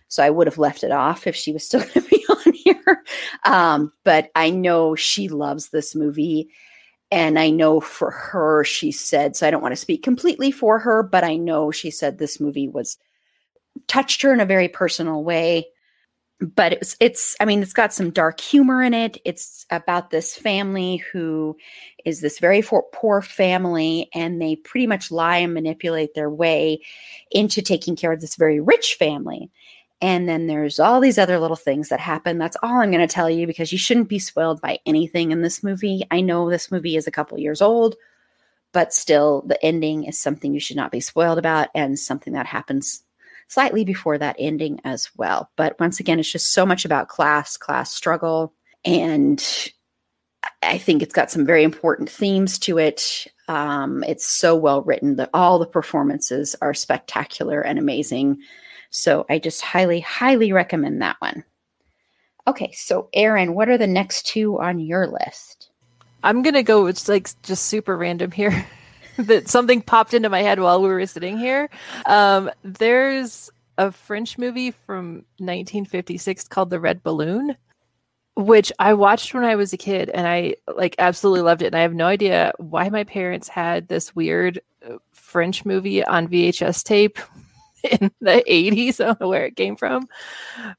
so 0.08 0.24
I 0.24 0.30
would 0.30 0.48
have 0.48 0.58
left 0.58 0.84
it 0.84 0.91
off 0.91 1.28
if 1.28 1.36
she 1.36 1.52
was 1.52 1.65
still 1.65 1.82
going 1.82 1.93
to 1.93 2.02
be 2.02 2.26
on 2.30 2.54
here. 2.54 3.04
Um, 3.46 3.91
but 4.04 4.30
I 4.36 4.50
know 4.50 4.96
she 4.96 5.28
loves 5.28 5.69
this 5.69 5.96
movie, 5.96 6.50
and 7.12 7.38
I 7.38 7.50
know 7.50 7.80
for 7.80 8.12
her, 8.12 8.63
she 8.63 8.91
said, 8.91 9.36
so 9.36 9.46
I 9.46 9.52
don't 9.52 9.62
want 9.62 9.74
to 9.74 9.82
speak 9.82 10.04
completely 10.04 10.52
for 10.52 10.80
her, 10.80 11.04
but 11.04 11.24
I 11.24 11.36
know 11.36 11.72
she 11.72 11.91
said 11.91 12.17
this 12.17 12.39
movie 12.39 12.67
was 12.67 12.98
touched 13.88 14.22
her 14.22 14.34
in 14.34 14.39
a 14.39 14.46
very 14.46 14.67
personal 14.67 15.24
way 15.24 15.67
but 16.43 16.73
it's 16.73 16.97
it's 16.99 17.36
i 17.39 17.45
mean 17.45 17.62
it's 17.62 17.73
got 17.73 17.93
some 17.93 18.10
dark 18.10 18.39
humor 18.39 18.84
in 18.84 18.93
it. 18.93 19.17
It's 19.25 19.65
about 19.69 20.10
this 20.10 20.36
family 20.36 20.97
who 21.12 21.56
is 22.06 22.21
this 22.21 22.39
very 22.39 22.62
for, 22.62 22.86
poor 22.93 23.21
family 23.21 24.10
and 24.13 24.41
they 24.41 24.56
pretty 24.58 24.88
much 24.88 25.12
lie 25.12 25.38
and 25.38 25.53
manipulate 25.53 26.13
their 26.13 26.29
way 26.29 26.82
into 27.32 27.62
taking 27.62 27.95
care 27.95 28.12
of 28.12 28.21
this 28.21 28.36
very 28.36 28.60
rich 28.60 28.95
family. 28.99 29.49
And 30.01 30.27
then 30.27 30.47
there's 30.47 30.79
all 30.79 30.99
these 30.99 31.17
other 31.17 31.39
little 31.39 31.56
things 31.56 31.88
that 31.89 32.01
happen. 32.01 32.38
That's 32.38 32.58
all 32.62 32.82
i'm 32.82 32.91
going 32.91 33.08
to 33.08 33.13
tell 33.13 33.29
you 33.29 33.47
because 33.47 33.71
you 33.71 33.77
shouldn't 33.77 34.10
be 34.10 34.19
spoiled 34.19 34.62
by 34.62 34.79
anything 34.86 35.32
in 35.32 35.41
this 35.41 35.63
movie. 35.63 36.03
I 36.12 36.21
know 36.21 36.49
this 36.49 36.71
movie 36.71 36.97
is 36.97 37.08
a 37.08 37.12
couple 37.12 37.39
years 37.39 37.62
old 37.62 37.95
but 38.73 38.91
still 38.91 39.43
the 39.45 39.63
ending 39.63 40.03
is 40.06 40.19
something 40.19 40.51
you 40.51 40.60
should 40.60 40.75
not 40.75 40.91
be 40.91 40.99
spoiled 40.99 41.38
about 41.38 41.69
and 41.75 41.99
something 41.99 42.34
that 42.34 42.47
happens 42.47 43.03
slightly 43.47 43.86
before 43.86 44.17
that 44.17 44.36
ending 44.39 44.79
as 44.84 45.10
well. 45.15 45.49
But 45.56 45.79
once 45.79 45.99
again, 45.99 46.19
it's 46.19 46.32
just 46.32 46.53
so 46.53 46.65
much 46.65 46.86
about 46.86 47.08
class, 47.08 47.58
class 47.58 47.91
struggle. 47.91 48.53
And 48.86 49.43
I 50.62 50.77
think 50.77 51.01
it's 51.01 51.13
got 51.13 51.32
some 51.32 51.45
very 51.45 51.63
important 51.63 52.09
themes 52.09 52.57
to 52.59 52.78
it. 52.78 53.28
Um, 53.47 54.03
it's 54.07 54.28
so 54.28 54.55
well 54.55 54.82
written 54.84 55.18
that 55.18 55.30
all 55.34 55.59
the 55.59 55.65
performances 55.65 56.55
are 56.61 56.74
spectacular 56.74 57.61
and 57.61 57.78
amazing. 57.78 58.39
So 58.89 59.26
I 59.30 59.39
just 59.39 59.61
highly, 59.61 59.99
highly 59.99 60.51
recommend 60.51 61.01
that 61.01 61.18
one. 61.20 61.43
Okay, 62.45 62.72
so 62.74 63.09
Erin, 63.13 63.55
what 63.55 63.70
are 63.70 63.78
the 63.78 63.88
next 63.88 64.28
two 64.28 64.59
on 64.59 64.80
your 64.80 65.07
list? 65.07 65.70
I'm 66.24 66.41
gonna 66.41 66.63
go. 66.63 66.88
It's 66.88 67.07
like 67.07 67.30
just 67.41 67.65
super 67.65 67.97
random 67.97 68.32
here. 68.32 68.65
that 69.18 69.47
something 69.47 69.82
popped 69.82 70.14
into 70.14 70.30
my 70.30 70.41
head 70.41 70.59
while 70.59 70.82
we 70.82 70.89
were 70.89 71.05
sitting 71.05 71.38
here. 71.38 71.70
Um, 72.05 72.49
there's 72.64 73.49
a 73.78 73.91
French 73.91 74.38
movie 74.38 74.72
from 74.72 75.26
1956 75.38 76.47
called 76.47 76.70
The 76.70 76.80
Red 76.80 77.03
Balloon, 77.03 77.55
which 78.36 78.72
I 78.80 78.93
watched 78.93 79.34
when 79.34 79.43
I 79.43 79.55
was 79.55 79.74
a 79.74 79.78
kid, 79.78 80.09
and 80.09 80.28
I 80.28 80.55
like 80.76 80.95
absolutely 80.99 81.41
loved 81.41 81.61
it. 81.61 81.68
And 81.68 81.76
I 81.76 81.82
have 81.82 81.93
no 81.93 82.07
idea 82.07 82.53
why 82.57 82.89
my 82.89 83.03
parents 83.03 83.47
had 83.47 83.88
this 83.88 84.16
weird 84.16 84.61
uh, 84.88 84.97
French 85.11 85.66
movie 85.66 86.03
on 86.03 86.28
VHS 86.28 86.84
tape 86.84 87.20
in 87.84 88.11
the 88.22 88.43
80s. 88.47 88.99
I 88.99 89.05
don't 89.05 89.22
know 89.22 89.30
where 89.30 89.45
it 89.45 89.55
came 89.55 89.76
from, 89.76 90.07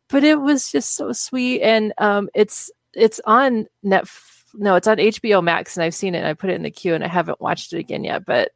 but 0.09 0.25
it 0.25 0.41
was 0.41 0.71
just 0.71 0.95
so 0.95 1.13
sweet. 1.13 1.63
And 1.63 1.93
um, 1.99 2.29
it's 2.35 2.71
it's 2.95 3.21
on 3.25 3.67
net. 3.83 4.09
No, 4.57 4.77
it's 4.77 4.87
on 4.87 4.99
HBO 4.99 5.43
Max, 5.43 5.77
and 5.77 5.85
I've 5.85 5.95
seen 5.95 6.15
it. 6.15 6.19
and 6.19 6.27
I 6.27 6.35
put 6.35 6.51
it 6.51 6.55
in 6.55 6.63
the 6.63 6.71
queue, 6.71 6.95
and 6.95 7.05
I 7.05 7.09
haven't 7.09 7.41
watched 7.41 7.73
it 7.73 7.79
again 7.79 8.05
yet. 8.05 8.25
But 8.25 8.53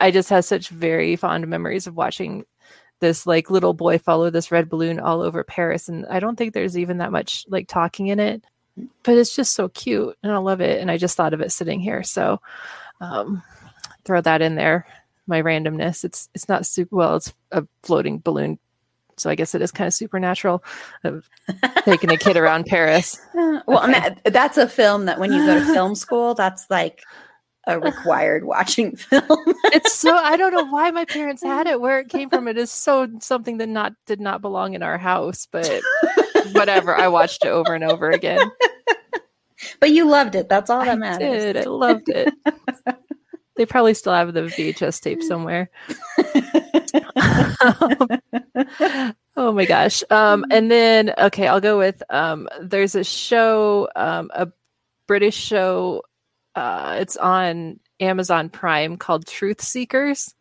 I 0.00 0.10
just 0.10 0.30
have 0.30 0.44
such 0.44 0.68
very 0.68 1.16
fond 1.16 1.46
memories 1.46 1.86
of 1.86 1.94
watching 1.94 2.44
this 3.00 3.26
like 3.26 3.50
little 3.50 3.74
boy 3.74 3.98
follow 3.98 4.28
this 4.28 4.50
red 4.50 4.68
balloon 4.68 4.98
all 4.98 5.22
over 5.22 5.44
Paris, 5.44 5.88
and 5.88 6.06
I 6.06 6.20
don't 6.20 6.36
think 6.36 6.52
there's 6.52 6.76
even 6.76 6.98
that 6.98 7.12
much 7.12 7.44
like 7.48 7.68
talking 7.68 8.08
in 8.08 8.20
it, 8.20 8.44
but 9.04 9.16
it's 9.16 9.34
just 9.36 9.54
so 9.54 9.68
cute, 9.68 10.16
and 10.22 10.32
I 10.32 10.38
love 10.38 10.60
it. 10.60 10.80
And 10.80 10.90
I 10.90 10.96
just 10.96 11.16
thought 11.16 11.34
of 11.34 11.40
it 11.40 11.52
sitting 11.52 11.80
here, 11.80 12.02
so 12.02 12.40
um, 13.00 13.42
throw 14.04 14.20
that 14.20 14.42
in 14.42 14.56
there 14.56 14.86
my 15.28 15.42
randomness. 15.42 16.04
It's 16.04 16.28
it's 16.34 16.48
not 16.48 16.66
super 16.66 16.96
well. 16.96 17.16
It's 17.16 17.32
a 17.52 17.64
floating 17.84 18.18
balloon, 18.18 18.58
so 19.18 19.30
I 19.30 19.34
guess 19.34 19.54
it 19.54 19.62
is 19.62 19.70
kind 19.70 19.86
of 19.86 19.94
supernatural. 19.94 20.62
Of 21.04 21.28
taking 21.84 22.10
a 22.10 22.16
kid 22.16 22.36
around 22.36 22.66
Paris. 22.66 23.18
Well, 23.66 23.84
okay. 23.84 23.92
that, 23.92 24.32
that's 24.32 24.56
a 24.56 24.68
film 24.68 25.04
that 25.06 25.18
when 25.18 25.32
you 25.32 25.44
go 25.44 25.58
to 25.58 25.64
film 25.74 25.94
school, 25.94 26.34
that's 26.34 26.70
like 26.70 27.02
a 27.66 27.78
required 27.78 28.44
watching 28.44 28.96
film. 28.96 29.22
it's 29.64 29.92
so 29.92 30.16
I 30.16 30.36
don't 30.36 30.54
know 30.54 30.66
why 30.66 30.90
my 30.90 31.04
parents 31.04 31.42
had 31.42 31.66
it. 31.66 31.80
Where 31.80 31.98
it 31.98 32.08
came 32.08 32.30
from, 32.30 32.48
it 32.48 32.56
is 32.56 32.70
so 32.70 33.08
something 33.20 33.58
that 33.58 33.68
not 33.68 33.92
did 34.06 34.20
not 34.20 34.40
belong 34.40 34.74
in 34.74 34.82
our 34.82 34.96
house. 34.96 35.46
But 35.50 35.82
whatever, 36.52 36.96
I 36.96 37.08
watched 37.08 37.44
it 37.44 37.48
over 37.48 37.74
and 37.74 37.84
over 37.84 38.10
again. 38.10 38.50
But 39.80 39.90
you 39.90 40.08
loved 40.08 40.34
it. 40.34 40.48
That's 40.48 40.70
all 40.70 40.84
that 40.84 40.92
I 40.92 40.96
matters. 40.96 41.42
Did. 41.42 41.56
I 41.58 41.64
loved 41.64 42.08
it. 42.08 42.32
They 43.58 43.66
probably 43.66 43.92
still 43.92 44.14
have 44.14 44.32
the 44.34 44.42
VHS 44.42 45.02
tape 45.02 45.20
somewhere. 45.20 45.68
oh 49.36 49.52
my 49.52 49.64
gosh. 49.64 50.04
Um, 50.10 50.44
and 50.52 50.70
then, 50.70 51.12
okay, 51.18 51.48
I'll 51.48 51.60
go 51.60 51.76
with 51.76 52.00
um, 52.08 52.48
there's 52.60 52.94
a 52.94 53.02
show, 53.02 53.88
um, 53.96 54.30
a 54.32 54.46
British 55.08 55.34
show. 55.34 56.04
Uh, 56.54 56.98
it's 57.00 57.16
on 57.16 57.80
Amazon 57.98 58.48
Prime 58.48 58.96
called 58.96 59.26
Truth 59.26 59.60
Seekers. 59.60 60.36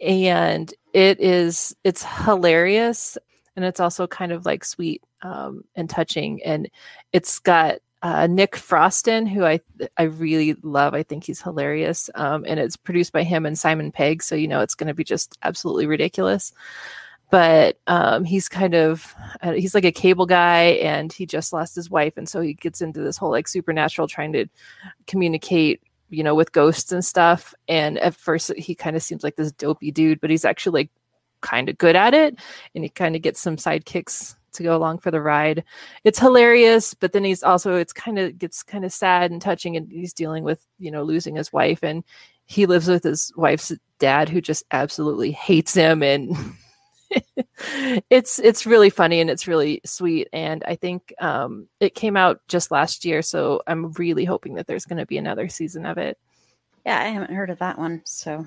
And 0.00 0.72
it 0.94 1.20
is, 1.20 1.76
it's 1.84 2.06
hilarious. 2.24 3.18
And 3.54 3.66
it's 3.66 3.80
also 3.80 4.06
kind 4.06 4.32
of 4.32 4.46
like 4.46 4.64
sweet 4.64 5.02
um, 5.20 5.62
and 5.76 5.90
touching. 5.90 6.42
And 6.42 6.70
it's 7.12 7.38
got 7.38 7.80
uh, 8.04 8.26
Nick 8.26 8.52
Frosten, 8.52 9.26
who 9.26 9.46
I 9.46 9.60
I 9.96 10.02
really 10.04 10.54
love. 10.62 10.92
I 10.92 11.02
think 11.02 11.24
he's 11.24 11.40
hilarious, 11.40 12.10
um, 12.14 12.44
and 12.46 12.60
it's 12.60 12.76
produced 12.76 13.14
by 13.14 13.22
him 13.22 13.46
and 13.46 13.58
Simon 13.58 13.90
Pegg, 13.90 14.22
so 14.22 14.34
you 14.34 14.46
know 14.46 14.60
it's 14.60 14.74
going 14.74 14.88
to 14.88 14.94
be 14.94 15.04
just 15.04 15.38
absolutely 15.42 15.86
ridiculous. 15.86 16.52
But 17.30 17.78
um, 17.86 18.24
he's 18.24 18.46
kind 18.46 18.74
of 18.74 19.14
uh, 19.40 19.52
he's 19.52 19.74
like 19.74 19.86
a 19.86 19.90
cable 19.90 20.26
guy, 20.26 20.64
and 20.82 21.10
he 21.10 21.24
just 21.24 21.54
lost 21.54 21.74
his 21.74 21.88
wife, 21.88 22.12
and 22.18 22.28
so 22.28 22.42
he 22.42 22.52
gets 22.52 22.82
into 22.82 23.00
this 23.00 23.16
whole 23.16 23.30
like 23.30 23.48
supernatural, 23.48 24.06
trying 24.06 24.34
to 24.34 24.46
communicate, 25.06 25.80
you 26.10 26.22
know, 26.22 26.34
with 26.34 26.52
ghosts 26.52 26.92
and 26.92 27.02
stuff. 27.02 27.54
And 27.68 27.98
at 28.00 28.14
first, 28.14 28.52
he 28.58 28.74
kind 28.74 28.96
of 28.96 29.02
seems 29.02 29.24
like 29.24 29.36
this 29.36 29.50
dopey 29.50 29.90
dude, 29.90 30.20
but 30.20 30.28
he's 30.28 30.44
actually 30.44 30.82
like 30.82 30.90
kind 31.40 31.70
of 31.70 31.78
good 31.78 31.96
at 31.96 32.12
it, 32.12 32.38
and 32.74 32.84
he 32.84 32.90
kind 32.90 33.16
of 33.16 33.22
gets 33.22 33.40
some 33.40 33.56
sidekicks 33.56 34.34
to 34.54 34.62
go 34.62 34.76
along 34.76 34.98
for 34.98 35.10
the 35.10 35.20
ride. 35.20 35.64
It's 36.04 36.18
hilarious, 36.18 36.94
but 36.94 37.12
then 37.12 37.24
he's 37.24 37.42
also 37.42 37.76
it's 37.76 37.92
kind 37.92 38.18
of 38.18 38.38
gets 38.38 38.62
kind 38.62 38.84
of 38.84 38.92
sad 38.92 39.30
and 39.30 39.40
touching, 39.40 39.76
and 39.76 39.90
he's 39.90 40.12
dealing 40.12 40.44
with 40.44 40.64
you 40.78 40.90
know 40.90 41.02
losing 41.02 41.36
his 41.36 41.52
wife, 41.52 41.82
and 41.82 42.04
he 42.46 42.66
lives 42.66 42.88
with 42.88 43.04
his 43.04 43.32
wife's 43.36 43.72
dad 43.98 44.28
who 44.28 44.40
just 44.40 44.64
absolutely 44.70 45.30
hates 45.30 45.74
him, 45.74 46.02
and 46.02 46.36
it's 48.10 48.38
it's 48.38 48.66
really 48.66 48.90
funny 48.90 49.20
and 49.20 49.30
it's 49.30 49.48
really 49.48 49.80
sweet, 49.84 50.28
and 50.32 50.64
I 50.66 50.76
think 50.76 51.14
um, 51.20 51.68
it 51.80 51.94
came 51.94 52.16
out 52.16 52.40
just 52.48 52.70
last 52.70 53.04
year, 53.04 53.22
so 53.22 53.62
I'm 53.66 53.92
really 53.92 54.24
hoping 54.24 54.54
that 54.54 54.66
there's 54.66 54.86
going 54.86 54.98
to 54.98 55.06
be 55.06 55.18
another 55.18 55.48
season 55.48 55.86
of 55.86 55.98
it. 55.98 56.18
Yeah, 56.84 57.00
I 57.00 57.04
haven't 57.04 57.34
heard 57.34 57.50
of 57.50 57.58
that 57.58 57.78
one, 57.78 58.02
so 58.04 58.46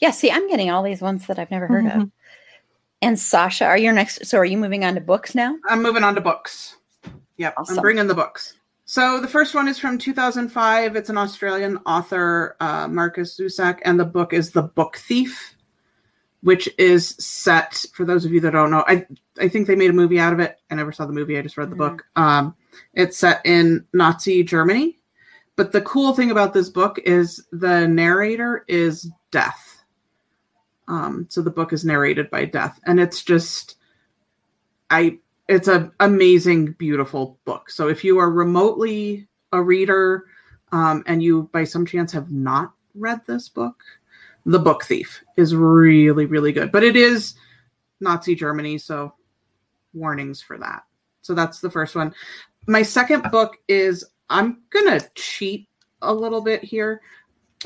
yeah. 0.00 0.10
See, 0.10 0.30
I'm 0.30 0.48
getting 0.48 0.70
all 0.70 0.82
these 0.82 1.00
ones 1.00 1.26
that 1.26 1.38
I've 1.38 1.50
never 1.50 1.66
heard 1.66 1.84
mm-hmm. 1.84 2.00
of. 2.02 2.10
And 3.00 3.18
Sasha, 3.18 3.64
are 3.64 3.78
you 3.78 3.92
next? 3.92 4.26
So 4.26 4.38
are 4.38 4.44
you 4.44 4.58
moving 4.58 4.84
on 4.84 4.94
to 4.94 5.00
books 5.00 5.34
now? 5.34 5.56
I'm 5.68 5.82
moving 5.82 6.02
on 6.02 6.14
to 6.16 6.20
books. 6.20 6.76
Yep, 7.36 7.54
awesome. 7.56 7.78
I'm 7.78 7.82
bringing 7.82 8.06
the 8.08 8.14
books. 8.14 8.54
So 8.84 9.20
the 9.20 9.28
first 9.28 9.54
one 9.54 9.68
is 9.68 9.78
from 9.78 9.98
2005. 9.98 10.96
It's 10.96 11.10
an 11.10 11.18
Australian 11.18 11.76
author, 11.86 12.56
uh, 12.58 12.88
Markus 12.88 13.38
Zusak, 13.38 13.80
and 13.84 14.00
the 14.00 14.04
book 14.04 14.32
is 14.32 14.50
The 14.50 14.62
Book 14.62 14.96
Thief, 14.96 15.54
which 16.40 16.68
is 16.78 17.10
set. 17.18 17.84
For 17.92 18.04
those 18.04 18.24
of 18.24 18.32
you 18.32 18.40
that 18.40 18.52
don't 18.52 18.70
know, 18.70 18.84
I 18.88 19.06
I 19.38 19.48
think 19.48 19.66
they 19.66 19.76
made 19.76 19.90
a 19.90 19.94
movie 19.94 20.18
out 20.18 20.32
of 20.32 20.40
it. 20.40 20.58
I 20.70 20.74
never 20.74 20.90
saw 20.90 21.06
the 21.06 21.12
movie. 21.12 21.38
I 21.38 21.42
just 21.42 21.56
read 21.56 21.70
the 21.70 21.76
mm-hmm. 21.76 21.96
book. 21.96 22.06
Um, 22.16 22.56
it's 22.94 23.18
set 23.18 23.42
in 23.44 23.86
Nazi 23.92 24.42
Germany, 24.42 24.98
but 25.54 25.70
the 25.70 25.82
cool 25.82 26.14
thing 26.14 26.30
about 26.30 26.54
this 26.54 26.70
book 26.70 26.98
is 27.00 27.46
the 27.52 27.86
narrator 27.86 28.64
is 28.68 29.08
deaf. 29.30 29.77
Um, 30.88 31.26
so 31.28 31.42
the 31.42 31.50
book 31.50 31.72
is 31.72 31.84
narrated 31.84 32.30
by 32.30 32.46
Death, 32.46 32.80
and 32.84 32.98
it's 32.98 33.22
just, 33.22 33.76
I, 34.90 35.18
it's 35.46 35.68
an 35.68 35.92
amazing, 36.00 36.72
beautiful 36.72 37.38
book. 37.44 37.70
So 37.70 37.88
if 37.88 38.02
you 38.02 38.18
are 38.18 38.30
remotely 38.30 39.28
a 39.52 39.62
reader, 39.62 40.24
um, 40.72 41.02
and 41.06 41.22
you 41.22 41.48
by 41.52 41.64
some 41.64 41.86
chance 41.86 42.12
have 42.12 42.30
not 42.30 42.72
read 42.94 43.20
this 43.26 43.48
book, 43.48 43.82
The 44.46 44.58
Book 44.58 44.84
Thief 44.84 45.22
is 45.36 45.54
really, 45.54 46.26
really 46.26 46.52
good. 46.52 46.72
But 46.72 46.84
it 46.84 46.96
is 46.96 47.34
Nazi 48.00 48.34
Germany, 48.34 48.78
so 48.78 49.14
warnings 49.92 50.40
for 50.40 50.58
that. 50.58 50.84
So 51.22 51.34
that's 51.34 51.60
the 51.60 51.70
first 51.70 51.94
one. 51.94 52.14
My 52.66 52.82
second 52.82 53.30
book 53.30 53.56
is 53.68 54.04
I'm 54.30 54.62
gonna 54.70 55.00
cheat 55.14 55.68
a 56.02 56.12
little 56.12 56.40
bit 56.40 56.62
here. 56.62 57.00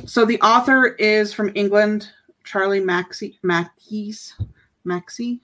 So 0.06 0.24
the 0.24 0.40
author 0.40 0.86
is 0.86 1.32
from 1.32 1.52
England. 1.54 2.08
Charlie 2.44 2.80
Mackey's 2.80 4.34
Maxey. 4.84 5.40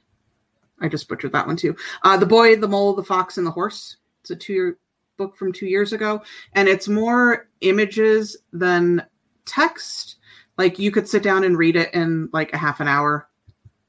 I 0.80 0.88
just 0.88 1.08
butchered 1.08 1.32
that 1.32 1.46
one 1.46 1.56
too. 1.56 1.76
Uh, 2.02 2.16
the 2.16 2.26
Boy, 2.26 2.56
the 2.56 2.68
Mole, 2.68 2.94
the 2.94 3.02
Fox, 3.02 3.38
and 3.38 3.46
the 3.46 3.50
Horse. 3.50 3.96
It's 4.20 4.30
a 4.30 4.36
two-year 4.36 4.78
book 5.16 5.36
from 5.36 5.52
two 5.52 5.66
years 5.66 5.92
ago, 5.92 6.22
and 6.54 6.68
it's 6.68 6.88
more 6.88 7.48
images 7.60 8.36
than 8.52 9.04
text. 9.44 10.16
Like 10.56 10.78
you 10.78 10.90
could 10.90 11.08
sit 11.08 11.22
down 11.22 11.44
and 11.44 11.58
read 11.58 11.76
it 11.76 11.92
in 11.94 12.28
like 12.32 12.52
a 12.52 12.58
half 12.58 12.80
an 12.80 12.88
hour 12.88 13.28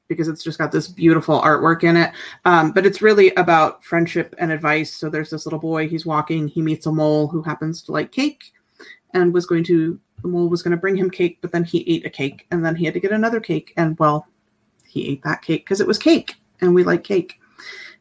because 0.08 0.26
it's 0.26 0.42
just 0.42 0.58
got 0.58 0.72
this 0.72 0.88
beautiful 0.88 1.40
artwork 1.40 1.84
in 1.84 1.96
it. 1.96 2.12
Um, 2.44 2.72
but 2.72 2.84
it's 2.84 3.00
really 3.00 3.32
about 3.34 3.84
friendship 3.84 4.34
and 4.38 4.50
advice. 4.50 4.92
So 4.92 5.08
there's 5.08 5.30
this 5.30 5.46
little 5.46 5.60
boy, 5.60 5.88
he's 5.88 6.04
walking, 6.04 6.48
he 6.48 6.62
meets 6.62 6.86
a 6.86 6.92
mole 6.92 7.28
who 7.28 7.42
happens 7.42 7.80
to 7.84 7.92
like 7.92 8.10
cake 8.10 8.52
and 9.14 9.32
was 9.32 9.46
going 9.46 9.64
to 9.64 9.98
the 10.22 10.28
mole 10.28 10.48
was 10.48 10.62
going 10.62 10.72
to 10.72 10.76
bring 10.76 10.96
him 10.96 11.10
cake, 11.10 11.38
but 11.40 11.52
then 11.52 11.64
he 11.64 11.78
ate 11.88 12.04
a 12.04 12.10
cake 12.10 12.46
and 12.50 12.64
then 12.64 12.76
he 12.76 12.84
had 12.84 12.94
to 12.94 13.00
get 13.00 13.12
another 13.12 13.40
cake. 13.40 13.72
And 13.76 13.98
well, 13.98 14.26
he 14.86 15.08
ate 15.08 15.22
that 15.22 15.42
cake 15.42 15.64
because 15.64 15.80
it 15.80 15.86
was 15.86 15.98
cake 15.98 16.34
and 16.60 16.74
we 16.74 16.84
like 16.84 17.04
cake. 17.04 17.40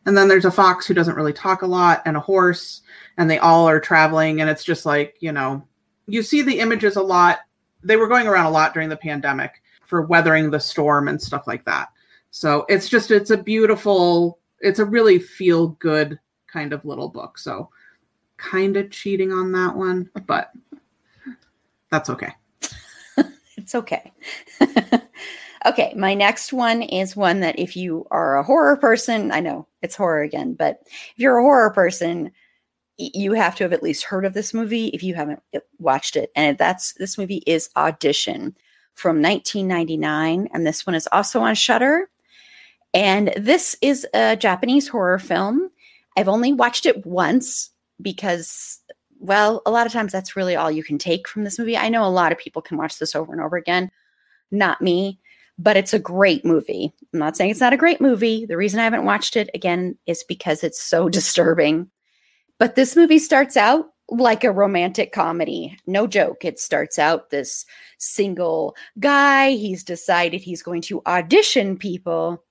And 0.06 0.18
then 0.18 0.28
there's 0.28 0.46
a 0.46 0.52
fox 0.52 0.88
who 0.88 0.94
doesn't 0.94 1.16
really 1.16 1.34
talk 1.34 1.62
a 1.62 1.68
lot 1.68 2.02
and 2.06 2.16
a 2.16 2.22
horse, 2.22 2.82
and 3.18 3.30
they 3.30 3.38
all 3.38 3.68
are 3.68 3.80
traveling. 3.80 4.42
And 4.42 4.50
it's 4.50 4.64
just 4.64 4.86
like, 4.86 5.18
you 5.20 5.32
know, 5.32 5.66
you 6.08 6.24
see 6.24 6.42
the 6.42 6.60
images 6.60 6.96
a 6.96 7.02
lot. 7.02 7.40
They 7.84 7.98
were 7.98 8.08
going 8.08 8.28
around 8.28 8.46
a 8.46 8.52
lot 8.52 8.74
during 8.74 8.90
the 8.90 8.98
pandemic 8.98 9.62
for 9.86 10.04
weathering 10.04 10.52
the 10.52 10.60
storm 10.60 11.08
and 11.08 11.22
stuff 11.22 11.48
like 11.48 11.66
that. 11.66 11.90
So 12.32 12.66
it's 12.70 12.88
just, 12.88 13.12
it's 13.12 13.32
a 13.32 13.38
beautiful, 13.38 14.40
it's 14.60 14.80
a 14.80 14.86
really 14.86 15.20
feel 15.20 15.70
good 15.80 16.20
kind 16.48 16.74
of 16.74 16.86
little 16.86 17.10
book. 17.10 17.38
So 17.38 17.70
kind 18.38 18.78
of 18.78 18.92
cheating 18.92 19.32
on 19.32 19.52
that 19.52 19.76
one, 19.76 20.10
but 20.26 20.52
that's 21.92 22.10
okay. 22.10 22.34
it's 23.58 23.76
okay. 23.76 24.12
okay, 25.66 25.94
my 25.96 26.14
next 26.14 26.54
one 26.54 26.82
is 26.82 27.16
one 27.16 27.40
that 27.42 27.60
if 27.60 27.76
you 27.76 28.06
are 28.12 28.38
a 28.38 28.44
horror 28.44 28.78
person, 28.78 29.32
I 29.32 29.40
know 29.40 29.68
it's 29.82 29.96
horror 29.96 30.22
again, 30.22 30.54
but 30.54 30.82
if 30.86 31.14
you're 31.18 31.38
a 31.38 31.44
horror 31.44 31.72
person, 31.72 32.32
you 32.98 33.34
have 33.34 33.56
to 33.56 33.64
have 33.64 33.74
at 33.74 33.84
least 33.84 34.04
heard 34.04 34.26
of 34.26 34.34
this 34.34 34.54
movie 34.54 34.88
if 34.88 35.02
you 35.02 35.16
haven't 35.16 35.42
uh, 35.56 35.60
watched 35.80 36.16
it. 36.16 36.32
And 36.36 36.58
that's 36.58 36.94
this 36.94 37.18
movie 37.18 37.44
is 37.48 37.70
Audition 37.78 38.56
from 38.94 39.22
1999 39.22 40.50
and 40.54 40.68
this 40.68 40.86
one 40.86 40.96
is 40.96 41.08
also 41.12 41.40
on 41.40 41.56
Shudder. 41.56 42.10
And 42.94 43.32
this 43.38 43.78
is 43.82 44.06
a 44.14 44.36
Japanese 44.36 44.88
horror 44.88 45.20
film. 45.20 45.70
I've 46.18 46.28
only 46.28 46.52
watched 46.52 46.86
it 46.86 47.06
once 47.06 47.70
because 48.02 48.79
well, 49.20 49.62
a 49.66 49.72
lot 49.72 49.86
of 49.86 49.94
times 49.94 50.12
that's 50.12 50.36
really 50.36 50.56
all 50.56 50.72
you 50.72 50.84
can 50.84 50.98
take 50.98 51.28
from 51.28 51.44
this 51.44 51.60
movie. 51.60 51.78
I 51.78 51.90
know 51.90 52.06
a 52.06 52.10
lot 52.10 52.32
of 52.32 52.38
people 52.38 52.62
can 52.62 52.78
watch 52.78 52.98
this 52.98 53.16
over 53.16 53.32
and 53.32 53.42
over 53.42 53.58
again. 53.58 53.92
Not 54.50 54.82
me, 54.82 55.20
but 55.58 55.78
it's 55.78 55.94
a 55.94 56.00
great 56.00 56.46
movie. 56.46 56.94
I'm 57.14 57.20
not 57.20 57.36
saying 57.36 57.52
it's 57.52 57.60
not 57.60 57.74
a 57.74 57.78
great 57.78 58.00
movie. 58.00 58.46
The 58.46 58.58
reason 58.58 58.80
I 58.80 58.86
haven't 58.86 59.06
watched 59.06 59.36
it 59.36 59.50
again 59.54 59.98
is 60.08 60.24
because 60.24 60.64
it's 60.64 60.82
so 60.82 61.10
disturbing. 61.20 61.90
But 62.58 62.76
this 62.76 62.96
movie 62.96 63.20
starts 63.20 63.58
out 63.58 63.88
like 64.10 64.44
a 64.44 64.52
romantic 64.52 65.12
comedy. 65.12 65.78
No 65.86 66.08
joke. 66.08 66.44
It 66.44 66.60
starts 66.60 66.98
out 66.98 67.30
this 67.30 67.66
single 68.00 68.76
guy. 69.00 69.52
He's 69.52 69.84
decided 69.84 70.42
he's 70.42 70.64
going 70.64 70.82
to 70.84 71.02
audition 71.06 71.78
people 71.78 72.44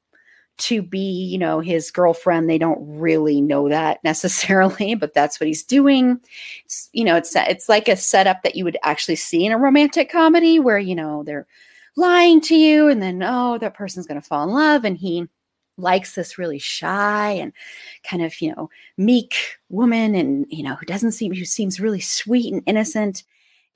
to 0.59 0.83
be, 0.83 0.99
you 0.99 1.39
know, 1.39 1.61
his 1.61 1.91
girlfriend. 1.91 2.49
They 2.49 2.59
don't 2.59 2.79
really 2.81 3.41
know 3.41 3.69
that 3.69 3.99
necessarily, 4.05 4.95
but 4.95 5.15
that's 5.15 5.41
what 5.41 5.47
he's 5.47 5.65
doing. 5.65 6.21
It's, 6.65 6.89
you 6.93 7.05
know, 7.05 7.17
it's 7.17 7.35
it's 7.35 7.69
like 7.69 7.89
a 7.89 7.97
setup 7.97 8.43
that 8.43 8.57
you 8.57 8.65
would 8.65 8.79
actually 8.83 9.17
see 9.17 9.45
in 9.45 9.53
a 9.53 9.59
romantic 9.59 10.11
comedy 10.11 10.59
where, 10.59 10.79
you 10.79 10.95
know, 10.95 11.23
they're 11.25 11.47
lying 11.97 12.41
to 12.43 12.55
you 12.55 12.89
and 12.89 13.03
then 13.03 13.23
oh, 13.23 13.59
that 13.59 13.75
person's 13.75 14.07
going 14.07 14.21
to 14.21 14.27
fall 14.27 14.45
in 14.45 14.51
love 14.51 14.85
and 14.85 14.99
he 14.99 15.27
likes 15.77 16.15
this 16.15 16.39
really 16.39 16.59
shy 16.59 17.31
and 17.31 17.53
kind 18.03 18.23
of, 18.23 18.41
you 18.41 18.55
know, 18.55 18.69
meek 18.97 19.35
woman 19.69 20.15
and, 20.15 20.47
you 20.49 20.63
know, 20.63 20.75
who 20.75 20.87
doesn't 20.87 21.13
seem 21.13 21.33
who 21.33 21.45
seems 21.45 21.81
really 21.81 22.01
sweet 22.01 22.53
and 22.53 22.63
innocent 22.67 23.23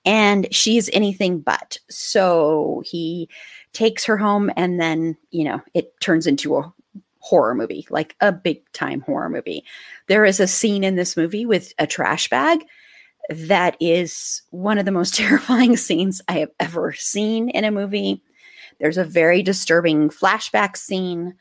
and 0.05 0.53
she's 0.53 0.91
anything 0.93 1.41
but. 1.41 1.79
So 1.89 2.83
he 2.85 3.29
takes 3.73 4.05
her 4.05 4.17
home 4.17 4.51
and 4.57 4.81
then, 4.81 5.17
you 5.31 5.45
know, 5.45 5.61
it 5.75 5.99
turns 6.01 6.27
into 6.27 6.57
a 6.57 6.73
horror 7.19 7.55
movie, 7.55 7.87
like 7.89 8.17
a 8.21 8.33
big 8.33 8.61
time 8.73 9.01
horror 9.01 9.29
movie. 9.29 9.65
There 10.09 10.25
is 10.25 10.41
a 10.41 10.47
scene 10.47 10.85
in 10.85 10.97
this 10.97 11.17
movie 11.17 11.47
with 11.47 11.73
a 11.79 11.87
trash 11.87 12.29
bag 12.29 12.65
that 13.29 13.77
is 13.81 14.43
one 14.51 14.79
of 14.79 14.85
the 14.85 14.93
most 14.93 15.15
terrifying 15.17 15.77
scenes 15.77 16.21
I 16.29 16.39
have 16.39 16.51
ever 16.61 16.93
seen 16.93 17.49
in 17.51 17.65
a 17.65 17.71
movie. 17.71 18.23
There's 18.81 18.99
a 18.99 19.05
very 19.05 19.43
disturbing 19.43 20.09
flashback 20.11 20.77
scene 20.77 21.35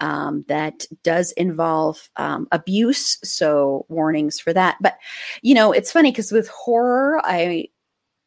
um, 0.00 0.44
that 0.48 0.84
does 1.04 1.32
involve 1.32 2.10
um, 2.16 2.48
abuse. 2.50 3.18
So, 3.22 3.86
warnings 3.88 4.40
for 4.40 4.52
that. 4.52 4.76
But, 4.80 4.98
you 5.42 5.54
know, 5.54 5.72
it's 5.72 5.92
funny 5.92 6.10
because 6.10 6.32
with 6.32 6.48
horror, 6.48 7.20
I 7.24 7.68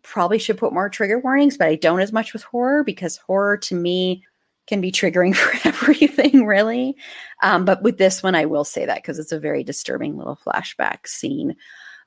probably 0.05 0.39
should 0.39 0.57
put 0.57 0.73
more 0.73 0.89
trigger 0.89 1.19
warnings, 1.19 1.57
but 1.57 1.67
I 1.67 1.75
don't 1.75 1.99
as 1.99 2.13
much 2.13 2.33
with 2.33 2.43
horror 2.43 2.83
because 2.83 3.17
horror 3.17 3.57
to 3.57 3.75
me 3.75 4.23
can 4.67 4.81
be 4.81 4.91
triggering 4.91 5.35
for 5.35 5.67
everything, 5.67 6.45
really. 6.45 6.95
Um, 7.41 7.65
but 7.65 7.81
with 7.81 7.97
this 7.97 8.23
one, 8.23 8.35
I 8.35 8.45
will 8.45 8.63
say 8.63 8.85
that 8.85 8.97
because 8.97 9.19
it's 9.19 9.31
a 9.31 9.39
very 9.39 9.63
disturbing 9.63 10.17
little 10.17 10.39
flashback 10.45 11.07
scene. 11.07 11.55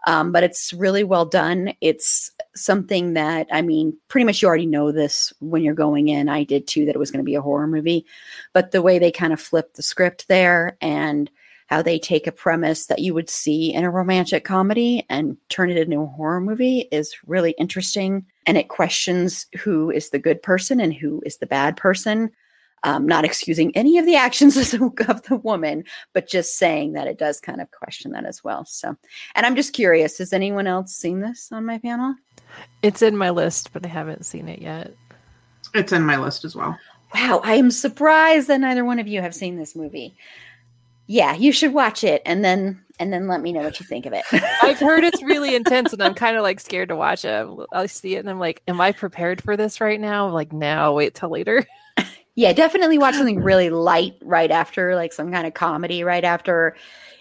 Um, 0.06 0.30
but 0.30 0.44
it's 0.44 0.72
really 0.72 1.02
well 1.02 1.26
done. 1.26 1.72
It's 1.80 2.30
something 2.54 3.14
that, 3.14 3.48
I 3.50 3.62
mean, 3.62 3.96
pretty 4.06 4.24
much 4.24 4.40
you 4.40 4.48
already 4.48 4.66
know 4.66 4.92
this 4.92 5.32
when 5.40 5.62
you're 5.62 5.74
going 5.74 6.08
in. 6.08 6.28
I 6.28 6.44
did 6.44 6.68
too, 6.68 6.86
that 6.86 6.94
it 6.94 6.98
was 6.98 7.10
going 7.10 7.22
to 7.22 7.28
be 7.28 7.34
a 7.34 7.42
horror 7.42 7.66
movie. 7.66 8.06
But 8.52 8.70
the 8.70 8.80
way 8.80 8.98
they 8.98 9.10
kind 9.10 9.32
of 9.32 9.40
flip 9.40 9.74
the 9.74 9.82
script 9.82 10.28
there 10.28 10.78
and 10.80 11.28
how 11.68 11.82
they 11.82 11.98
take 11.98 12.26
a 12.26 12.32
premise 12.32 12.86
that 12.86 12.98
you 12.98 13.14
would 13.14 13.28
see 13.30 13.72
in 13.72 13.84
a 13.84 13.90
romantic 13.90 14.44
comedy 14.44 15.04
and 15.08 15.36
turn 15.50 15.70
it 15.70 15.76
into 15.76 16.00
a 16.00 16.06
horror 16.06 16.40
movie 16.40 16.88
is 16.90 17.14
really 17.26 17.52
interesting. 17.52 18.24
And 18.46 18.56
it 18.56 18.68
questions 18.68 19.46
who 19.60 19.90
is 19.90 20.10
the 20.10 20.18
good 20.18 20.42
person 20.42 20.80
and 20.80 20.94
who 20.94 21.22
is 21.24 21.36
the 21.36 21.46
bad 21.46 21.76
person. 21.76 22.30
Um, 22.84 23.06
not 23.06 23.24
excusing 23.24 23.76
any 23.76 23.98
of 23.98 24.06
the 24.06 24.14
actions 24.14 24.56
of 24.56 24.70
the, 24.70 25.06
of 25.08 25.22
the 25.24 25.36
woman, 25.36 25.82
but 26.14 26.28
just 26.28 26.56
saying 26.56 26.92
that 26.92 27.08
it 27.08 27.18
does 27.18 27.40
kind 27.40 27.60
of 27.60 27.70
question 27.72 28.12
that 28.12 28.24
as 28.24 28.44
well. 28.44 28.64
So, 28.64 28.96
and 29.34 29.44
I'm 29.44 29.56
just 29.56 29.72
curious 29.72 30.18
has 30.18 30.32
anyone 30.32 30.68
else 30.68 30.94
seen 30.94 31.20
this 31.20 31.50
on 31.50 31.66
my 31.66 31.78
panel? 31.78 32.14
It's 32.82 33.02
in 33.02 33.16
my 33.16 33.30
list, 33.30 33.72
but 33.72 33.84
I 33.84 33.88
haven't 33.88 34.26
seen 34.26 34.48
it 34.48 34.62
yet. 34.62 34.94
It's 35.74 35.92
in 35.92 36.04
my 36.04 36.18
list 36.18 36.44
as 36.44 36.54
well. 36.54 36.78
Wow, 37.12 37.40
I 37.42 37.54
am 37.54 37.72
surprised 37.72 38.46
that 38.46 38.60
neither 38.60 38.84
one 38.84 39.00
of 39.00 39.08
you 39.08 39.22
have 39.22 39.34
seen 39.34 39.58
this 39.58 39.74
movie 39.74 40.16
yeah, 41.08 41.34
you 41.34 41.52
should 41.52 41.72
watch 41.72 42.04
it 42.04 42.20
and 42.26 42.44
then 42.44 42.84
and 43.00 43.12
then 43.12 43.28
let 43.28 43.40
me 43.40 43.52
know 43.52 43.62
what 43.62 43.80
you 43.80 43.86
think 43.86 44.04
of 44.06 44.12
it. 44.12 44.24
I've 44.62 44.78
heard 44.78 45.04
it's 45.04 45.22
really 45.24 45.54
intense 45.54 45.92
and 45.92 46.02
I'm 46.02 46.14
kind 46.14 46.36
of 46.36 46.42
like 46.42 46.60
scared 46.60 46.90
to 46.90 46.96
watch 46.96 47.24
it. 47.24 47.48
I 47.72 47.86
see 47.86 48.14
it 48.14 48.18
and 48.18 48.30
I'm 48.30 48.38
like, 48.38 48.62
am 48.68 48.80
I 48.80 48.92
prepared 48.92 49.42
for 49.42 49.56
this 49.56 49.80
right 49.80 49.98
now? 49.98 50.26
I'm 50.26 50.34
like, 50.34 50.52
now 50.52 50.92
wait 50.92 51.14
till 51.14 51.30
later. 51.30 51.66
yeah, 52.34 52.52
definitely 52.52 52.98
watch 52.98 53.14
something 53.14 53.40
really 53.40 53.70
light 53.70 54.14
right 54.22 54.50
after, 54.50 54.94
like 54.96 55.14
some 55.14 55.32
kind 55.32 55.46
of 55.46 55.54
comedy 55.54 56.04
right 56.04 56.24
after. 56.24 56.76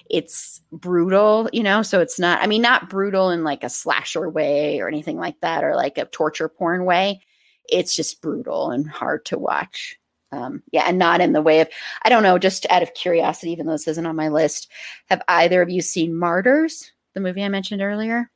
It's 0.10 0.62
brutal, 0.72 1.50
you 1.54 1.64
know, 1.64 1.82
so 1.82 2.02
it's 2.02 2.20
not, 2.20 2.42
I 2.42 2.48
mean, 2.48 2.62
not 2.62 2.90
brutal 2.90 3.30
in 3.30 3.46
like 3.46 3.64
a 3.64 3.70
slasher 3.70 4.30
way 4.30 4.80
or 4.80 4.90
anything 4.90 5.18
like 5.18 5.40
that 5.42 5.64
or 5.64 5.76
like 5.76 5.98
a 5.98 6.06
torture 6.06 6.50
porn 6.50 6.84
way. 6.84 7.22
It's 7.70 7.96
just 7.96 8.22
brutal 8.22 8.72
and 8.72 8.90
hard 8.90 9.26
to 9.26 9.38
watch 9.38 9.98
um, 10.32 10.62
yeah, 10.72 10.84
and 10.88 10.98
not 10.98 11.22
in 11.22 11.34
the 11.34 11.42
way 11.42 11.62
of, 11.62 11.70
I 12.04 12.10
don't 12.10 12.24
know, 12.24 12.38
just 12.38 12.66
out 12.70 12.84
of 12.84 12.94
curiosity, 12.94 13.52
even 13.52 13.66
though 13.66 13.74
this 13.74 13.88
isn't 13.88 14.06
on 14.06 14.16
my 14.16 14.30
list, 14.30 14.70
have 15.10 15.22
either 15.28 15.62
of 15.62 15.70
you 15.70 15.82
seen 15.82 16.16
Martyrs, 16.16 16.92
the 17.14 17.20
movie 17.20 17.44
I 17.44 17.50
mentioned 17.50 17.82
earlier? 17.82 18.30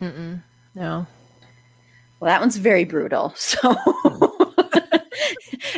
Mm-mm, 0.00 0.42
no. 0.74 1.06
Well, 2.18 2.28
that 2.28 2.40
one's 2.40 2.56
very 2.56 2.84
brutal. 2.84 3.34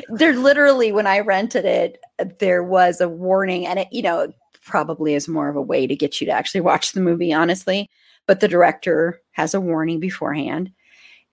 So 0.09 0.19
there 0.19 0.35
literally, 0.37 0.93
when 0.93 1.07
I 1.07 1.21
rented 1.21 1.65
it, 1.65 1.99
there 2.39 2.63
was 2.63 3.01
a 3.01 3.09
warning, 3.09 3.67
and 3.67 3.79
it, 3.79 3.89
you 3.91 4.03
know, 4.03 4.33
probably 4.65 5.15
is 5.15 5.27
more 5.27 5.49
of 5.49 5.57
a 5.57 5.63
way 5.63 5.87
to 5.87 5.97
get 5.97 6.21
you 6.21 6.27
to 6.27 6.33
actually 6.33 6.61
watch 6.61 6.93
the 6.93 7.01
movie, 7.01 7.33
honestly. 7.33 7.89
But 8.27 8.41
the 8.41 8.49
director 8.49 9.21
has 9.33 9.55
a 9.55 9.61
warning 9.61 10.01
beforehand 10.01 10.71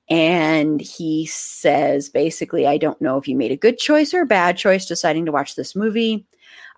and 0.09 0.81
he 0.81 1.25
says 1.27 2.09
basically, 2.09 2.65
I 2.65 2.77
don't 2.77 2.99
know 3.01 3.17
if 3.17 3.27
you 3.27 3.35
made 3.35 3.51
a 3.51 3.57
good 3.57 3.77
choice 3.77 4.13
or 4.13 4.21
a 4.21 4.25
bad 4.25 4.57
choice 4.57 4.85
deciding 4.85 5.25
to 5.25 5.31
watch 5.31 5.55
this 5.55 5.75
movie. 5.75 6.25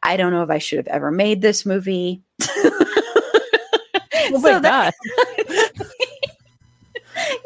I 0.04 0.18
don't 0.18 0.34
know 0.34 0.44
if 0.44 0.50
I 0.50 0.58
should 0.58 0.78
have 0.78 0.88
ever 0.88 1.12
made 1.12 1.42
this 1.42 1.66
movie. 1.66 2.22
oh 2.42 4.40
so 4.42 4.60
that, 4.60 4.94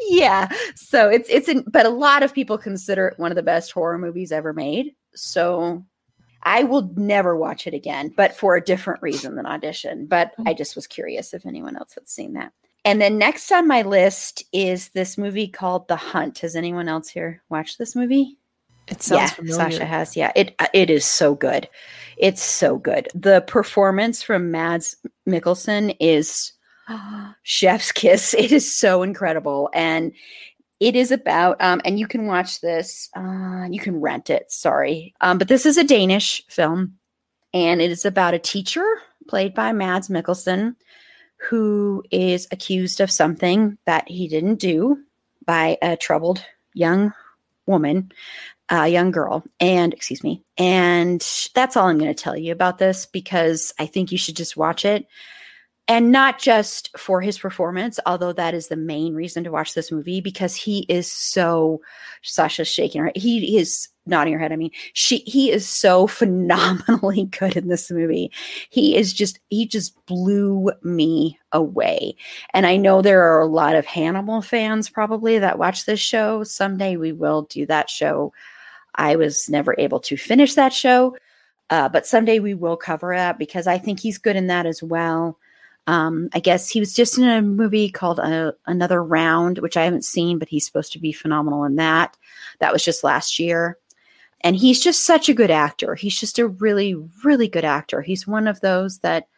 yeah. 0.08 0.48
So 0.74 1.08
it's 1.08 1.28
it's 1.28 1.48
in, 1.48 1.64
but 1.68 1.86
a 1.86 1.90
lot 1.90 2.22
of 2.22 2.34
people 2.34 2.58
consider 2.58 3.08
it 3.08 3.18
one 3.18 3.30
of 3.30 3.36
the 3.36 3.42
best 3.42 3.70
horror 3.72 3.98
movies 3.98 4.32
ever 4.32 4.52
made. 4.52 4.94
So 5.14 5.84
I 6.42 6.64
will 6.64 6.90
never 6.96 7.36
watch 7.36 7.66
it 7.66 7.74
again, 7.74 8.12
but 8.16 8.36
for 8.36 8.56
a 8.56 8.64
different 8.64 9.02
reason 9.02 9.36
than 9.36 9.46
audition. 9.46 10.06
But 10.06 10.32
mm. 10.38 10.48
I 10.48 10.54
just 10.54 10.74
was 10.74 10.86
curious 10.86 11.34
if 11.34 11.46
anyone 11.46 11.76
else 11.76 11.94
had 11.94 12.08
seen 12.08 12.32
that. 12.34 12.52
And 12.86 13.02
then 13.02 13.18
next 13.18 13.50
on 13.50 13.66
my 13.66 13.82
list 13.82 14.44
is 14.52 14.90
this 14.90 15.18
movie 15.18 15.48
called 15.48 15.88
The 15.88 15.96
Hunt. 15.96 16.38
Has 16.38 16.54
anyone 16.54 16.88
else 16.88 17.08
here 17.08 17.42
watched 17.48 17.78
this 17.78 17.96
movie? 17.96 18.38
It 18.86 19.02
sounds 19.02 19.22
yeah, 19.22 19.26
familiar. 19.30 19.70
Sasha 19.72 19.84
has. 19.84 20.16
Yeah, 20.16 20.30
it 20.36 20.54
it 20.72 20.88
is 20.88 21.04
so 21.04 21.34
good. 21.34 21.68
It's 22.16 22.44
so 22.44 22.78
good. 22.78 23.08
The 23.12 23.40
performance 23.40 24.22
from 24.22 24.52
Mads 24.52 24.94
Mikkelsen 25.28 25.96
is 25.98 26.52
chef's 27.42 27.90
kiss. 27.90 28.34
It 28.34 28.52
is 28.52 28.72
so 28.72 29.02
incredible, 29.02 29.68
and 29.74 30.12
it 30.78 30.94
is 30.94 31.10
about. 31.10 31.60
Um, 31.60 31.80
and 31.84 31.98
you 31.98 32.06
can 32.06 32.28
watch 32.28 32.60
this. 32.60 33.10
Uh, 33.16 33.66
you 33.68 33.80
can 33.80 34.00
rent 34.00 34.30
it. 34.30 34.52
Sorry, 34.52 35.12
um, 35.20 35.38
but 35.38 35.48
this 35.48 35.66
is 35.66 35.76
a 35.76 35.82
Danish 35.82 36.46
film, 36.46 36.98
and 37.52 37.82
it 37.82 37.90
is 37.90 38.04
about 38.04 38.34
a 38.34 38.38
teacher 38.38 38.86
played 39.26 39.54
by 39.54 39.72
Mads 39.72 40.08
Mikkelsen 40.08 40.76
who 41.36 42.02
is 42.10 42.48
accused 42.50 43.00
of 43.00 43.10
something 43.10 43.78
that 43.86 44.08
he 44.08 44.28
didn't 44.28 44.56
do 44.56 44.98
by 45.44 45.78
a 45.82 45.96
troubled 45.96 46.44
young 46.74 47.12
woman, 47.66 48.10
a 48.68 48.88
young 48.88 49.10
girl, 49.10 49.44
and 49.60 49.92
excuse 49.92 50.24
me. 50.24 50.42
And 50.58 51.20
that's 51.54 51.76
all 51.76 51.88
I'm 51.88 51.98
going 51.98 52.14
to 52.14 52.22
tell 52.22 52.36
you 52.36 52.52
about 52.52 52.78
this 52.78 53.06
because 53.06 53.72
I 53.78 53.86
think 53.86 54.10
you 54.10 54.18
should 54.18 54.36
just 54.36 54.56
watch 54.56 54.84
it 54.84 55.06
and 55.88 56.10
not 56.10 56.38
just 56.40 56.96
for 56.98 57.20
his 57.20 57.38
performance, 57.38 58.00
although 58.06 58.32
that 58.32 58.54
is 58.54 58.68
the 58.68 58.76
main 58.76 59.14
reason 59.14 59.44
to 59.44 59.52
watch 59.52 59.74
this 59.74 59.92
movie 59.92 60.20
because 60.20 60.56
he 60.56 60.80
is 60.88 61.10
so 61.10 61.80
Sasha's 62.22 62.68
shaking 62.68 63.02
her. 63.02 63.12
He 63.14 63.56
is 63.56 63.88
nodding 64.06 64.32
her 64.34 64.38
head. 64.38 64.52
I 64.52 64.56
mean, 64.56 64.70
she 64.92 65.18
he 65.18 65.50
is 65.50 65.68
so 65.68 66.06
phenomenally 66.06 67.24
good 67.24 67.56
in 67.56 67.68
this 67.68 67.90
movie. 67.90 68.30
He 68.70 68.96
is 68.96 69.12
just 69.12 69.38
he 69.48 69.66
just 69.66 69.94
blew 70.06 70.70
me 70.82 71.38
away. 71.52 72.16
And 72.52 72.66
I 72.66 72.76
know 72.76 73.02
there 73.02 73.22
are 73.22 73.40
a 73.40 73.46
lot 73.46 73.74
of 73.74 73.86
Hannibal 73.86 74.42
fans 74.42 74.88
probably 74.88 75.38
that 75.38 75.58
watch 75.58 75.86
this 75.86 76.00
show. 76.00 76.44
Someday 76.44 76.96
we 76.96 77.12
will 77.12 77.42
do 77.42 77.66
that 77.66 77.90
show. 77.90 78.32
I 78.94 79.16
was 79.16 79.48
never 79.48 79.74
able 79.78 80.00
to 80.00 80.16
finish 80.16 80.54
that 80.54 80.72
show. 80.72 81.16
Uh, 81.68 81.88
but 81.88 82.06
someday 82.06 82.38
we 82.38 82.54
will 82.54 82.76
cover 82.76 83.12
it 83.12 83.38
because 83.38 83.66
I 83.66 83.78
think 83.78 84.00
he's 84.00 84.18
good 84.18 84.36
in 84.36 84.46
that 84.46 84.66
as 84.66 84.82
well. 84.82 85.38
Um, 85.88 86.28
I 86.32 86.40
guess 86.40 86.68
he 86.68 86.80
was 86.80 86.92
just 86.92 87.16
in 87.16 87.24
a 87.24 87.42
movie 87.42 87.88
called 87.90 88.18
uh, 88.18 88.52
Another 88.66 89.02
Round, 89.02 89.58
which 89.58 89.76
I 89.76 89.84
haven't 89.84 90.04
seen, 90.04 90.38
but 90.38 90.48
he's 90.48 90.66
supposed 90.66 90.92
to 90.92 90.98
be 90.98 91.12
phenomenal 91.12 91.64
in 91.64 91.76
that. 91.76 92.16
That 92.58 92.72
was 92.72 92.84
just 92.84 93.04
last 93.04 93.38
year. 93.38 93.78
And 94.42 94.56
he's 94.56 94.82
just 94.82 95.04
such 95.04 95.28
a 95.28 95.34
good 95.34 95.50
actor. 95.50 95.94
He's 95.94 96.18
just 96.18 96.38
a 96.38 96.46
really, 96.46 96.94
really 97.24 97.48
good 97.48 97.64
actor. 97.64 98.02
He's 98.02 98.26
one 98.26 98.46
of 98.46 98.60
those 98.60 98.98
that 98.98 99.28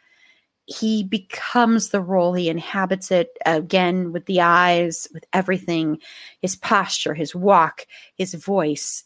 he 0.68 1.02
becomes 1.02 1.88
the 1.88 2.00
role, 2.00 2.34
he 2.34 2.50
inhabits 2.50 3.10
it 3.10 3.30
again 3.46 4.12
with 4.12 4.26
the 4.26 4.42
eyes, 4.42 5.08
with 5.14 5.24
everything, 5.32 5.98
his 6.42 6.56
posture, 6.56 7.14
his 7.14 7.34
walk, 7.34 7.86
his 8.16 8.34
voice. 8.34 9.04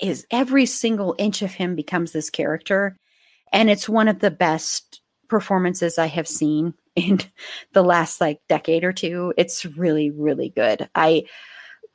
His 0.00 0.26
every 0.32 0.66
single 0.66 1.14
inch 1.18 1.40
of 1.42 1.52
him 1.52 1.76
becomes 1.76 2.10
this 2.10 2.30
character. 2.30 2.96
And 3.52 3.70
it's 3.70 3.88
one 3.88 4.08
of 4.08 4.18
the 4.18 4.30
best 4.30 5.00
performances 5.28 5.98
I 5.98 6.06
have 6.06 6.26
seen 6.26 6.74
in 6.96 7.20
the 7.74 7.82
last 7.84 8.20
like 8.20 8.40
decade 8.48 8.82
or 8.82 8.92
two. 8.92 9.32
It's 9.36 9.64
really, 9.64 10.10
really 10.10 10.48
good. 10.48 10.88
I 10.96 11.24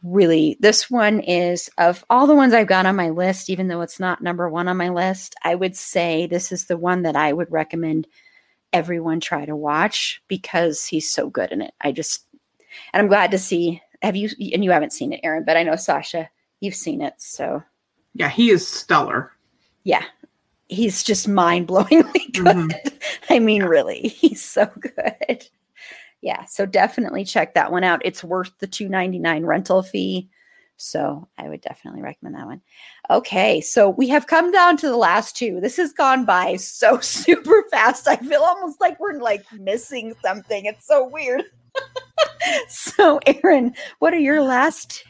really, 0.04 0.58
this 0.60 0.90
one 0.90 1.20
is 1.20 1.70
of 1.78 2.06
all 2.10 2.28
the 2.28 2.36
ones 2.36 2.54
I've 2.54 2.68
got 2.68 2.86
on 2.86 2.96
my 2.96 3.10
list, 3.10 3.50
even 3.50 3.68
though 3.68 3.82
it's 3.82 4.00
not 4.00 4.22
number 4.22 4.50
one 4.50 4.68
on 4.68 4.78
my 4.78 4.90
list, 4.90 5.36
I 5.44 5.56
would 5.56 5.76
say 5.76 6.28
this 6.28 6.52
is 6.52 6.66
the 6.66 6.78
one 6.78 7.04
that 7.04 7.16
I 7.16 7.34
would 7.34 7.52
recommend 7.52 8.08
everyone 8.74 9.20
try 9.20 9.46
to 9.46 9.56
watch 9.56 10.22
because 10.28 10.86
he's 10.86 11.12
so 11.12 11.30
good 11.30 11.52
in 11.52 11.62
it. 11.62 11.74
I 11.82 11.92
just, 11.92 12.26
and 12.94 13.02
I'm 13.02 13.08
glad 13.08 13.32
to 13.32 13.38
see. 13.38 13.82
Have 14.04 14.16
you, 14.16 14.30
and 14.54 14.64
you 14.64 14.70
haven't 14.70 14.94
seen 14.94 15.12
it, 15.12 15.22
Erin, 15.24 15.44
but 15.44 15.58
I 15.58 15.64
know 15.64 15.76
Sasha, 15.76 16.30
you've 16.60 16.76
seen 16.76 17.02
it. 17.02 17.16
So, 17.18 17.64
yeah, 18.14 18.30
he 18.30 18.52
is 18.52 18.68
stellar. 18.68 19.32
Yeah, 19.84 20.04
he's 20.68 21.02
just 21.02 21.28
mind 21.28 21.68
blowingly 21.68 22.32
good. 22.34 22.46
Mm-hmm. 22.46 23.34
I 23.34 23.40
mean, 23.40 23.64
really, 23.64 24.02
he's 24.08 24.44
so 24.44 24.70
good. 24.80 25.48
Yeah, 26.28 26.44
so 26.44 26.66
definitely 26.66 27.24
check 27.24 27.54
that 27.54 27.72
one 27.72 27.86
out. 27.86 28.02
It's 28.04 28.22
worth 28.22 28.52
the 28.60 28.68
two 28.68 28.90
ninety 28.90 29.18
nine 29.18 29.46
rental 29.46 29.82
fee. 29.82 30.28
So 30.76 31.26
I 31.38 31.48
would 31.48 31.62
definitely 31.62 32.02
recommend 32.02 32.36
that 32.36 32.46
one. 32.46 32.62
Okay, 33.10 33.62
so 33.62 33.90
we 33.90 34.10
have 34.10 34.28
come 34.28 34.52
down 34.52 34.76
to 34.76 34.90
the 34.90 34.98
last 34.98 35.38
two. 35.38 35.62
This 35.62 35.78
has 35.78 35.94
gone 35.94 36.26
by 36.26 36.58
so 36.58 37.00
super 37.02 37.64
fast. 37.72 38.10
I 38.10 38.18
feel 38.18 38.42
almost 38.42 38.82
like 38.82 39.00
we're 39.00 39.22
like 39.22 39.46
missing 39.54 40.14
something. 40.22 40.66
It's 40.66 40.86
so 40.86 41.08
weird. 41.08 41.44
so, 42.68 43.22
Erin, 43.26 43.74
what 44.00 44.14
are 44.14 44.20
your 44.20 44.42
last 44.42 45.06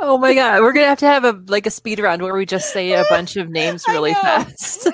oh 0.00 0.18
my 0.18 0.34
god, 0.34 0.62
we're 0.62 0.72
gonna 0.72 0.86
have 0.88 0.98
to 0.98 1.06
have 1.06 1.24
a 1.24 1.40
like 1.46 1.66
a 1.66 1.70
speed 1.70 2.00
round 2.00 2.22
where 2.22 2.34
we 2.34 2.44
just 2.44 2.72
say 2.72 2.92
a 2.92 3.04
bunch 3.08 3.36
of 3.36 3.50
names 3.50 3.84
really 3.88 4.14
fast. 4.14 4.88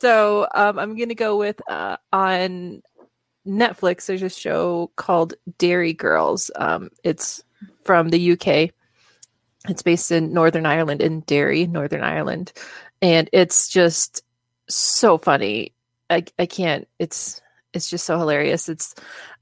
so 0.00 0.46
um, 0.54 0.78
I'm 0.78 0.96
gonna 0.96 1.14
go 1.14 1.36
with 1.36 1.60
uh, 1.68 1.96
on 2.14 2.82
Netflix. 3.46 4.06
There's 4.06 4.22
a 4.22 4.28
show 4.28 4.90
called 4.96 5.34
Derry 5.58 5.92
Girls. 5.92 6.50
Um, 6.56 6.90
it's 7.04 7.42
from 7.84 8.10
the 8.10 8.32
UK. 8.32 8.70
It's 9.68 9.82
based 9.82 10.10
in 10.10 10.32
Northern 10.32 10.66
Ireland, 10.66 11.02
in 11.02 11.20
Derry, 11.20 11.66
Northern 11.66 12.02
Ireland, 12.02 12.52
and 13.00 13.28
it's 13.32 13.68
just 13.68 14.24
so 14.68 15.18
funny. 15.18 15.72
I 16.10 16.24
I 16.38 16.46
can't. 16.46 16.88
It's 16.98 17.40
it's 17.72 17.88
just 17.88 18.04
so 18.04 18.18
hilarious. 18.18 18.68
It's 18.68 18.94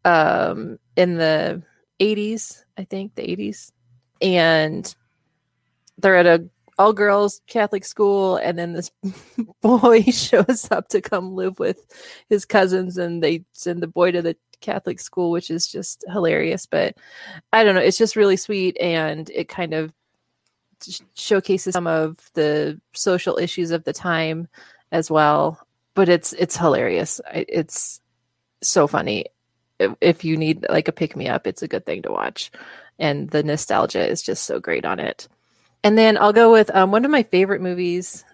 um 0.04 0.78
in 0.96 1.16
the 1.16 1.62
80s, 2.00 2.64
I 2.76 2.84
think 2.84 3.14
the 3.14 3.22
80s, 3.22 3.72
and 4.20 4.94
they're 5.98 6.16
at 6.16 6.26
a 6.26 6.48
all 6.80 6.92
girls 6.92 7.42
Catholic 7.46 7.84
school, 7.84 8.36
and 8.36 8.58
then 8.58 8.72
this 8.72 8.90
boy 9.62 10.02
shows 10.10 10.68
up 10.70 10.88
to 10.88 11.00
come 11.00 11.34
live 11.34 11.58
with 11.58 11.78
his 12.28 12.44
cousins, 12.44 12.96
and 12.96 13.22
they 13.22 13.44
send 13.52 13.82
the 13.82 13.86
boy 13.86 14.12
to 14.12 14.22
the 14.22 14.36
Catholic 14.60 14.98
school, 14.98 15.30
which 15.30 15.50
is 15.50 15.66
just 15.66 16.04
hilarious. 16.08 16.66
But 16.66 16.96
I 17.52 17.64
don't 17.64 17.74
know, 17.74 17.80
it's 17.80 17.98
just 17.98 18.16
really 18.16 18.36
sweet, 18.36 18.76
and 18.80 19.28
it 19.30 19.48
kind 19.48 19.74
of 19.74 19.92
showcases 21.14 21.74
some 21.74 21.86
of 21.86 22.30
the 22.32 22.80
social 22.94 23.36
issues 23.36 23.70
of 23.70 23.84
the 23.84 23.92
time 23.92 24.48
as 24.90 25.10
well. 25.10 25.60
But 25.94 26.08
it's 26.08 26.32
it's 26.32 26.56
hilarious. 26.56 27.20
It's 27.32 28.00
so 28.62 28.86
funny. 28.86 29.26
If 30.00 30.24
you 30.24 30.36
need 30.36 30.66
like 30.68 30.88
a 30.88 30.92
pick 30.92 31.16
me 31.16 31.28
up, 31.28 31.46
it's 31.46 31.62
a 31.62 31.68
good 31.68 31.84
thing 31.84 32.02
to 32.02 32.12
watch 32.12 32.50
and 33.00 33.30
the 33.30 33.42
nostalgia 33.42 34.06
is 34.06 34.22
just 34.22 34.44
so 34.44 34.60
great 34.60 34.84
on 34.84 35.00
it. 35.00 35.26
And 35.82 35.96
then 35.96 36.18
I'll 36.18 36.32
go 36.32 36.52
with 36.52 36.74
um, 36.74 36.90
one 36.90 37.04
of 37.04 37.10
my 37.10 37.22
favorite 37.22 37.60
movies 37.60 38.24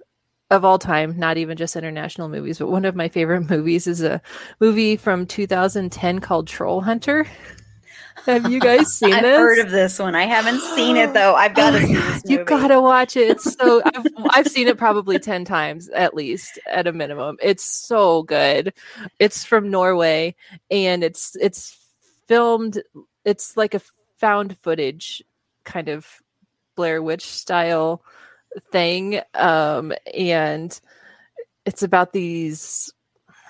of 0.51 0.64
all 0.64 0.78
time, 0.78 1.18
not 1.18 1.36
even 1.38 1.57
just 1.57 1.76
international 1.76 2.28
movies, 2.28 2.59
but 2.59 2.68
one 2.68 2.84
of 2.84 2.94
my 2.94 3.09
favorite 3.09 3.42
movies 3.51 3.86
is 3.86 4.03
a 4.03 4.20
movie 4.61 4.97
from 4.97 5.26
2010 5.26 6.20
called 6.20 6.47
Troll 6.47 6.80
Hunter. 6.80 7.26
Have 8.24 8.51
you 8.51 8.59
guys 8.59 8.92
seen 8.92 9.12
I've 9.12 9.22
this? 9.22 9.38
heard 9.38 9.59
of 9.61 9.70
this 9.70 10.01
one. 10.01 10.16
I 10.16 10.24
haven't 10.24 10.61
seen 10.74 10.97
it 10.97 11.14
though. 11.14 11.34
I've 11.36 11.55
got 11.57 11.72
to 11.72 11.86
see 11.86 11.94
this 11.94 12.22
You 12.26 12.44
gotta 12.44 12.80
watch 12.80 13.16
it. 13.16 13.30
It's 13.30 13.55
so 13.55 13.82
I've, 13.94 14.07
I've 14.30 14.49
seen 14.49 14.66
it 14.66 14.76
probably 14.76 15.20
10 15.20 15.44
times 15.44 15.88
at 15.90 16.14
least 16.14 16.59
at 16.66 16.88
a 16.88 16.92
minimum. 16.92 17.36
It's 17.40 17.62
so 17.62 18.24
good. 18.24 18.72
It's 19.20 19.44
from 19.44 19.70
Norway 19.70 20.34
and 20.72 21.05
it's 21.05 21.36
it's 21.36 21.78
filmed 22.26 22.82
it's 23.24 23.57
like 23.57 23.74
a 23.74 23.80
found 24.16 24.59
footage 24.59 25.22
kind 25.64 25.88
of 25.88 26.20
Blair 26.76 27.02
Witch 27.02 27.24
style 27.24 28.02
thing. 28.70 29.20
Um, 29.34 29.92
and 30.14 30.78
it's 31.64 31.82
about 31.82 32.12
these 32.12 32.92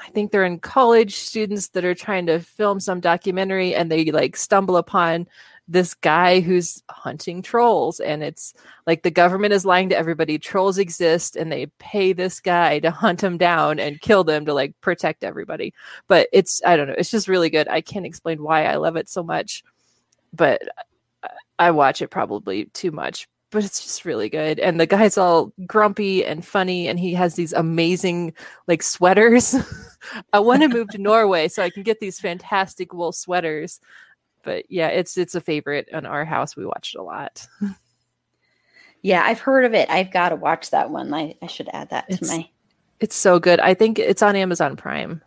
I 0.06 0.10
think 0.10 0.30
they're 0.30 0.44
in 0.44 0.60
college 0.60 1.16
students 1.16 1.68
that 1.68 1.84
are 1.84 1.94
trying 1.94 2.26
to 2.26 2.38
film 2.38 2.78
some 2.78 3.00
documentary 3.00 3.74
and 3.74 3.90
they 3.90 4.04
like 4.12 4.36
stumble 4.36 4.76
upon 4.76 5.26
this 5.68 5.94
guy 5.94 6.38
who's 6.38 6.82
hunting 6.88 7.42
trolls 7.42 7.98
and 7.98 8.22
it's 8.22 8.54
like 8.86 9.02
the 9.02 9.10
government 9.10 9.52
is 9.52 9.66
lying 9.66 9.88
to 9.88 9.96
everybody 9.96 10.38
trolls 10.38 10.78
exist 10.78 11.34
and 11.34 11.50
they 11.50 11.66
pay 11.80 12.12
this 12.12 12.38
guy 12.38 12.78
to 12.78 12.90
hunt 12.92 13.20
them 13.20 13.36
down 13.36 13.80
and 13.80 14.00
kill 14.00 14.22
them 14.22 14.46
to 14.46 14.54
like 14.54 14.80
protect 14.80 15.24
everybody 15.24 15.74
but 16.06 16.28
it's 16.32 16.62
i 16.64 16.76
don't 16.76 16.86
know 16.86 16.94
it's 16.96 17.10
just 17.10 17.26
really 17.26 17.50
good 17.50 17.66
i 17.66 17.80
can't 17.80 18.06
explain 18.06 18.40
why 18.40 18.64
i 18.64 18.76
love 18.76 18.94
it 18.94 19.08
so 19.08 19.24
much 19.24 19.64
but 20.32 20.62
I 21.58 21.70
watch 21.70 22.02
it 22.02 22.08
probably 22.08 22.66
too 22.66 22.90
much. 22.90 23.28
But 23.52 23.64
it's 23.64 23.82
just 23.82 24.04
really 24.04 24.28
good. 24.28 24.58
And 24.58 24.80
the 24.80 24.86
guy's 24.86 25.16
all 25.16 25.52
grumpy 25.66 26.24
and 26.24 26.44
funny, 26.44 26.88
and 26.88 26.98
he 26.98 27.14
has 27.14 27.36
these 27.36 27.52
amazing 27.52 28.34
like 28.66 28.82
sweaters. 28.82 29.54
I 30.32 30.40
want 30.40 30.62
to 30.62 30.68
move 30.68 30.88
to 30.88 30.98
Norway 31.02 31.46
so 31.48 31.62
I 31.62 31.70
can 31.70 31.84
get 31.84 32.00
these 32.00 32.18
fantastic 32.18 32.92
wool 32.92 33.12
sweaters. 33.12 33.80
But 34.42 34.64
yeah, 34.68 34.88
it's 34.88 35.16
it's 35.16 35.36
a 35.36 35.40
favorite 35.40 35.88
in 35.92 36.06
our 36.06 36.24
house. 36.24 36.56
We 36.56 36.66
watch 36.66 36.92
it 36.94 36.98
a 36.98 37.02
lot. 37.02 37.46
Yeah, 39.02 39.22
I've 39.24 39.38
heard 39.38 39.64
of 39.64 39.74
it. 39.74 39.88
I've 39.88 40.10
got 40.10 40.30
to 40.30 40.36
watch 40.36 40.70
that 40.70 40.90
one. 40.90 41.14
I, 41.14 41.36
I 41.40 41.46
should 41.46 41.68
add 41.72 41.90
that 41.90 42.10
to 42.10 42.26
my. 42.26 42.48
It's 42.98 43.14
so 43.14 43.38
good. 43.38 43.60
I 43.60 43.74
think 43.74 44.00
it's 44.00 44.22
on 44.22 44.34
Amazon 44.34 44.74
Prime. 44.74 45.22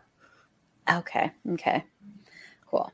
Okay. 0.90 1.30
Okay. 1.52 1.84
Cool. 2.66 2.92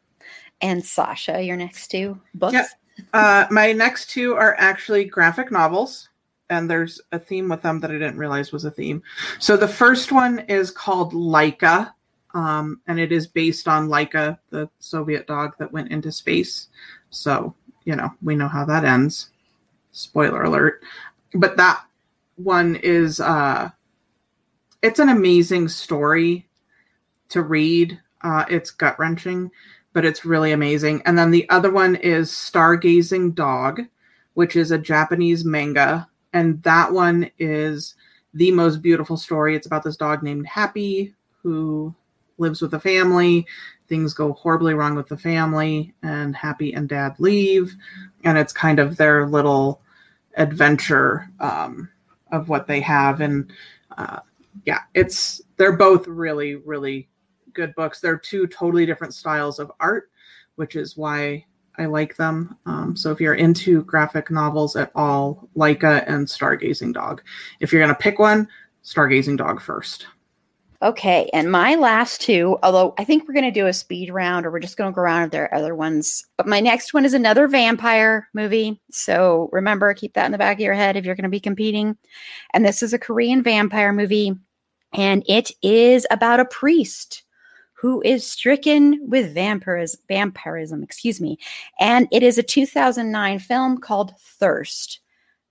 And 0.60 0.84
Sasha, 0.84 1.42
your 1.42 1.56
next 1.56 1.88
two 1.88 2.20
books? 2.34 2.54
Yep. 2.54 2.66
Uh, 3.12 3.46
my 3.50 3.72
next 3.72 4.10
two 4.10 4.34
are 4.34 4.54
actually 4.58 5.04
graphic 5.04 5.50
novels, 5.50 6.08
and 6.50 6.68
there's 6.70 7.00
a 7.12 7.18
theme 7.18 7.48
with 7.48 7.62
them 7.62 7.80
that 7.80 7.90
I 7.90 7.94
didn't 7.94 8.18
realize 8.18 8.52
was 8.52 8.64
a 8.64 8.70
theme. 8.70 9.02
So 9.38 9.56
the 9.56 9.68
first 9.68 10.12
one 10.12 10.40
is 10.40 10.70
called 10.70 11.12
Laika, 11.12 11.92
um, 12.34 12.80
and 12.86 13.00
it 13.00 13.12
is 13.12 13.26
based 13.26 13.68
on 13.68 13.88
Laika, 13.88 14.38
the 14.50 14.68
Soviet 14.78 15.26
dog 15.26 15.54
that 15.58 15.72
went 15.72 15.90
into 15.90 16.12
space. 16.12 16.68
So, 17.10 17.54
you 17.84 17.96
know, 17.96 18.10
we 18.22 18.34
know 18.34 18.48
how 18.48 18.64
that 18.66 18.84
ends. 18.84 19.30
Spoiler 19.92 20.42
alert. 20.42 20.82
But 21.34 21.56
that 21.56 21.82
one 22.36 22.76
is 22.76 23.18
uh 23.18 23.70
it's 24.82 24.98
an 24.98 25.08
amazing 25.08 25.68
story 25.68 26.46
to 27.30 27.42
read. 27.42 27.98
Uh, 28.22 28.44
it's 28.48 28.70
gut 28.70 28.98
wrenching 28.98 29.50
but 29.96 30.04
it's 30.04 30.26
really 30.26 30.52
amazing. 30.52 31.00
And 31.06 31.16
then 31.16 31.30
the 31.30 31.48
other 31.48 31.70
one 31.70 31.94
is 31.96 32.30
Stargazing 32.30 33.34
Dog, 33.34 33.80
which 34.34 34.54
is 34.54 34.70
a 34.70 34.76
Japanese 34.76 35.42
manga. 35.42 36.06
And 36.34 36.62
that 36.64 36.92
one 36.92 37.30
is 37.38 37.94
the 38.34 38.50
most 38.50 38.82
beautiful 38.82 39.16
story. 39.16 39.56
It's 39.56 39.66
about 39.66 39.84
this 39.84 39.96
dog 39.96 40.22
named 40.22 40.46
Happy 40.46 41.14
who 41.42 41.94
lives 42.36 42.60
with 42.60 42.74
a 42.74 42.78
family. 42.78 43.46
Things 43.88 44.12
go 44.12 44.34
horribly 44.34 44.74
wrong 44.74 44.96
with 44.96 45.08
the 45.08 45.16
family, 45.16 45.94
and 46.02 46.36
Happy 46.36 46.74
and 46.74 46.90
Dad 46.90 47.14
leave. 47.18 47.74
And 48.22 48.36
it's 48.36 48.52
kind 48.52 48.78
of 48.78 48.98
their 48.98 49.26
little 49.26 49.80
adventure 50.36 51.26
um, 51.40 51.88
of 52.32 52.50
what 52.50 52.66
they 52.66 52.82
have. 52.82 53.22
And 53.22 53.50
uh, 53.96 54.20
yeah, 54.66 54.80
it's 54.92 55.40
they're 55.56 55.78
both 55.78 56.06
really, 56.06 56.56
really 56.56 57.08
good 57.56 57.74
books. 57.74 58.00
They're 58.00 58.16
two 58.16 58.46
totally 58.46 58.86
different 58.86 59.14
styles 59.14 59.58
of 59.58 59.72
art, 59.80 60.10
which 60.54 60.76
is 60.76 60.96
why 60.96 61.44
I 61.78 61.86
like 61.86 62.16
them. 62.16 62.56
Um, 62.66 62.96
so 62.96 63.10
if 63.10 63.20
you're 63.20 63.34
into 63.34 63.82
graphic 63.84 64.30
novels 64.30 64.76
at 64.76 64.92
all, 64.94 65.48
Laika 65.56 66.04
and 66.06 66.26
Stargazing 66.26 66.94
Dog. 66.94 67.22
If 67.60 67.72
you're 67.72 67.82
going 67.82 67.94
to 67.94 68.00
pick 68.00 68.18
one, 68.18 68.48
Stargazing 68.84 69.36
Dog 69.36 69.60
first. 69.60 70.06
Okay, 70.82 71.30
and 71.32 71.50
my 71.50 71.74
last 71.74 72.20
two, 72.20 72.58
although 72.62 72.94
I 72.98 73.04
think 73.04 73.26
we're 73.26 73.34
going 73.34 73.52
to 73.52 73.60
do 73.60 73.66
a 73.66 73.72
speed 73.72 74.10
round 74.10 74.44
or 74.44 74.50
we're 74.50 74.60
just 74.60 74.76
going 74.76 74.90
to 74.92 74.94
go 74.94 75.00
around 75.00 75.24
if 75.24 75.30
there 75.30 75.44
are 75.44 75.54
other 75.54 75.74
ones. 75.74 76.24
But 76.36 76.46
my 76.46 76.60
next 76.60 76.92
one 76.92 77.06
is 77.06 77.14
another 77.14 77.48
vampire 77.48 78.28
movie. 78.34 78.78
So 78.90 79.48
remember, 79.52 79.92
keep 79.94 80.12
that 80.14 80.26
in 80.26 80.32
the 80.32 80.38
back 80.38 80.58
of 80.58 80.60
your 80.60 80.74
head 80.74 80.96
if 80.96 81.04
you're 81.04 81.14
going 81.14 81.24
to 81.24 81.30
be 81.30 81.40
competing. 81.40 81.96
And 82.52 82.64
this 82.64 82.82
is 82.82 82.92
a 82.92 82.98
Korean 82.98 83.42
vampire 83.42 83.92
movie, 83.92 84.34
and 84.92 85.24
it 85.26 85.50
is 85.62 86.06
about 86.10 86.40
a 86.40 86.44
priest 86.44 87.24
who 87.76 88.02
is 88.02 88.26
stricken 88.26 89.00
with 89.06 89.34
vampirism, 89.34 90.00
vampirism, 90.08 90.82
excuse 90.82 91.20
me. 91.20 91.38
And 91.78 92.08
it 92.10 92.22
is 92.22 92.38
a 92.38 92.42
2009 92.42 93.38
film 93.38 93.78
called 93.78 94.14
Thirst. 94.18 95.00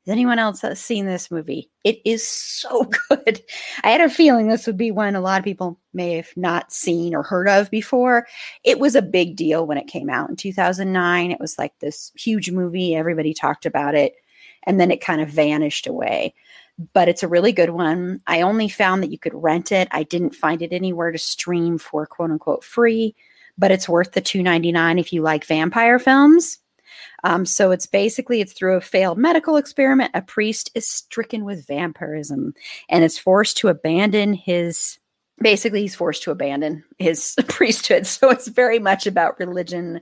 Has 0.05 0.11
anyone 0.11 0.37
else 0.37 0.63
uh, 0.63 0.75
seen 0.75 1.05
this 1.05 1.31
movie? 1.31 1.71
It 1.83 1.99
is 2.05 2.27
so 2.27 2.85
good. 3.09 3.41
I 3.83 3.89
had 3.89 4.01
a 4.01 4.09
feeling 4.09 4.47
this 4.47 4.67
would 4.67 4.77
be 4.77 4.91
one 4.91 5.15
a 5.15 5.21
lot 5.21 5.39
of 5.39 5.45
people 5.45 5.79
may 5.93 6.13
have 6.13 6.29
not 6.35 6.71
seen 6.71 7.15
or 7.15 7.23
heard 7.23 7.47
of 7.47 7.71
before. 7.71 8.27
It 8.63 8.79
was 8.79 8.95
a 8.95 9.01
big 9.01 9.35
deal 9.35 9.65
when 9.65 9.77
it 9.79 9.87
came 9.87 10.09
out 10.09 10.29
in 10.29 10.35
2009. 10.35 11.31
It 11.31 11.39
was 11.39 11.57
like 11.57 11.73
this 11.79 12.11
huge 12.15 12.51
movie. 12.51 12.95
Everybody 12.95 13.33
talked 13.33 13.65
about 13.65 13.95
it. 13.95 14.13
And 14.67 14.79
then 14.79 14.91
it 14.91 15.01
kind 15.01 15.21
of 15.21 15.29
vanished 15.29 15.87
away. 15.87 16.33
But 16.93 17.07
it's 17.07 17.23
a 17.23 17.27
really 17.27 17.53
good 17.53 17.69
one. 17.69 18.21
I 18.27 18.41
only 18.41 18.67
found 18.67 19.01
that 19.01 19.11
you 19.11 19.17
could 19.17 19.33
rent 19.33 19.71
it. 19.71 19.87
I 19.91 20.03
didn't 20.03 20.35
find 20.35 20.61
it 20.61 20.73
anywhere 20.73 21.11
to 21.11 21.17
stream 21.17 21.77
for 21.77 22.05
quote 22.05 22.31
unquote 22.31 22.63
free, 22.63 23.15
but 23.57 23.71
it's 23.71 23.87
worth 23.87 24.11
the 24.11 24.21
2.99 24.21 24.99
if 24.99 25.13
you 25.13 25.21
like 25.21 25.45
vampire 25.45 25.99
films. 25.99 26.59
Um, 27.23 27.45
so 27.45 27.71
it's 27.71 27.87
basically 27.87 28.41
it's 28.41 28.53
through 28.53 28.77
a 28.77 28.81
failed 28.81 29.17
medical 29.17 29.57
experiment. 29.57 30.11
A 30.13 30.21
priest 30.21 30.71
is 30.75 30.87
stricken 30.87 31.43
with 31.45 31.67
vampirism 31.67 32.53
and 32.89 33.03
is 33.03 33.17
forced 33.17 33.57
to 33.57 33.69
abandon 33.69 34.33
his. 34.33 34.99
Basically, 35.41 35.81
he's 35.81 35.95
forced 35.95 36.23
to 36.23 36.31
abandon 36.31 36.83
his 36.97 37.35
priesthood. 37.47 38.07
So 38.07 38.29
it's 38.29 38.47
very 38.47 38.79
much 38.79 39.05
about 39.05 39.39
religion 39.39 40.01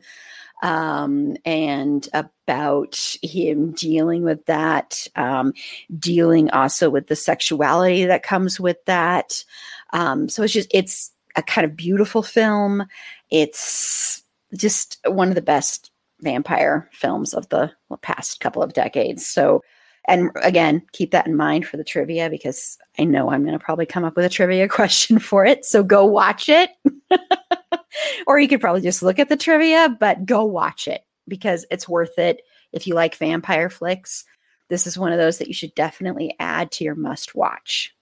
um, 0.64 1.36
and 1.43 2.07
about 2.14 3.18
him 3.22 3.74
dealing 3.74 4.24
with 4.24 4.45
that, 4.45 5.05
um, 5.18 5.53
dealing 5.99 6.49
also 6.51 6.89
with 6.89 7.07
the 7.07 7.18
sexuality 7.18 8.05
that 8.05 8.24
comes 8.24 8.61
with 8.61 8.78
that. 8.86 9.43
Um, 9.91 10.30
so 10.30 10.41
it's 10.41 10.53
just 10.53 10.70
it's 10.74 11.11
a 11.36 11.43
kind 11.43 11.66
of 11.66 11.76
beautiful 11.76 12.24
film. 12.24 12.86
It's 13.30 14.24
just 14.55 14.99
one 15.05 15.28
of 15.28 15.36
the 15.36 15.41
best 15.41 15.91
vampire 16.22 16.89
films 16.93 17.34
of 17.34 17.49
the 17.49 17.70
past 18.01 18.39
couple 18.39 18.64
of 18.64 18.72
decades. 18.72 19.28
So, 19.28 19.64
and 20.07 20.30
again, 20.41 20.82
keep 20.93 21.11
that 21.11 21.28
in 21.28 21.36
mind 21.36 21.68
for 21.68 21.76
the 21.76 21.84
trivia 21.84 22.30
because 22.30 22.78
I 22.97 23.03
know 23.03 23.30
I'm 23.30 23.43
going 23.43 23.57
to 23.57 23.64
probably 23.64 23.86
come 23.86 24.05
up 24.05 24.16
with 24.16 24.24
a 24.24 24.30
trivia 24.30 24.68
question 24.70 25.20
for 25.20 25.43
it. 25.45 25.66
So 25.66 25.84
go 25.84 26.05
watch 26.05 26.47
it. 26.47 26.70
or 28.28 28.39
you 28.39 28.47
could 28.47 28.61
probably 28.61 28.82
just 28.82 29.03
look 29.03 29.19
at 29.19 29.30
the 29.30 29.38
trivia, 29.38 29.95
but 29.99 30.26
go 30.26 30.43
watch 30.43 30.88
it 30.88 31.01
because 31.28 31.65
it's 31.71 31.89
worth 31.89 32.17
it. 32.17 32.41
If 32.71 32.88
you 32.88 32.95
like 32.95 33.15
vampire 33.15 33.69
flicks, 33.69 34.26
this 34.69 34.88
is 34.88 34.97
one 34.97 35.11
of 35.11 35.19
those 35.19 35.38
that 35.38 35.47
you 35.47 35.53
should 35.53 35.76
definitely 35.76 36.36
add 36.39 36.71
to 36.71 36.84
your 36.84 36.95
must 36.95 37.36
watch. 37.36 37.93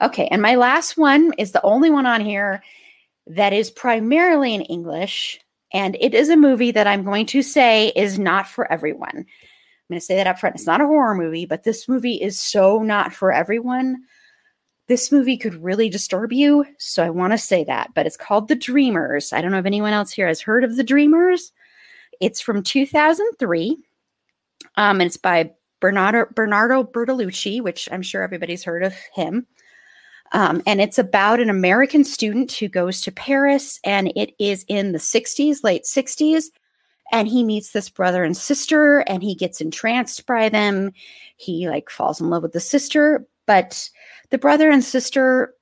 Okay, 0.00 0.26
and 0.28 0.42
my 0.42 0.56
last 0.56 0.96
one 0.96 1.32
is 1.38 1.52
the 1.52 1.62
only 1.62 1.90
one 1.90 2.06
on 2.06 2.20
here 2.20 2.62
that 3.26 3.52
is 3.52 3.70
primarily 3.70 4.54
in 4.54 4.62
English. 4.62 5.40
And 5.72 5.96
it 6.00 6.14
is 6.14 6.28
a 6.28 6.36
movie 6.36 6.70
that 6.70 6.86
I'm 6.86 7.04
going 7.04 7.26
to 7.26 7.42
say 7.42 7.88
is 7.96 8.18
not 8.18 8.46
for 8.46 8.70
everyone. 8.70 9.16
I'm 9.16 9.26
going 9.88 10.00
to 10.00 10.04
say 10.04 10.16
that 10.16 10.26
up 10.26 10.38
front. 10.38 10.56
It's 10.56 10.66
not 10.66 10.80
a 10.80 10.86
horror 10.86 11.14
movie, 11.14 11.46
but 11.46 11.64
this 11.64 11.88
movie 11.88 12.14
is 12.14 12.38
so 12.38 12.82
not 12.82 13.12
for 13.12 13.32
everyone. 13.32 14.04
This 14.86 15.10
movie 15.10 15.36
could 15.36 15.62
really 15.62 15.88
disturb 15.88 16.32
you. 16.32 16.66
So 16.78 17.02
I 17.02 17.10
want 17.10 17.32
to 17.32 17.38
say 17.38 17.64
that. 17.64 17.94
But 17.94 18.06
it's 18.06 18.16
called 18.16 18.48
The 18.48 18.54
Dreamers. 18.54 19.32
I 19.32 19.40
don't 19.40 19.50
know 19.50 19.58
if 19.58 19.66
anyone 19.66 19.92
else 19.92 20.12
here 20.12 20.28
has 20.28 20.40
heard 20.40 20.64
of 20.64 20.76
The 20.76 20.84
Dreamers. 20.84 21.52
It's 22.20 22.40
from 22.40 22.62
2003. 22.62 23.78
Um, 24.76 25.00
and 25.00 25.06
it's 25.06 25.16
by 25.16 25.52
Bernardo, 25.80 26.26
Bernardo 26.34 26.84
Bertolucci, 26.84 27.62
which 27.62 27.88
I'm 27.90 28.02
sure 28.02 28.22
everybody's 28.22 28.64
heard 28.64 28.82
of 28.82 28.94
him. 29.14 29.46
Um, 30.32 30.62
and 30.66 30.80
it's 30.80 30.98
about 30.98 31.40
an 31.40 31.50
American 31.50 32.04
student 32.04 32.50
who 32.52 32.68
goes 32.68 33.00
to 33.02 33.12
Paris, 33.12 33.78
and 33.84 34.12
it 34.16 34.34
is 34.38 34.64
in 34.68 34.92
the 34.92 34.98
60s, 34.98 35.62
late 35.62 35.84
60s. 35.84 36.44
And 37.12 37.28
he 37.28 37.44
meets 37.44 37.70
this 37.70 37.88
brother 37.88 38.24
and 38.24 38.36
sister, 38.36 39.00
and 39.00 39.22
he 39.22 39.34
gets 39.34 39.60
entranced 39.60 40.26
by 40.26 40.48
them. 40.48 40.92
He 41.36 41.68
like 41.68 41.90
falls 41.90 42.20
in 42.20 42.30
love 42.30 42.42
with 42.42 42.52
the 42.52 42.60
sister, 42.60 43.26
but 43.46 43.88
the 44.30 44.38
brother 44.38 44.70
and 44.70 44.82
sister 44.82 45.54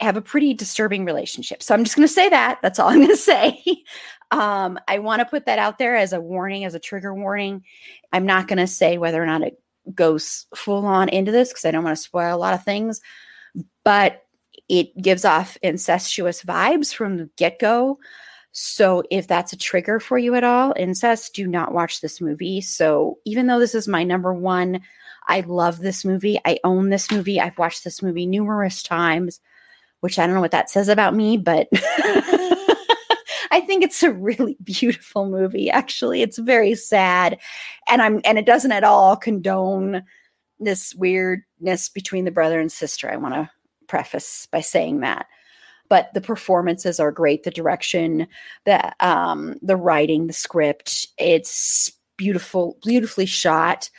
have 0.00 0.16
a 0.16 0.22
pretty 0.22 0.54
disturbing 0.54 1.04
relationship. 1.04 1.62
So 1.62 1.74
I'm 1.74 1.84
just 1.84 1.96
going 1.96 2.08
to 2.08 2.12
say 2.12 2.28
that. 2.30 2.58
That's 2.62 2.78
all 2.78 2.88
I'm 2.88 2.98
going 2.98 3.08
to 3.10 3.16
say. 3.16 3.62
um, 4.30 4.78
I 4.88 4.98
want 4.98 5.20
to 5.20 5.26
put 5.26 5.46
that 5.46 5.58
out 5.58 5.78
there 5.78 5.94
as 5.94 6.12
a 6.12 6.20
warning, 6.20 6.64
as 6.64 6.74
a 6.74 6.78
trigger 6.78 7.14
warning. 7.14 7.64
I'm 8.12 8.24
not 8.24 8.48
going 8.48 8.58
to 8.58 8.66
say 8.66 8.96
whether 8.96 9.22
or 9.22 9.26
not 9.26 9.42
it 9.42 9.60
goes 9.94 10.46
full 10.54 10.86
on 10.86 11.08
into 11.08 11.32
this 11.32 11.50
because 11.50 11.64
I 11.64 11.70
don't 11.70 11.84
want 11.84 11.96
to 11.96 12.02
spoil 12.02 12.34
a 12.34 12.38
lot 12.38 12.54
of 12.54 12.64
things 12.64 13.00
but 13.84 14.24
it 14.68 14.96
gives 15.00 15.24
off 15.24 15.56
incestuous 15.62 16.42
vibes 16.42 16.94
from 16.94 17.16
the 17.16 17.30
get 17.36 17.58
go. 17.58 17.98
So 18.52 19.02
if 19.10 19.26
that's 19.26 19.52
a 19.52 19.58
trigger 19.58 20.00
for 20.00 20.18
you 20.18 20.34
at 20.34 20.44
all, 20.44 20.74
incest, 20.76 21.34
do 21.34 21.46
not 21.46 21.72
watch 21.72 22.00
this 22.00 22.20
movie. 22.20 22.60
So 22.60 23.18
even 23.24 23.46
though 23.46 23.58
this 23.58 23.74
is 23.74 23.88
my 23.88 24.04
number 24.04 24.32
one, 24.34 24.80
I 25.30 25.40
love 25.46 25.78
this 25.78 26.04
movie. 26.04 26.40
I 26.44 26.58
own 26.64 26.90
this 26.90 27.10
movie. 27.10 27.40
I've 27.40 27.56
watched 27.56 27.84
this 27.84 28.02
movie 28.02 28.26
numerous 28.26 28.82
times, 28.82 29.40
which 30.00 30.18
I 30.18 30.26
don't 30.26 30.34
know 30.34 30.40
what 30.40 30.50
that 30.50 30.70
says 30.70 30.88
about 30.88 31.14
me, 31.14 31.36
but 31.36 31.68
I 33.52 33.62
think 33.64 33.84
it's 33.84 34.02
a 34.02 34.10
really 34.12 34.56
beautiful 34.64 35.30
movie. 35.30 35.70
Actually, 35.70 36.22
it's 36.22 36.38
very 36.38 36.74
sad, 36.74 37.38
and 37.88 38.02
I'm 38.02 38.20
and 38.24 38.38
it 38.38 38.44
doesn't 38.44 38.72
at 38.72 38.82
all 38.82 39.16
condone 39.16 40.02
this 40.58 40.96
weirdness 40.96 41.88
between 41.88 42.24
the 42.24 42.32
brother 42.32 42.58
and 42.58 42.70
sister. 42.70 43.08
I 43.08 43.16
want 43.16 43.34
to 43.34 43.48
preface 43.86 44.48
by 44.50 44.60
saying 44.60 45.00
that. 45.00 45.26
But 45.88 46.12
the 46.12 46.20
performances 46.20 46.98
are 46.98 47.12
great. 47.12 47.44
The 47.44 47.52
direction, 47.52 48.26
the 48.64 48.92
um, 48.98 49.58
the 49.62 49.76
writing, 49.76 50.26
the 50.26 50.32
script, 50.32 51.06
it's 51.18 51.92
beautiful, 52.16 52.78
beautifully 52.84 53.26
shot. 53.26 53.90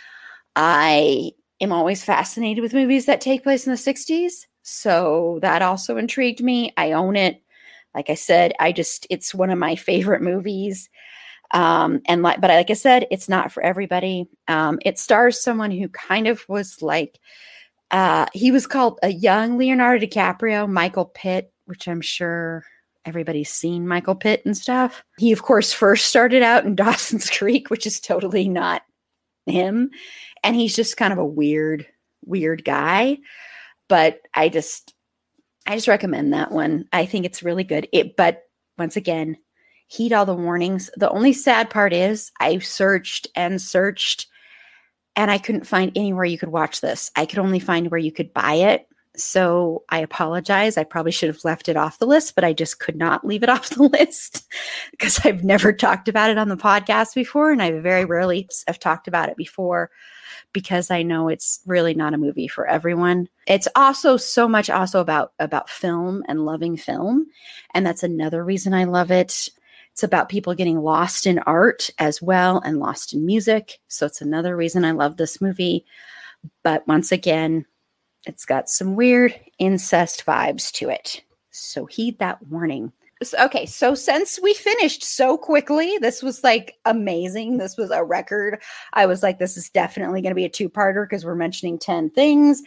I 0.55 1.31
am 1.59 1.71
always 1.71 2.03
fascinated 2.03 2.61
with 2.61 2.73
movies 2.73 3.05
that 3.05 3.21
take 3.21 3.43
place 3.43 3.65
in 3.65 3.71
the 3.71 3.77
60s. 3.77 4.45
So 4.63 5.39
that 5.41 5.61
also 5.61 5.97
intrigued 5.97 6.41
me. 6.41 6.73
I 6.77 6.91
own 6.91 7.15
it. 7.15 7.41
Like 7.95 8.09
I 8.09 8.15
said, 8.15 8.53
I 8.59 8.71
just 8.71 9.07
it's 9.09 9.33
one 9.33 9.49
of 9.49 9.59
my 9.59 9.75
favorite 9.75 10.21
movies. 10.21 10.89
Um, 11.53 12.01
and 12.05 12.21
like, 12.21 12.39
but 12.39 12.49
like 12.49 12.69
I 12.69 12.73
said, 12.73 13.07
it's 13.11 13.27
not 13.27 13.51
for 13.51 13.61
everybody. 13.61 14.27
Um, 14.47 14.79
it 14.85 14.97
stars 14.97 15.41
someone 15.41 15.71
who 15.71 15.89
kind 15.89 16.27
of 16.27 16.47
was 16.47 16.81
like 16.81 17.19
uh, 17.91 18.25
he 18.33 18.51
was 18.51 18.67
called 18.67 18.99
a 19.03 19.09
young 19.09 19.57
Leonardo 19.57 20.05
DiCaprio, 20.05 20.69
Michael 20.69 21.05
Pitt, 21.05 21.51
which 21.65 21.87
I'm 21.87 22.01
sure 22.01 22.63
everybody's 23.03 23.49
seen 23.49 23.87
Michael 23.87 24.15
Pitt 24.15 24.43
and 24.45 24.55
stuff. 24.55 25.03
He, 25.17 25.31
of 25.33 25.41
course, 25.41 25.73
first 25.73 26.05
started 26.07 26.41
out 26.41 26.65
in 26.65 26.75
Dawson's 26.75 27.29
Creek, 27.29 27.69
which 27.69 27.85
is 27.85 27.99
totally 27.99 28.47
not 28.47 28.83
him. 29.45 29.91
And 30.43 30.55
he's 30.55 30.75
just 30.75 30.97
kind 30.97 31.13
of 31.13 31.19
a 31.19 31.25
weird, 31.25 31.87
weird 32.25 32.63
guy. 32.63 33.17
But 33.87 34.21
I 34.33 34.49
just, 34.49 34.93
I 35.65 35.75
just 35.75 35.87
recommend 35.87 36.33
that 36.33 36.51
one. 36.51 36.87
I 36.93 37.05
think 37.05 37.25
it's 37.25 37.43
really 37.43 37.63
good. 37.63 37.87
It, 37.91 38.15
but 38.15 38.43
once 38.77 38.95
again, 38.95 39.37
heed 39.87 40.13
all 40.13 40.25
the 40.25 40.33
warnings. 40.33 40.89
The 40.95 41.09
only 41.09 41.33
sad 41.33 41.69
part 41.69 41.93
is 41.93 42.31
I 42.39 42.59
searched 42.59 43.27
and 43.35 43.61
searched 43.61 44.27
and 45.15 45.29
I 45.29 45.37
couldn't 45.37 45.67
find 45.67 45.91
anywhere 45.95 46.25
you 46.25 46.37
could 46.37 46.49
watch 46.49 46.81
this. 46.81 47.11
I 47.15 47.25
could 47.25 47.39
only 47.39 47.59
find 47.59 47.91
where 47.91 47.99
you 47.99 48.11
could 48.11 48.33
buy 48.33 48.53
it. 48.53 48.87
So 49.17 49.83
I 49.89 49.99
apologize. 49.99 50.77
I 50.77 50.85
probably 50.85 51.11
should 51.11 51.27
have 51.27 51.43
left 51.43 51.67
it 51.67 51.75
off 51.75 51.99
the 51.99 52.07
list, 52.07 52.33
but 52.33 52.45
I 52.45 52.53
just 52.53 52.79
could 52.79 52.95
not 52.95 53.25
leave 53.25 53.43
it 53.43 53.49
off 53.49 53.69
the 53.69 53.83
list 53.83 54.47
because 54.91 55.19
I've 55.25 55.43
never 55.43 55.73
talked 55.73 56.07
about 56.07 56.29
it 56.29 56.37
on 56.37 56.49
the 56.49 56.57
podcast 56.57 57.13
before. 57.13 57.51
And 57.51 57.61
I 57.61 57.71
very 57.79 58.05
rarely 58.05 58.47
have 58.67 58.79
talked 58.79 59.07
about 59.07 59.29
it 59.29 59.37
before 59.37 59.91
because 60.53 60.91
I 60.91 61.03
know 61.03 61.27
it's 61.27 61.61
really 61.65 61.93
not 61.93 62.13
a 62.13 62.17
movie 62.17 62.47
for 62.47 62.67
everyone. 62.67 63.27
It's 63.47 63.67
also 63.75 64.17
so 64.17 64.47
much 64.47 64.69
also 64.69 64.99
about 64.99 65.33
about 65.39 65.69
film 65.69 66.23
and 66.27 66.45
loving 66.45 66.77
film. 66.77 67.27
And 67.73 67.85
that's 67.85 68.03
another 68.03 68.43
reason 68.43 68.73
I 68.73 68.85
love 68.85 69.11
it. 69.11 69.49
It's 69.91 70.03
about 70.03 70.29
people 70.29 70.53
getting 70.55 70.79
lost 70.79 71.27
in 71.27 71.39
art 71.39 71.89
as 71.99 72.21
well 72.21 72.59
and 72.59 72.79
lost 72.79 73.13
in 73.13 73.25
music. 73.25 73.79
So 73.87 74.05
it's 74.05 74.21
another 74.21 74.55
reason 74.55 74.85
I 74.85 74.91
love 74.91 75.17
this 75.17 75.41
movie. 75.41 75.85
But 76.63 76.87
once 76.87 77.11
again, 77.11 77.65
it's 78.25 78.45
got 78.45 78.69
some 78.69 78.95
weird 78.95 79.33
incest 79.59 80.25
vibes 80.25 80.71
to 80.73 80.89
it. 80.89 81.23
So 81.51 81.85
heed 81.85 82.19
that 82.19 82.45
warning. 82.47 82.91
Okay, 83.39 83.67
so 83.67 83.93
since 83.93 84.39
we 84.41 84.55
finished 84.55 85.03
so 85.03 85.37
quickly, 85.37 85.95
this 86.01 86.23
was 86.23 86.43
like 86.43 86.77
amazing. 86.85 87.57
This 87.57 87.77
was 87.77 87.91
a 87.91 88.03
record. 88.03 88.59
I 88.93 89.05
was 89.05 89.21
like, 89.21 89.37
this 89.37 89.57
is 89.57 89.69
definitely 89.69 90.21
going 90.21 90.31
to 90.31 90.35
be 90.35 90.45
a 90.45 90.49
two 90.49 90.69
parter 90.69 91.07
because 91.07 91.23
we're 91.23 91.35
mentioning 91.35 91.77
10 91.77 92.09
things. 92.09 92.63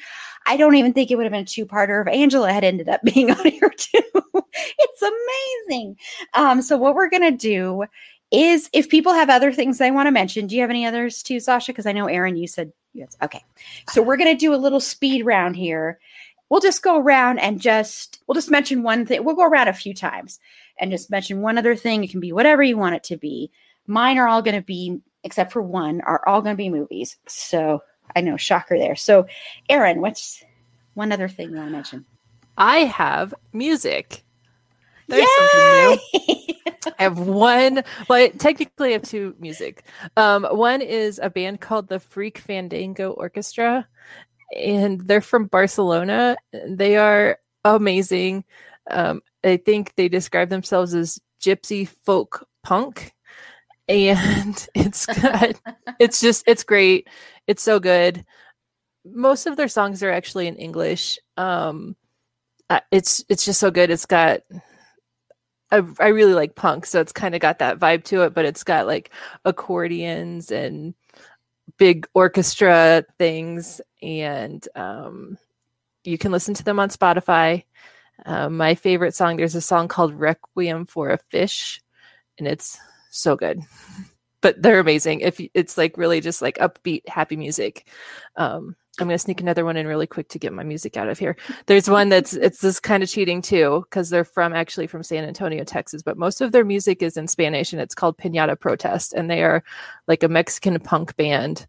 I 0.46 0.56
don't 0.56 0.76
even 0.76 0.92
think 0.92 1.10
it 1.10 1.16
would 1.16 1.24
have 1.24 1.32
been 1.32 1.42
a 1.42 1.44
two 1.44 1.66
parter 1.66 2.02
if 2.02 2.12
Angela 2.12 2.52
had 2.52 2.62
ended 2.62 2.88
up 2.88 3.02
being 3.14 3.32
on 3.32 3.44
here 3.44 3.72
too. 3.76 4.02
it's 4.54 5.02
amazing. 5.02 5.96
Um, 6.34 6.62
so, 6.62 6.76
what 6.76 6.94
we're 6.94 7.10
going 7.10 7.22
to 7.22 7.36
do 7.36 7.84
is 8.34 8.68
if 8.72 8.88
people 8.88 9.12
have 9.12 9.30
other 9.30 9.52
things 9.52 9.78
they 9.78 9.90
want 9.90 10.06
to 10.06 10.10
mention, 10.10 10.46
do 10.46 10.54
you 10.54 10.60
have 10.60 10.70
any 10.70 10.86
others 10.86 11.22
too, 11.22 11.40
Sasha? 11.40 11.72
Because 11.72 11.86
I 11.86 11.92
know 11.92 12.06
Erin, 12.06 12.36
you 12.36 12.46
said 12.46 12.72
yes. 12.92 13.16
Okay. 13.22 13.44
So, 13.90 14.02
we're 14.02 14.16
going 14.16 14.34
to 14.34 14.38
do 14.38 14.54
a 14.54 14.56
little 14.56 14.80
speed 14.80 15.24
round 15.24 15.56
here 15.56 15.98
we'll 16.48 16.60
just 16.60 16.82
go 16.82 16.98
around 16.98 17.38
and 17.38 17.60
just 17.60 18.20
we'll 18.26 18.34
just 18.34 18.50
mention 18.50 18.82
one 18.82 19.06
thing. 19.06 19.24
We'll 19.24 19.34
go 19.34 19.44
around 19.46 19.68
a 19.68 19.72
few 19.72 19.94
times 19.94 20.38
and 20.78 20.90
just 20.90 21.10
mention 21.10 21.40
one 21.40 21.58
other 21.58 21.76
thing. 21.76 22.04
It 22.04 22.10
can 22.10 22.20
be 22.20 22.32
whatever 22.32 22.62
you 22.62 22.76
want 22.76 22.94
it 22.94 23.04
to 23.04 23.16
be. 23.16 23.50
Mine 23.86 24.18
are 24.18 24.28
all 24.28 24.42
going 24.42 24.56
to 24.56 24.62
be 24.62 25.00
except 25.22 25.52
for 25.52 25.62
one, 25.62 26.00
are 26.02 26.26
all 26.28 26.42
going 26.42 26.54
to 26.54 26.56
be 26.56 26.68
movies. 26.68 27.16
So 27.26 27.82
I 28.14 28.20
know, 28.20 28.36
shocker 28.36 28.78
there. 28.78 28.96
So, 28.96 29.26
Erin, 29.68 30.00
what's 30.00 30.44
one 30.94 31.12
other 31.12 31.28
thing 31.28 31.50
you 31.50 31.56
want 31.56 31.68
to 31.68 31.72
mention? 31.72 32.04
I 32.56 32.78
have 32.78 33.34
music. 33.52 34.23
There's 35.16 35.28
something 35.36 35.98
new. 36.16 36.54
I 36.98 37.02
have 37.02 37.18
one. 37.18 37.82
Well, 38.08 38.18
I 38.18 38.28
technically 38.28 38.92
have 38.92 39.02
two 39.02 39.34
music. 39.38 39.84
Um, 40.16 40.44
one 40.44 40.82
is 40.82 41.18
a 41.22 41.30
band 41.30 41.60
called 41.60 41.88
the 41.88 42.00
Freak 42.00 42.38
Fandango 42.38 43.12
Orchestra, 43.12 43.86
and 44.56 45.00
they're 45.00 45.20
from 45.20 45.46
Barcelona. 45.46 46.36
They 46.66 46.96
are 46.96 47.38
amazing. 47.64 48.44
Um, 48.90 49.22
I 49.42 49.56
think 49.56 49.94
they 49.96 50.08
describe 50.08 50.50
themselves 50.50 50.94
as 50.94 51.18
gypsy 51.40 51.88
folk 51.88 52.46
punk, 52.62 53.12
and 53.88 54.66
it's 54.74 55.06
good. 55.06 55.58
it's 55.98 56.20
just 56.20 56.44
it's 56.46 56.64
great. 56.64 57.08
It's 57.46 57.62
so 57.62 57.80
good. 57.80 58.24
Most 59.04 59.46
of 59.46 59.56
their 59.56 59.68
songs 59.68 60.02
are 60.02 60.10
actually 60.10 60.46
in 60.46 60.56
English. 60.56 61.18
Um, 61.36 61.96
it's 62.90 63.24
it's 63.28 63.44
just 63.44 63.60
so 63.60 63.70
good. 63.70 63.90
It's 63.90 64.06
got 64.06 64.40
I, 65.70 65.82
I 65.98 66.08
really 66.08 66.34
like 66.34 66.54
punk, 66.54 66.86
so 66.86 67.00
it's 67.00 67.12
kind 67.12 67.34
of 67.34 67.40
got 67.40 67.58
that 67.58 67.78
vibe 67.78 68.04
to 68.04 68.22
it, 68.22 68.34
but 68.34 68.44
it's 68.44 68.64
got 68.64 68.86
like 68.86 69.10
accordions 69.44 70.50
and 70.50 70.94
big 71.78 72.06
orchestra 72.14 73.04
things, 73.18 73.80
and 74.02 74.66
um, 74.74 75.38
you 76.04 76.18
can 76.18 76.32
listen 76.32 76.54
to 76.54 76.64
them 76.64 76.78
on 76.78 76.90
Spotify. 76.90 77.64
Uh, 78.24 78.48
my 78.48 78.74
favorite 78.74 79.14
song, 79.14 79.36
there's 79.36 79.56
a 79.56 79.60
song 79.60 79.88
called 79.88 80.14
Requiem 80.14 80.86
for 80.86 81.10
a 81.10 81.18
Fish, 81.18 81.82
and 82.38 82.46
it's 82.46 82.78
so 83.10 83.36
good. 83.36 83.60
But 84.44 84.60
they're 84.60 84.78
amazing. 84.78 85.20
If 85.20 85.40
it's 85.54 85.78
like 85.78 85.96
really 85.96 86.20
just 86.20 86.42
like 86.42 86.58
upbeat, 86.58 87.08
happy 87.08 87.34
music. 87.34 87.88
Um, 88.36 88.76
I'm 89.00 89.08
to 89.08 89.18
sneak 89.18 89.40
another 89.40 89.64
one 89.64 89.78
in 89.78 89.86
really 89.86 90.06
quick 90.06 90.28
to 90.28 90.38
get 90.38 90.52
my 90.52 90.62
music 90.62 90.98
out 90.98 91.08
of 91.08 91.18
here. 91.18 91.34
There's 91.64 91.88
one 91.88 92.10
that's 92.10 92.34
it's 92.34 92.60
this 92.60 92.78
kind 92.78 93.02
of 93.02 93.08
cheating 93.08 93.40
too 93.40 93.86
because 93.88 94.10
they're 94.10 94.22
from 94.22 94.52
actually 94.52 94.86
from 94.86 95.02
San 95.02 95.24
Antonio, 95.24 95.64
Texas, 95.64 96.02
but 96.02 96.18
most 96.18 96.42
of 96.42 96.52
their 96.52 96.62
music 96.62 97.00
is 97.00 97.16
in 97.16 97.26
Spanish 97.26 97.72
and 97.72 97.80
it's 97.80 97.94
called 97.94 98.18
Pinata 98.18 98.60
Protest 98.60 99.14
and 99.14 99.30
they 99.30 99.42
are 99.42 99.64
like 100.08 100.22
a 100.22 100.28
Mexican 100.28 100.78
punk 100.78 101.16
band 101.16 101.66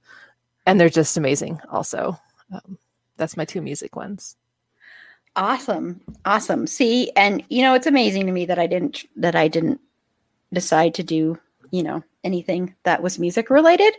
and 0.65 0.77
they're 0.77 0.89
just 0.89 1.15
amazing 1.15 1.61
also. 1.71 2.19
Um, 2.51 2.77
that's 3.15 3.37
my 3.37 3.45
two 3.45 3.61
music 3.61 3.95
ones. 3.95 4.35
Awesome. 5.37 6.01
Awesome. 6.25 6.67
See, 6.67 7.09
and 7.15 7.41
you 7.47 7.61
know, 7.61 7.73
it's 7.73 7.87
amazing 7.87 8.25
to 8.25 8.33
me 8.33 8.45
that 8.47 8.59
I 8.59 8.67
didn't 8.67 9.05
that 9.15 9.37
I 9.37 9.47
didn't 9.47 9.79
decide 10.51 10.93
to 10.95 11.03
do, 11.03 11.39
you 11.75 11.83
know, 11.83 12.01
anything 12.23 12.73
that 12.83 13.03
was 13.03 13.19
music 13.19 13.49
related. 13.49 13.93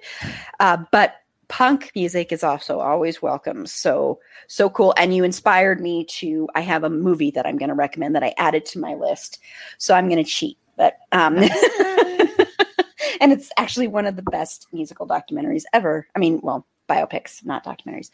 Uh, 0.61 0.79
but 0.91 1.17
punk 1.49 1.93
music 1.95 2.33
is 2.33 2.43
also 2.43 2.81
always 2.81 3.21
welcome. 3.21 3.67
So 3.67 4.19
so 4.49 4.71
cool. 4.71 4.95
And 4.97 5.15
you 5.15 5.25
inspired 5.25 5.81
me 5.81 6.05
to. 6.05 6.49
I 6.55 6.61
have 6.63 6.85
a 6.85 6.91
movie 6.91 7.31
that 7.33 7.47
I'm 7.47 7.59
going 7.59 7.69
to 7.69 7.75
recommend 7.75 8.15
that 8.17 8.25
I 8.25 8.35
added 8.39 8.65
to 8.67 8.79
my 8.79 8.95
list. 8.95 9.41
So 9.79 9.95
I'm 9.95 10.09
going 10.09 10.25
to 10.25 10.31
cheat, 10.31 10.57
but 10.77 10.97
um, 11.13 11.37
and 13.21 13.33
it's 13.33 13.51
actually 13.59 13.89
one 13.89 14.07
of 14.07 14.17
the 14.17 14.23
best 14.23 14.69
musical 14.73 15.07
documentaries 15.07 15.65
ever. 15.75 16.07
I 16.17 16.19
mean, 16.19 16.41
well, 16.43 16.67
biopics, 16.89 17.45
not 17.45 17.65
documentaries. 17.65 18.11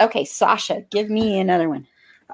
Okay, 0.00 0.24
Sasha, 0.24 0.82
give 0.90 1.10
me 1.10 1.38
another 1.38 1.68
one. 1.68 1.86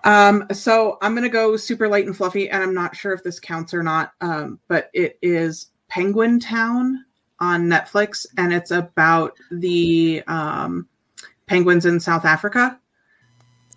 Um, 0.05 0.47
so 0.53 0.97
I'm 1.03 1.15
gonna 1.15 1.29
go 1.29 1.57
super 1.57 1.87
light 1.87 2.07
and 2.07 2.17
fluffy, 2.17 2.49
and 2.49 2.63
I'm 2.63 2.75
not 2.75 2.97
sure 2.97 3.13
if 3.13 3.23
this 3.23 3.39
counts 3.39 3.75
or 3.75 3.83
not. 3.83 4.13
Um, 4.23 4.59
but 4.69 4.91
it 4.95 5.19
is 5.21 5.72
Penguin 5.93 6.41
Town 6.41 7.05
on 7.39 7.65
Netflix, 7.65 8.25
and 8.39 8.51
it's 8.51 8.71
about 8.71 9.37
the 9.51 10.23
um, 10.27 10.89
penguins 11.47 11.85
in 11.85 12.01
South 12.01 12.25
Africa. 12.25 12.81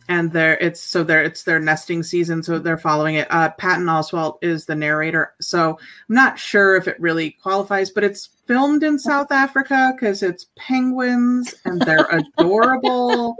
And 0.08 0.32
there, 0.32 0.56
it's 0.60 0.80
so 0.80 1.04
there, 1.04 1.22
it's 1.24 1.44
their 1.44 1.60
nesting 1.60 2.04
season, 2.04 2.42
so 2.42 2.58
they're 2.58 2.78
following 2.78 3.16
it. 3.16 3.28
Uh, 3.30 3.50
Patton 3.50 3.88
Oswalt 3.88 4.38
is 4.42 4.66
the 4.66 4.76
narrator, 4.76 5.34
so 5.42 5.72
I'm 5.72 6.16
not 6.16 6.40
sure 6.40 6.78
if 6.78 6.88
it 6.88 6.98
really 7.02 7.32
qualifies, 7.32 7.90
but 7.90 8.06
it's 8.06 8.30
filmed 8.48 8.84
in 8.84 8.98
South 8.98 9.34
Africa 9.34 9.92
because 9.94 10.24
it's 10.24 10.46
penguins 10.56 11.54
and 11.66 11.82
they're 11.82 12.08
adorable. 12.38 13.36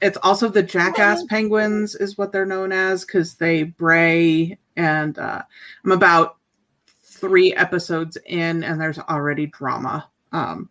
it's 0.00 0.18
also 0.22 0.48
the 0.48 0.62
jackass 0.62 1.24
penguins, 1.24 1.96
is 1.96 2.16
what 2.16 2.30
they're 2.30 2.46
known 2.46 2.70
as, 2.70 3.04
because 3.04 3.34
they 3.34 3.64
bray. 3.64 4.58
And 4.76 5.18
uh, 5.18 5.42
I'm 5.84 5.92
about 5.92 6.35
three 7.26 7.52
episodes 7.54 8.16
in 8.26 8.62
and 8.62 8.80
there's 8.80 8.98
already 8.98 9.46
drama. 9.46 10.08
Um, 10.32 10.68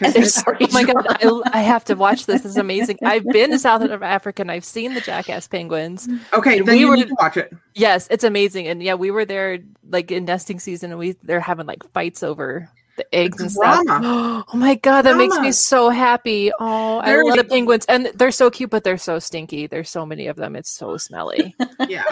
and 0.00 0.14
there's 0.14 0.42
oh 0.46 0.54
my 0.72 0.82
god, 0.84 1.06
I, 1.08 1.58
I, 1.58 1.60
have 1.60 1.84
to 1.86 1.94
watch 1.94 2.26
this. 2.26 2.42
This 2.42 2.52
is 2.52 2.56
amazing. 2.56 2.98
I've 3.02 3.24
been 3.32 3.50
to 3.50 3.58
South 3.58 3.82
Africa 3.82 4.42
and 4.42 4.50
I've 4.50 4.64
seen 4.64 4.94
the 4.94 5.00
Jackass 5.00 5.46
penguins. 5.46 6.08
Okay, 6.32 6.60
then 6.60 6.74
we 6.74 6.80
you 6.80 6.88
were, 6.88 6.96
need 6.96 7.08
to 7.08 7.16
watch 7.18 7.36
it. 7.36 7.52
Yes, 7.74 8.08
it's 8.10 8.24
amazing. 8.24 8.66
And 8.66 8.82
yeah, 8.82 8.94
we 8.94 9.10
were 9.10 9.24
there 9.24 9.58
like 9.90 10.10
in 10.10 10.24
nesting 10.24 10.60
season 10.60 10.90
and 10.90 10.98
we 10.98 11.12
they're 11.22 11.40
having 11.40 11.66
like 11.66 11.88
fights 11.92 12.22
over 12.22 12.70
the 12.98 13.14
eggs 13.14 13.40
and 13.40 13.50
stuff. 13.50 13.84
Oh 14.50 14.56
my 14.56 14.76
god, 14.76 15.02
that 15.02 15.16
makes 15.16 15.38
me 15.38 15.52
so 15.52 15.90
happy. 15.90 16.50
Oh, 16.58 16.98
I 16.98 17.20
love 17.20 17.36
the 17.36 17.44
penguins, 17.44 17.84
and 17.86 18.06
they're 18.14 18.30
so 18.30 18.50
cute, 18.50 18.70
but 18.70 18.84
they're 18.84 18.98
so 18.98 19.18
stinky. 19.18 19.66
There's 19.66 19.90
so 19.90 20.06
many 20.06 20.26
of 20.26 20.36
them. 20.36 20.56
It's 20.56 20.70
so 20.70 20.96
smelly. 20.96 21.54
yeah, 21.88 22.04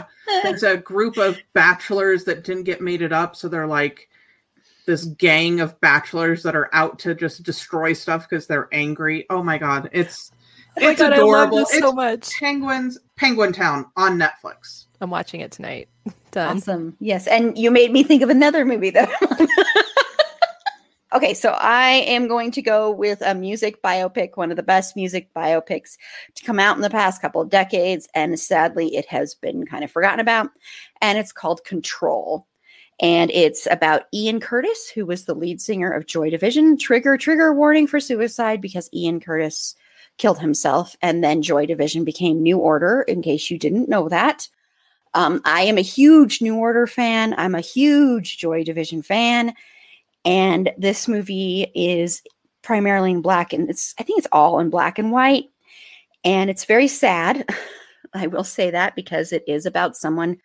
there's 0.43 0.63
a 0.63 0.77
group 0.77 1.17
of 1.17 1.39
bachelors 1.53 2.25
that 2.25 2.45
didn't 2.45 2.65
get 2.65 2.81
mated 2.81 3.13
up, 3.13 3.37
so 3.37 3.49
they're 3.49 3.67
like 3.67 4.09
this 4.87 5.05
gang 5.05 5.61
of 5.61 5.79
bachelors 5.81 6.43
that 6.45 6.57
are 6.57 6.71
out 6.73 6.99
to 7.01 7.15
just 7.15 7.43
destroy 7.43 7.93
stuff 7.93 8.29
because 8.29 8.47
they're 8.47 8.69
angry. 8.73 9.27
Oh 9.31 9.43
my 9.43 9.59
god, 9.59 9.91
it's 9.93 10.31
oh 10.81 10.89
it's 10.89 11.01
god, 11.01 11.13
adorable. 11.13 11.59
It's 11.59 11.79
so 11.79 11.93
much. 11.93 12.31
Penguins, 12.39 12.99
Penguin 13.17 13.53
Town 13.53 13.87
on 13.97 14.19
Netflix. 14.19 14.87
I'm 15.01 15.11
watching 15.11 15.41
it 15.41 15.53
tonight. 15.53 15.89
Done. 16.31 16.59
Awesome. 16.59 16.97
Yes, 17.01 17.27
and 17.27 17.57
you 17.57 17.71
made 17.71 17.93
me 17.93 18.03
think 18.03 18.23
of 18.23 18.31
another 18.31 18.65
movie 18.65 18.91
that. 18.91 19.11
Okay, 21.17 21.33
so 21.33 21.53
I 21.53 21.93
am 22.09 22.29
going 22.29 22.51
to 22.51 22.61
go 22.61 22.91
with 22.91 23.23
a 23.23 23.35
music 23.35 23.81
biopic, 23.81 24.33
one 24.37 24.51
of 24.51 24.59
the 24.59 24.63
best 24.63 24.97
music 24.97 25.33
biopics 25.33 25.97
to 26.35 26.45
come 26.45 26.59
out 26.59 26.77
in 26.77 26.83
the 26.83 26.91
past 26.91 27.23
couple 27.23 27.41
of 27.41 27.49
decades. 27.49 28.07
And 28.15 28.39
sadly, 28.39 28.95
it 28.95 29.07
has 29.07 29.35
been 29.35 29.65
kind 29.65 29.83
of 29.83 29.91
forgotten 29.91 30.21
about. 30.21 30.51
And 31.01 31.17
it's 31.17 31.33
called 31.33 31.65
Control. 31.65 32.47
And 33.01 33.31
it's 33.31 33.67
about 33.71 34.03
Ian 34.13 34.41
Curtis, 34.41 34.91
who 34.95 35.07
was 35.07 35.25
the 35.25 35.35
lead 35.35 35.59
singer 35.59 35.91
of 35.91 36.05
Joy 36.05 36.29
Division. 36.29 36.77
Trigger, 36.77 37.17
trigger 37.17 37.55
warning 37.55 37.87
for 37.87 37.99
suicide 37.99 38.61
because 38.61 38.91
Ian 38.93 39.19
Curtis 39.19 39.75
killed 40.19 40.39
himself. 40.39 40.97
And 41.01 41.25
then 41.25 41.41
Joy 41.41 41.65
Division 41.65 42.05
became 42.05 42.43
New 42.43 42.59
Order, 42.59 43.07
in 43.09 43.23
case 43.23 43.51
you 43.51 43.59
didn't 43.59 43.89
know 43.89 44.11
that. 44.11 44.51
Um, 45.15 45.41
I 45.47 45.63
am 45.63 45.79
a 45.79 45.83
huge 45.83 46.43
New 46.43 46.57
Order 46.57 46.87
fan. 46.87 47.35
I'm 47.39 47.55
a 47.55 47.63
huge 47.63 48.37
Joy 48.37 48.65
Division 48.65 49.01
fan 49.01 49.55
and 50.27 50.73
this 50.77 51.07
movie 51.07 51.71
is 51.75 52.21
primarily 52.63 53.13
in 53.13 53.23
black 53.23 53.53
and 53.53 53.71
it's 53.71 53.95
I 53.99 54.03
think 54.03 54.19
it's 54.19 54.29
all 54.33 54.59
in 54.59 54.69
black 54.69 54.99
and 54.99 55.13
white. 55.13 55.45
And 56.25 56.51
it's 56.51 56.65
very 56.65 56.89
sad. 56.89 57.49
I 58.15 58.27
will 58.27 58.45
say 58.45 58.71
that 58.71 58.97
because 58.97 59.33
it 59.33 59.45
is 59.47 59.65
about 59.67 59.97
someone 59.97 60.39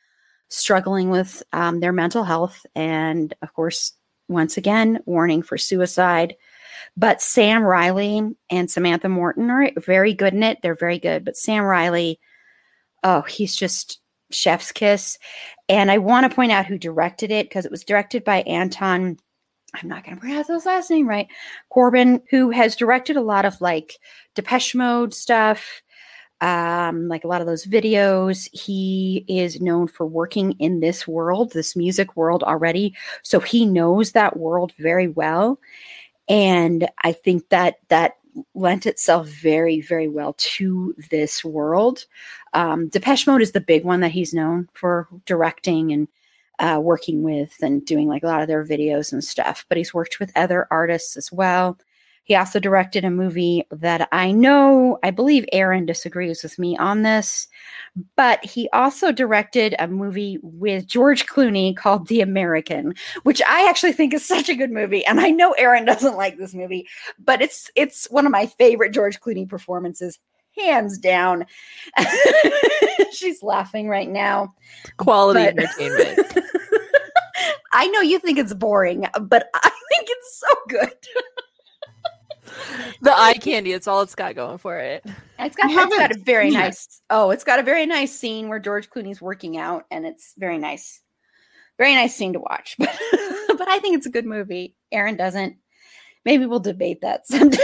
struggling 0.49 1.09
with 1.09 1.41
um, 1.51 1.79
their 1.79 1.91
mental 1.91 2.23
health. 2.23 2.63
And 2.75 3.33
of 3.41 3.53
course, 3.53 3.93
once 4.27 4.57
again, 4.57 5.01
warning 5.05 5.41
for 5.41 5.57
suicide. 5.57 6.35
But 6.95 7.21
Sam 7.21 7.63
Riley 7.63 8.21
and 8.49 8.69
Samantha 8.69 9.09
Morton 9.09 9.49
are 9.49 9.71
very 9.77 10.13
good 10.13 10.33
in 10.33 10.43
it. 10.43 10.59
They're 10.61 10.75
very 10.75 10.99
good. 10.99 11.25
But 11.25 11.37
Sam 11.37 11.63
Riley, 11.63 12.19
oh, 13.03 13.21
he's 13.21 13.55
just 13.55 13.99
chef's 14.29 14.71
kiss. 14.71 15.17
And 15.69 15.89
I 15.89 15.97
want 15.97 16.29
to 16.29 16.35
point 16.35 16.51
out 16.51 16.65
who 16.65 16.77
directed 16.77 17.31
it 17.31 17.47
because 17.47 17.65
it 17.65 17.71
was 17.71 17.83
directed 17.83 18.23
by 18.23 18.41
Anton 18.41 19.17
I'm 19.73 19.87
not 19.87 20.03
going 20.03 20.15
to 20.15 20.21
pronounce 20.21 20.47
his 20.47 20.65
last 20.65 20.89
name 20.89 21.07
right. 21.07 21.27
Corbijn, 21.73 22.21
who 22.29 22.49
has 22.49 22.75
directed 22.75 23.15
a 23.15 23.21
lot 23.21 23.45
of 23.45 23.59
like 23.61 23.99
Depeche 24.35 24.75
Mode 24.75 25.13
stuff, 25.13 25.81
um, 26.41 27.07
like 27.07 27.23
a 27.23 27.27
lot 27.27 27.41
of 27.41 27.47
those 27.47 27.65
videos. 27.65 28.49
He 28.51 29.23
is 29.27 29.61
known 29.61 29.87
for 29.87 30.05
working 30.05 30.53
in 30.53 30.79
this 30.79 31.07
world, 31.07 31.53
this 31.53 31.75
music 31.75 32.15
world 32.15 32.43
already. 32.43 32.95
So 33.23 33.39
he 33.39 33.65
knows 33.65 34.11
that 34.11 34.37
world 34.37 34.73
very 34.77 35.07
well. 35.07 35.59
And 36.27 36.89
I 37.03 37.13
think 37.13 37.49
that 37.49 37.75
that 37.89 38.17
lent 38.53 38.85
itself 38.85 39.27
very, 39.27 39.81
very 39.81 40.07
well 40.07 40.33
to 40.37 40.95
this 41.09 41.43
world. 41.43 42.05
Um, 42.53 42.87
Depeche 42.87 43.27
Mode 43.27 43.41
is 43.41 43.51
the 43.51 43.61
big 43.61 43.83
one 43.83 43.99
that 44.01 44.11
he's 44.11 44.33
known 44.33 44.69
for 44.73 45.07
directing 45.25 45.91
and 45.91 46.07
uh, 46.61 46.79
working 46.81 47.23
with 47.23 47.53
and 47.61 47.83
doing 47.85 48.07
like 48.07 48.23
a 48.23 48.27
lot 48.27 48.41
of 48.41 48.47
their 48.47 48.63
videos 48.65 49.11
and 49.11 49.23
stuff. 49.23 49.65
But 49.67 49.77
he's 49.77 49.93
worked 49.93 50.19
with 50.19 50.31
other 50.37 50.67
artists 50.71 51.17
as 51.17 51.31
well. 51.31 51.77
He 52.23 52.35
also 52.35 52.59
directed 52.59 53.03
a 53.03 53.09
movie 53.09 53.65
that 53.71 54.07
I 54.11 54.31
know, 54.31 54.99
I 55.03 55.09
believe 55.09 55.43
Erin 55.51 55.87
disagrees 55.87 56.43
with 56.43 56.59
me 56.59 56.77
on 56.77 57.01
this, 57.01 57.47
but 58.15 58.45
he 58.45 58.69
also 58.73 59.11
directed 59.11 59.75
a 59.79 59.87
movie 59.87 60.37
with 60.43 60.85
George 60.87 61.25
Clooney 61.25 61.75
called 61.75 62.07
The 62.07 62.21
American, 62.21 62.93
which 63.23 63.41
I 63.45 63.67
actually 63.67 63.93
think 63.93 64.13
is 64.13 64.23
such 64.23 64.49
a 64.49 64.55
good 64.55 64.71
movie. 64.71 65.03
And 65.05 65.19
I 65.19 65.31
know 65.31 65.53
Erin 65.53 65.83
doesn't 65.85 66.15
like 66.15 66.37
this 66.37 66.53
movie, 66.53 66.87
but 67.17 67.41
it's 67.41 67.71
it's 67.75 68.09
one 68.11 68.27
of 68.27 68.31
my 68.31 68.45
favorite 68.45 68.93
George 68.93 69.19
Clooney 69.19 69.49
performances, 69.49 70.19
hands 70.55 70.99
down. 70.99 71.45
She's 73.11 73.41
laughing 73.41 73.89
right 73.89 74.09
now. 74.09 74.53
Quality 74.97 75.39
But- 75.39 75.59
entertainment. 75.59 76.37
I 77.73 77.87
know 77.87 78.01
you 78.01 78.19
think 78.19 78.37
it's 78.37 78.53
boring, 78.53 79.05
but 79.21 79.49
I 79.53 79.69
think 79.69 80.07
it's 80.09 80.39
so 80.39 80.55
good. 80.67 80.93
the 83.01 83.13
eye 83.17 83.35
candy, 83.35 83.71
it's 83.71 83.87
all 83.87 84.01
it's 84.01 84.15
got 84.15 84.35
going 84.35 84.57
for 84.57 84.77
it. 84.77 85.05
It's 85.39 85.55
got, 85.55 85.71
it's 85.71 85.97
got 85.97 86.11
a 86.11 86.19
very 86.19 86.51
seen 86.51 86.59
nice. 86.59 87.01
Oh, 87.09 87.29
it's 87.31 87.43
got 87.43 87.59
a 87.59 87.63
very 87.63 87.85
nice 87.85 88.17
scene 88.17 88.49
where 88.49 88.59
George 88.59 88.89
Clooney's 88.89 89.21
working 89.21 89.57
out, 89.57 89.85
and 89.89 90.05
it's 90.05 90.33
very 90.37 90.57
nice. 90.57 91.01
Very 91.77 91.93
nice 91.95 92.15
scene 92.15 92.33
to 92.33 92.39
watch. 92.39 92.77
But, 93.51 93.57
but 93.57 93.67
I 93.67 93.79
think 93.79 93.97
it's 93.97 94.05
a 94.05 94.11
good 94.11 94.25
movie. 94.25 94.75
Erin 94.91 95.17
doesn't. 95.17 95.57
Maybe 96.23 96.45
we'll 96.45 96.61
debate 96.61 97.01
that 97.01 97.27
someday. 97.27 97.57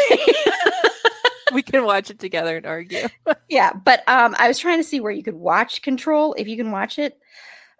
We 1.53 1.61
can 1.61 1.85
watch 1.85 2.11
it 2.11 2.19
together 2.19 2.57
and 2.57 2.65
argue. 2.65 3.07
yeah, 3.47 3.71
but 3.73 4.07
um, 4.07 4.35
I 4.37 4.49
was 4.49 4.59
trying 4.59 4.79
to 4.79 4.83
see 4.83 4.99
where 4.99 5.13
you 5.13 5.23
could 5.23 5.33
watch 5.33 5.81
Control. 5.81 6.33
If 6.37 6.47
you 6.47 6.57
can 6.57 6.71
watch 6.71 6.99
it, 6.99 7.17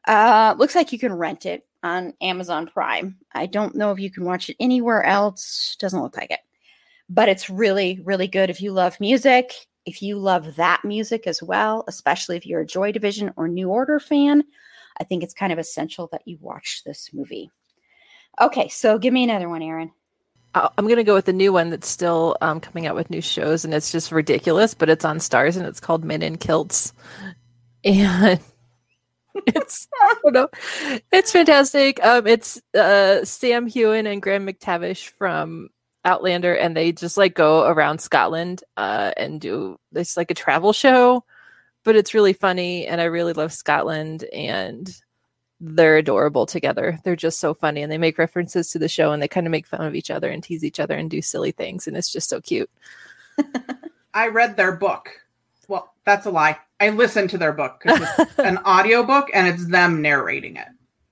uh, 0.07 0.55
looks 0.57 0.73
like 0.73 0.93
you 0.93 0.99
can 0.99 1.13
rent 1.13 1.45
it 1.45 1.66
on 1.84 2.13
Amazon 2.21 2.67
Prime. 2.67 3.17
I 3.34 3.45
don't 3.45 3.75
know 3.75 3.91
if 3.91 3.99
you 3.99 4.11
can 4.11 4.25
watch 4.25 4.49
it 4.49 4.57
anywhere 4.59 5.03
else. 5.03 5.75
Doesn't 5.80 6.01
look 6.01 6.17
like 6.17 6.32
it, 6.32 6.39
but 7.09 7.30
it's 7.30 7.49
really, 7.49 8.01
really 8.03 8.28
good. 8.28 8.49
If 8.49 8.61
you 8.61 8.71
love 8.71 8.99
music, 8.99 9.53
if 9.86 10.01
you 10.01 10.17
love 10.17 10.55
that 10.57 10.84
music 10.84 11.28
as 11.28 11.41
well, 11.41 11.84
especially 11.88 12.38
if 12.38 12.45
you're 12.45 12.61
a 12.61 12.65
Joy 12.65 12.91
Division 12.91 13.32
or 13.38 13.47
New 13.47 13.69
Order 13.69 13.99
fan, 13.99 14.43
I 14.99 15.03
think 15.03 15.23
it's 15.23 15.34
kind 15.34 15.53
of 15.53 15.59
essential 15.59 16.09
that 16.11 16.23
you 16.25 16.38
watch 16.41 16.84
this 16.86 17.09
movie. 17.13 17.51
Okay, 18.39 18.67
so 18.67 18.97
give 18.97 19.13
me 19.13 19.23
another 19.23 19.49
one, 19.49 19.61
Erin. 19.61 19.91
I'm 20.53 20.88
gonna 20.88 21.03
go 21.03 21.13
with 21.13 21.25
the 21.25 21.34
new 21.34 21.53
one 21.53 21.69
that's 21.69 21.88
still 21.88 22.36
um, 22.41 22.59
coming 22.59 22.88
out 22.88 22.95
with 22.95 23.09
new 23.09 23.21
shows, 23.21 23.63
and 23.63 23.73
it's 23.73 23.91
just 23.91 24.11
ridiculous, 24.11 24.73
but 24.73 24.89
it's 24.89 25.05
on 25.05 25.19
Starz, 25.19 25.55
and 25.55 25.65
it's 25.65 25.80
called 25.80 26.03
Men 26.03 26.21
in 26.21 26.38
Kilts, 26.38 26.93
and 27.84 28.39
it's 29.47 29.88
I 30.01 30.15
don't 30.23 30.33
know, 30.33 30.49
it's 31.11 31.31
fantastic. 31.31 32.03
Um, 32.03 32.27
it's 32.27 32.61
uh, 32.77 33.23
Sam 33.25 33.69
Heughan 33.69 34.11
and 34.11 34.21
Graham 34.21 34.47
McTavish 34.47 35.09
from 35.09 35.69
Outlander, 36.05 36.55
and 36.55 36.75
they 36.75 36.91
just 36.91 37.17
like 37.17 37.35
go 37.35 37.67
around 37.67 37.99
Scotland 37.99 38.63
uh, 38.77 39.11
and 39.17 39.41
do 39.41 39.77
this 39.91 40.17
like 40.17 40.31
a 40.31 40.35
travel 40.35 40.73
show, 40.73 41.23
but 41.83 41.95
it's 41.95 42.13
really 42.13 42.33
funny, 42.33 42.88
and 42.88 43.01
I 43.01 43.05
really 43.05 43.33
love 43.33 43.53
Scotland 43.53 44.23
and 44.33 44.89
they're 45.59 45.97
adorable 45.97 46.45
together. 46.45 46.99
They're 47.03 47.15
just 47.15 47.39
so 47.39 47.53
funny 47.53 47.81
and 47.81 47.91
they 47.91 47.97
make 47.97 48.17
references 48.17 48.69
to 48.71 48.79
the 48.79 48.88
show 48.88 49.11
and 49.11 49.21
they 49.21 49.27
kind 49.27 49.47
of 49.47 49.51
make 49.51 49.65
fun 49.65 49.81
of 49.81 49.95
each 49.95 50.11
other 50.11 50.29
and 50.29 50.43
tease 50.43 50.63
each 50.63 50.79
other 50.79 50.95
and 50.95 51.09
do 51.09 51.21
silly 51.21 51.51
things 51.51 51.88
and 51.88 51.97
it's 51.97 52.11
just 52.11 52.29
so 52.29 52.39
cute. 52.41 52.69
I 54.13 54.27
read 54.27 54.55
their 54.55 54.75
book. 54.75 55.09
Well, 56.08 56.16
that's 56.16 56.26
a 56.26 56.32
lie. 56.32 56.58
I 56.80 56.89
listened 56.89 57.30
to 57.32 57.38
their 57.38 57.51
book 57.51 57.82
'cause 57.82 57.99
it's 58.20 58.36
an 58.39 58.60
audiobook 58.60 59.30
and 59.34 59.45
it's 59.47 59.68
them 59.68 60.01
narrating 60.01 60.55
it. 60.55 60.68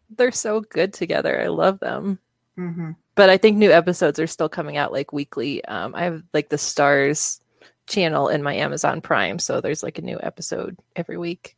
They're 0.09 0.31
so 0.31 0.61
good 0.61 0.93
together. 0.93 1.41
I 1.41 1.47
love 1.47 1.79
them. 1.79 2.19
hmm 2.55 2.91
But 3.15 3.29
I 3.29 3.37
think 3.37 3.57
new 3.57 3.71
episodes 3.71 4.19
are 4.19 4.27
still 4.27 4.47
coming 4.47 4.77
out 4.77 4.93
like 4.93 5.11
weekly. 5.11 5.63
Um, 5.65 5.93
I 5.95 6.03
have 6.03 6.23
like 6.33 6.47
the 6.49 6.55
Starz 6.55 7.41
channel 7.87 8.29
in 8.29 8.41
my 8.41 8.53
Amazon 8.55 9.01
Prime, 9.01 9.37
so 9.37 9.59
there's 9.59 9.83
like 9.83 9.97
a 9.97 10.01
new 10.03 10.17
episode 10.23 10.77
every 10.95 11.17
week. 11.17 11.57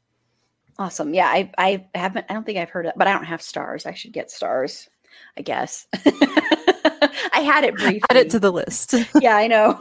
Awesome. 0.80 1.14
Yeah, 1.14 1.28
I 1.28 1.52
I 1.60 1.86
haven't 1.94 2.26
I 2.30 2.34
don't 2.34 2.46
think 2.46 2.58
I've 2.58 2.70
heard 2.72 2.86
it, 2.88 2.94
but 2.96 3.08
I 3.08 3.14
don't 3.14 3.26
have 3.26 3.42
Starz. 3.42 3.86
I 3.86 3.94
should 3.94 4.14
get 4.14 4.30
Starz, 4.30 4.88
I 5.38 5.42
guess. 5.42 5.86
I 5.94 7.42
had 7.46 7.64
it 7.66 7.76
briefly. 7.76 8.02
Add 8.10 8.18
it 8.18 8.30
to 8.32 8.40
the 8.40 8.52
list. 8.52 8.96
yeah, 9.22 9.36
I 9.36 9.48
know. 9.48 9.80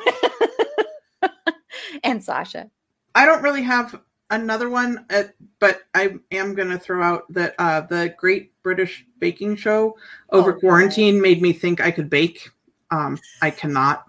and 2.05 2.23
Sasha. 2.23 2.71
I 3.17 3.25
don't 3.25 3.43
really 3.43 3.63
have 3.63 3.99
another 4.31 4.69
one, 4.69 5.07
uh, 5.09 5.23
but 5.59 5.85
I 5.95 6.17
am 6.31 6.55
going 6.55 6.69
to 6.69 6.79
throw 6.79 7.03
out 7.03 7.25
that 7.33 7.55
uh, 7.59 7.81
the 7.81 8.15
Great 8.19 8.53
British 8.63 9.07
Baking 9.21 9.57
Show 9.57 9.97
over 10.31 10.51
Oh, 10.51 10.53
God. 10.53 10.61
quarantine 10.61 11.21
made 11.23 11.41
me 11.41 11.55
think 11.55 11.81
I 11.81 11.91
could 11.91 12.11
bake. 12.11 12.51
Um, 12.91 13.19
I 13.41 13.51
cannot. 13.51 14.05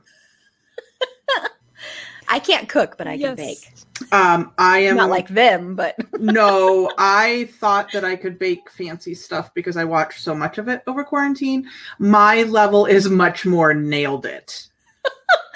I 2.27 2.39
can't 2.39 2.67
cook, 2.67 2.97
but 2.97 3.07
I 3.07 3.13
Yes. 3.13 3.37
can 3.37 3.45
bake. 3.45 3.71
Um, 4.11 4.51
I 4.57 4.79
am 4.79 4.97
Not 4.97 5.09
like 5.09 5.29
them, 5.29 5.73
but 5.75 5.95
no, 6.19 6.91
I 6.97 7.49
thought 7.59 7.89
that 7.93 8.03
I 8.03 8.17
could 8.17 8.37
bake 8.37 8.69
fancy 8.69 9.13
stuff 9.15 9.53
because 9.53 9.77
I 9.77 9.85
watched 9.85 10.19
so 10.19 10.35
much 10.35 10.57
of 10.57 10.67
it 10.67 10.83
over 10.85 11.05
quarantine. 11.05 11.69
My 11.97 12.43
level 12.43 12.85
is 12.85 13.09
much 13.09 13.45
more 13.45 13.73
nailed 13.73 14.25
it. 14.25 14.67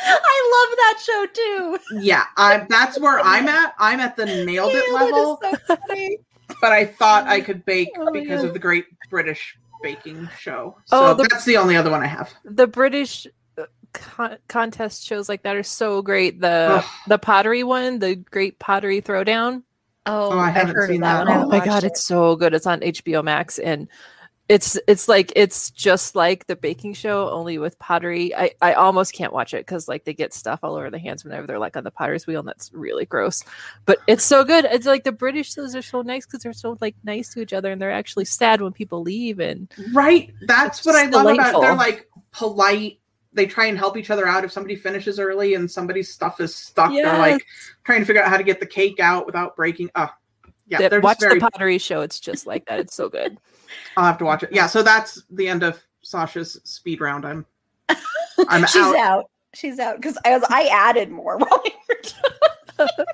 I 0.04 0.68
love 0.70 0.78
that 0.78 1.00
show 1.06 1.26
too. 1.34 2.02
Yeah, 2.02 2.24
I, 2.38 2.66
that's 2.70 3.00
where 3.00 3.20
I'm 3.20 3.48
at. 3.48 3.74
I'm 3.80 4.00
at 4.00 4.16
the 4.16 4.26
nailed 4.26 4.72
it 4.74 4.94
level, 4.94 5.40
is 5.44 5.58
so 5.68 5.76
funny. 5.88 6.18
but 6.62 6.72
I 6.72 6.86
thought 6.86 7.28
I 7.28 7.42
could 7.42 7.64
bake 7.66 7.90
Oh 7.98 8.12
because 8.12 8.42
God. 8.42 8.48
of 8.48 8.54
the 8.54 8.60
Great 8.60 8.86
British 9.10 9.58
Baking 9.84 10.30
Show. 10.40 10.78
So 10.86 10.98
Oh, 10.98 11.14
the- 11.14 11.24
that's 11.24 11.46
the 11.46 11.58
only 11.58 11.76
other 11.76 11.90
one 11.92 12.02
I 12.02 12.08
have. 12.08 12.34
the 12.46 12.68
British 12.68 13.28
uh, 13.58 13.64
con- 13.94 14.38
contest 14.48 15.04
shows 15.06 15.28
like 15.30 15.44
that 15.44 15.56
are 15.56 15.64
so 15.64 16.02
great. 16.02 16.40
The 16.42 16.48
Ugh. 16.82 16.86
the 17.08 17.18
pottery 17.18 17.64
one, 17.64 18.00
the 18.00 18.16
Great 18.16 18.60
Pottery 18.60 19.02
Throwdown. 19.02 19.64
Oh, 20.06 20.32
Oh, 20.34 20.38
I 20.40 20.48
I've 20.48 20.54
haven't 20.56 20.76
heard 20.76 20.90
seen 20.90 21.02
that 21.02 21.26
that 21.28 21.36
one. 21.38 21.46
Oh 21.46 21.50
my 21.50 21.64
god, 21.66 21.84
it. 21.84 21.88
it's 21.92 22.04
so 22.04 22.36
good. 22.36 22.54
It's 22.56 22.66
on 22.68 22.80
HBO 22.82 23.24
Max 23.24 23.60
and 23.60 23.88
it's 24.52 24.78
it's 24.86 25.08
like 25.08 25.32
it's 25.34 25.72
just 25.72 26.14
like 26.14 26.46
the 26.48 26.58
baking 26.58 26.94
show 26.94 27.30
only 27.30 27.58
with 27.58 27.80
pottery. 27.80 28.36
I 28.36 28.52
I 28.62 28.74
almost 28.74 29.14
can't 29.14 29.32
watch 29.32 29.54
it 29.54 29.66
cuz 29.66 29.88
like 29.88 30.04
they 30.04 30.14
get 30.14 30.34
stuff 30.34 30.60
all 30.62 30.76
over 30.76 30.90
the 30.90 31.00
hands 31.00 31.24
whenever 31.24 31.48
they're 31.48 31.58
like 31.58 31.78
on 31.78 31.86
the 31.86 31.90
potter's 31.92 32.28
wheel 32.28 32.40
and 32.40 32.48
that's 32.50 32.70
really 32.74 33.06
gross. 33.06 33.46
But 33.86 34.00
it's 34.08 34.26
so 34.26 34.44
good. 34.44 34.66
It's 34.66 34.86
like 34.86 35.06
the 35.06 35.14
British 35.14 35.54
shows 35.54 35.74
are 35.74 35.82
so 35.82 36.02
nice 36.02 36.26
cuz 36.26 36.42
they're 36.42 36.52
so 36.52 36.78
like 36.82 36.96
nice 37.06 37.34
to 37.34 37.42
each 37.42 37.54
other 37.54 37.72
and 37.72 37.82
they're 37.82 37.94
actually 37.94 38.26
sad 38.26 38.60
when 38.60 38.74
people 38.74 39.02
leave 39.02 39.40
and 39.40 39.74
Right. 39.94 40.34
That's 40.42 40.86
what 40.86 40.96
I 40.96 41.06
love 41.06 41.28
about 41.28 41.56
it. 41.56 41.62
They're 41.62 41.74
like 41.74 42.10
polite. 42.32 43.00
They 43.32 43.46
try 43.46 43.68
and 43.68 43.78
help 43.78 43.96
each 43.96 44.10
other 44.10 44.28
out 44.28 44.44
if 44.44 44.52
somebody 44.52 44.76
finishes 44.76 45.18
early 45.18 45.54
and 45.54 45.72
somebody's 45.72 46.14
stuff 46.14 46.42
is 46.42 46.54
stuck. 46.54 46.92
They're 46.92 47.18
like 47.18 47.46
trying 47.86 48.02
to 48.02 48.06
figure 48.06 48.22
out 48.22 48.30
how 48.30 48.36
to 48.36 48.44
get 48.44 48.60
the 48.60 48.66
cake 48.66 49.00
out 49.00 49.26
without 49.26 49.56
breaking. 49.56 49.92
Oh, 49.96 50.10
yeah. 50.68 50.80
Th- 50.80 50.90
They're 50.90 51.00
watch 51.00 51.22
very. 51.22 51.40
the 51.40 51.50
pottery 51.50 51.78
show. 51.78 52.02
It's 52.02 52.20
just 52.20 52.46
like 52.46 52.66
that. 52.66 52.80
It's 52.80 52.94
so 52.94 53.08
good. 53.08 53.38
I'll 53.98 54.06
have 54.06 54.18
to 54.20 54.26
watch 54.26 54.44
it. 54.44 54.50
Yeah. 54.52 54.68
So 54.68 54.84
that's 54.84 55.24
the 55.30 55.48
end 55.48 55.64
of 55.64 55.82
Sasha's 56.02 56.60
speed 56.64 57.02
round. 57.02 57.26
I'm. 57.26 57.46
I'm 58.48 58.66
She's 58.68 58.82
out. 58.82 58.96
out. 58.96 59.32
She's 59.54 59.80
out 59.80 59.98
because 59.98 60.18
I 60.26 60.32
was 60.38 60.44
I 60.50 60.70
added 60.72 61.10
more 61.10 61.38
while 61.40 61.62
we 61.64 61.74
were 61.90 62.02
talking. 62.78 63.06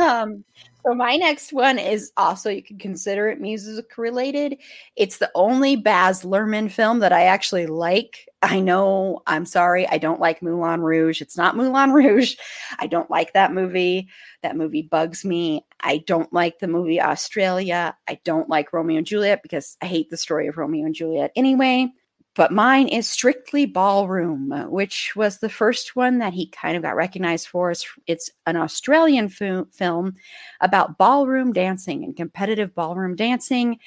um, 0.00 0.44
so 0.84 0.94
my 0.94 1.16
next 1.16 1.52
one 1.52 1.78
is 1.78 2.12
also 2.16 2.50
you 2.50 2.62
could 2.62 2.78
consider 2.78 3.28
it 3.28 3.40
music 3.40 3.96
related. 3.98 4.58
It's 4.94 5.18
the 5.18 5.30
only 5.34 5.76
Baz 5.76 6.22
Luhrmann 6.22 6.70
film 6.70 7.00
that 7.00 7.12
I 7.12 7.24
actually 7.24 7.66
like. 7.66 8.28
I 8.46 8.60
know 8.60 9.22
I'm 9.26 9.44
sorry, 9.44 9.88
I 9.88 9.98
don't 9.98 10.20
like 10.20 10.40
Moulin 10.40 10.80
Rouge. 10.80 11.20
It's 11.20 11.36
not 11.36 11.56
Moulin 11.56 11.92
Rouge. 11.92 12.36
I 12.78 12.86
don't 12.86 13.10
like 13.10 13.32
that 13.32 13.52
movie. 13.52 14.08
That 14.42 14.56
movie 14.56 14.82
bugs 14.82 15.24
me. 15.24 15.66
I 15.80 15.98
don't 15.98 16.32
like 16.32 16.60
the 16.60 16.68
movie 16.68 17.00
Australia. 17.00 17.96
I 18.06 18.20
don't 18.24 18.48
like 18.48 18.72
Romeo 18.72 18.98
and 18.98 19.06
Juliet 19.06 19.42
because 19.42 19.76
I 19.82 19.86
hate 19.86 20.10
the 20.10 20.16
story 20.16 20.46
of 20.46 20.58
Romeo 20.58 20.86
and 20.86 20.94
Juliet 20.94 21.32
anyway 21.34 21.88
but 22.36 22.52
mine 22.52 22.86
is 22.86 23.08
strictly 23.08 23.64
ballroom 23.64 24.50
which 24.70 25.16
was 25.16 25.38
the 25.38 25.48
first 25.48 25.96
one 25.96 26.18
that 26.18 26.34
he 26.34 26.48
kind 26.48 26.76
of 26.76 26.82
got 26.82 26.94
recognized 26.94 27.48
for 27.48 27.72
it's, 28.06 28.30
an 28.46 28.56
australian 28.56 29.28
fu- 29.28 29.66
film 29.72 30.12
about 30.60 30.98
ballroom 30.98 31.52
dancing 31.52 32.04
and 32.04 32.14
competitive 32.14 32.74
ballroom 32.74 33.16
dancing 33.16 33.78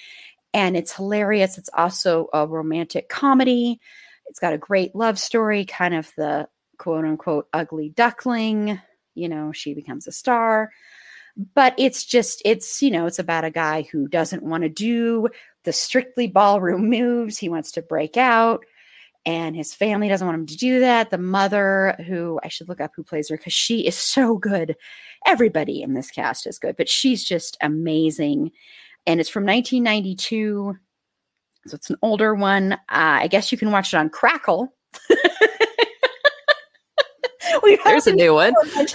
and 0.54 0.76
it's 0.76 0.96
hilarious 0.96 1.58
it's 1.58 1.70
also 1.76 2.28
a 2.34 2.48
romantic 2.48 3.08
comedy 3.08 3.80
it's 4.30 4.40
got 4.40 4.54
a 4.54 4.58
great 4.58 4.96
love 4.96 5.20
story 5.20 5.66
kind 5.66 5.94
of 5.94 6.12
the 6.16 6.48
quote 6.78 7.04
unquote 7.04 7.48
ugly 7.54 7.90
duckling 7.90 8.80
you 9.16 9.28
know 9.28 9.52
she 9.52 9.74
becomes 9.74 10.08
a 10.08 10.12
star 10.12 10.70
but 11.54 11.74
it's 11.78 12.04
just 12.06 12.42
it's 12.46 12.82
you 12.82 12.92
know 12.92 13.06
it's 13.06 13.20
about 13.20 13.46
a 13.46 13.52
guy 13.52 13.88
who 13.92 14.08
doesn't 14.08 14.44
want 14.44 14.64
to 14.64 14.70
do 14.70 15.30
the 15.64 15.74
strictly 15.74 16.28
ballroom 16.28 16.90
moves. 16.90 17.38
He 17.38 17.50
wants 17.50 17.72
to 17.74 17.82
break 17.82 18.18
out, 18.18 18.66
and 19.26 19.56
his 19.56 19.74
family 19.74 20.08
doesn't 20.08 20.26
want 20.26 20.40
him 20.40 20.46
to 20.48 20.58
do 20.58 20.80
that. 20.82 21.10
The 21.10 21.18
mother, 21.18 21.96
who 22.08 22.40
I 22.44 22.48
should 22.48 22.70
look 22.70 22.82
up 22.82 22.92
who 22.96 23.04
plays 23.04 23.30
her 23.30 23.38
because 23.38 23.54
she 23.54 23.86
is 23.86 23.96
so 23.96 24.38
good. 24.38 24.76
Everybody 25.26 25.82
in 25.82 25.94
this 25.94 26.12
cast 26.12 26.48
is 26.48 26.60
good, 26.60 26.78
but 26.78 26.90
she's 26.90 27.24
just 27.24 27.58
amazing. 27.62 28.52
And 29.06 29.20
it's 29.20 29.30
from 29.30 29.46
1992. 29.46 30.78
So 31.68 31.76
it's 31.76 31.90
an 31.90 31.98
older 32.02 32.34
one. 32.36 32.74
Uh, 32.74 32.78
I 32.90 33.28
guess 33.28 33.52
you 33.52 33.58
can 33.58 33.72
watch 33.72 33.94
it 33.94 33.98
on 33.98 34.10
Crackle. 34.10 34.74
We 37.64 37.80
There's 37.84 38.06
a 38.08 38.14
new 38.14 38.34
one. 38.36 38.54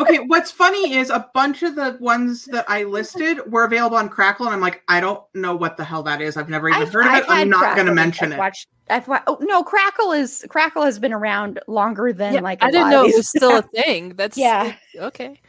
Okay, 0.00 0.18
what's 0.20 0.50
funny 0.52 0.94
is 0.94 1.10
a 1.10 1.28
bunch 1.34 1.62
of 1.64 1.74
the 1.74 1.96
ones 2.00 2.44
that 2.46 2.64
I 2.68 2.84
listed 2.84 3.40
were 3.50 3.64
available 3.64 3.96
on 3.96 4.08
Crackle, 4.08 4.46
and 4.46 4.54
I'm 4.54 4.60
like, 4.60 4.82
I 4.88 5.00
don't 5.00 5.22
know 5.34 5.56
what 5.56 5.76
the 5.76 5.82
hell 5.84 6.02
that 6.04 6.20
is. 6.20 6.36
I've 6.36 6.48
never 6.48 6.68
even 6.68 6.82
I've- 6.82 6.90
heard 6.92 7.06
of 7.06 7.12
I've 7.12 7.22
it. 7.24 7.30
I'm 7.30 7.50
not 7.50 7.74
going 7.74 7.88
to 7.88 7.94
mention 7.94 8.26
I've 8.32 8.32
it. 8.32 8.38
Watched, 8.38 8.68
I've 8.88 9.08
wa- 9.08 9.22
oh, 9.26 9.36
no 9.40 9.62
Crackle 9.64 10.12
is 10.12 10.46
Crackle 10.48 10.82
has 10.84 10.98
been 11.00 11.12
around 11.12 11.58
longer 11.66 12.12
than 12.12 12.34
Yeah, 12.34 12.40
like 12.40 12.62
a 12.62 12.66
I 12.66 12.70
didn't 12.70 12.82
lot 12.84 12.90
know 12.90 13.04
of 13.06 13.10
it 13.10 13.16
was 13.16 13.28
still 13.28 13.58
a 13.58 13.62
thing. 13.62 14.10
That's 14.14 14.38
Yeah. 14.38 14.74
okay. 14.96 15.40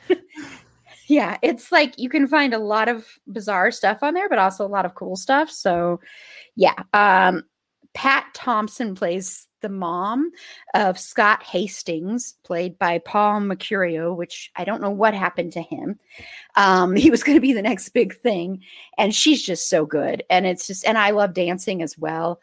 Yeah, 1.10 1.38
it's 1.42 1.72
like 1.72 1.98
you 1.98 2.08
can 2.08 2.28
find 2.28 2.54
a 2.54 2.60
lot 2.60 2.88
of 2.88 3.04
bizarre 3.32 3.72
stuff 3.72 4.04
on 4.04 4.14
there, 4.14 4.30
but 4.30 4.38
also 4.38 4.64
a 4.64 4.68
lot 4.70 4.86
of 4.86 4.94
cool 4.94 5.16
stuff. 5.16 5.50
So, 5.50 6.00
yeah, 6.56 6.76
um, 6.94 7.46
Pat 7.96 8.28
Thomson 8.36 8.94
plays 8.94 9.48
the 9.62 9.70
mom 9.70 10.30
of 10.76 11.00
Scott 11.00 11.42
Hastings, 11.42 12.36
played 12.44 12.78
by 12.78 13.00
Paul 13.00 13.42
Mercurio, 13.42 14.16
which 14.16 14.52
I 14.56 14.64
don't 14.64 14.82
know 14.84 14.92
what 14.92 15.16
happened 15.16 15.52
to 15.54 15.64
him. 15.64 16.00
Um, 16.56 16.96
he 16.96 17.10
was 17.10 17.24
going 17.24 17.38
to 17.38 17.42
be 17.42 17.54
the 17.54 17.64
next 17.64 17.90
big 17.90 18.16
thing, 18.22 18.62
and 18.96 19.14
she's 19.14 19.42
just 19.42 19.68
so 19.68 19.88
good. 19.88 20.22
And 20.30 20.46
it's 20.46 20.68
just, 20.68 20.86
and 20.86 20.96
I 20.96 21.10
love 21.10 21.34
dancing 21.34 21.82
as 21.82 21.98
well. 21.98 22.40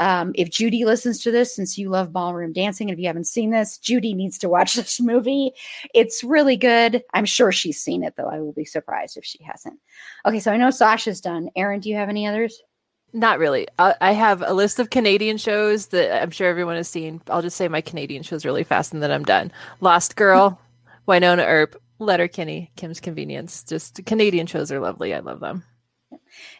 Um, 0.00 0.32
if 0.34 0.50
Judy 0.50 0.84
listens 0.84 1.22
to 1.22 1.30
this, 1.30 1.54
since 1.54 1.78
you 1.78 1.88
love 1.88 2.12
ballroom 2.12 2.52
dancing, 2.52 2.90
and 2.90 2.98
if 2.98 3.00
you 3.00 3.06
haven't 3.06 3.26
seen 3.26 3.50
this, 3.50 3.78
Judy 3.78 4.14
needs 4.14 4.38
to 4.38 4.48
watch 4.48 4.74
this 4.76 5.00
movie. 5.00 5.52
It's 5.94 6.22
really 6.22 6.56
good. 6.56 7.02
I'm 7.14 7.24
sure 7.24 7.52
she's 7.52 7.82
seen 7.82 8.02
it, 8.02 8.14
though. 8.16 8.28
I 8.28 8.40
will 8.40 8.52
be 8.52 8.64
surprised 8.64 9.16
if 9.16 9.24
she 9.24 9.42
hasn't. 9.42 9.78
Okay, 10.24 10.40
so 10.40 10.52
I 10.52 10.56
know 10.56 10.70
Sasha's 10.70 11.20
done. 11.20 11.50
Erin, 11.56 11.80
do 11.80 11.88
you 11.88 11.96
have 11.96 12.08
any 12.08 12.26
others? 12.26 12.62
Not 13.12 13.38
really. 13.38 13.66
I, 13.78 13.94
I 14.00 14.12
have 14.12 14.42
a 14.42 14.52
list 14.52 14.78
of 14.78 14.90
Canadian 14.90 15.38
shows 15.38 15.86
that 15.86 16.22
I'm 16.22 16.30
sure 16.30 16.48
everyone 16.48 16.76
has 16.76 16.88
seen. 16.88 17.22
I'll 17.28 17.42
just 17.42 17.56
say 17.56 17.68
my 17.68 17.80
Canadian 17.80 18.22
shows 18.22 18.44
really 18.44 18.64
fast 18.64 18.92
and 18.92 19.02
then 19.02 19.10
I'm 19.10 19.24
done. 19.24 19.52
Lost 19.80 20.16
Girl, 20.16 20.60
Wynonna 21.08 21.46
Earp, 21.46 21.80
Letterkenny, 21.98 22.70
Kim's 22.76 23.00
Convenience. 23.00 23.64
Just 23.64 24.04
Canadian 24.04 24.46
shows 24.46 24.70
are 24.70 24.80
lovely. 24.80 25.14
I 25.14 25.20
love 25.20 25.40
them. 25.40 25.64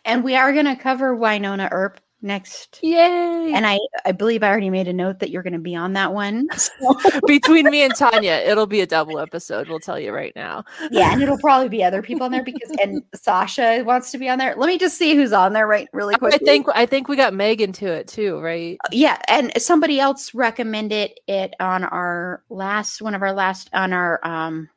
And 0.05 0.25
we 0.25 0.35
are 0.35 0.53
going 0.53 0.65
to 0.65 0.77
cover 0.77 1.15
Wynonna 1.15 1.69
Earp 1.71 2.01
next. 2.23 2.81
Yay! 2.83 3.53
And 3.55 3.67
I, 3.67 3.79
I 4.05 4.13
believe 4.13 4.43
I 4.43 4.49
already 4.49 4.71
made 4.71 4.89
a 4.89 4.93
note 4.93 5.21
that 5.21 5.31
you're 5.31 5.43
going 5.43 5.53
to 5.53 5.59
be 5.59 5.75
on 5.75 5.93
that 5.95 6.13
one. 6.13 6.49
Between 7.27 7.71
me 7.71 7.83
and 7.83 7.95
Tanya, 7.95 8.33
it'll 8.33 8.67
be 8.67 8.81
a 8.81 8.87
double 8.87 9.19
episode. 9.19 9.69
We'll 9.69 9.81
tell 9.81 9.99
you 9.99 10.13
right 10.13 10.33
now. 10.37 10.65
yeah, 10.91 11.13
and 11.13 11.23
it'll 11.23 11.39
probably 11.39 11.69
be 11.69 11.85
other 11.85 12.03
people 12.03 12.25
on 12.25 12.33
there 12.33 12.43
because 12.43 12.71
and 12.83 13.03
Sasha 13.15 13.83
wants 13.85 14.11
to 14.13 14.19
be 14.19 14.29
on 14.29 14.39
there. 14.39 14.55
Let 14.57 14.67
me 14.67 14.79
just 14.79 14.99
see 14.99 15.15
who's 15.15 15.33
on 15.33 15.53
there 15.53 15.67
right 15.67 15.89
really 15.93 16.15
quick. 16.17 16.35
I 16.35 16.39
think 16.39 16.67
I 16.75 16.87
think 16.87 17.09
we 17.09 17.17
got 17.17 17.35
Megan 17.35 17.73
to 17.75 17.87
it 17.87 18.09
too, 18.09 18.41
right? 18.41 18.79
yeah, 18.91 19.21
and 19.29 19.53
somebody 19.61 20.01
else 20.01 20.35
recommended 20.35 21.13
it 21.27 21.55
on 21.61 21.85
our 21.85 22.43
last 22.49 23.03
one 23.03 23.15
of 23.15 23.23
our 23.23 23.33
last 23.33 23.71
on 23.73 23.93
our 23.93 24.21
um 24.27 24.69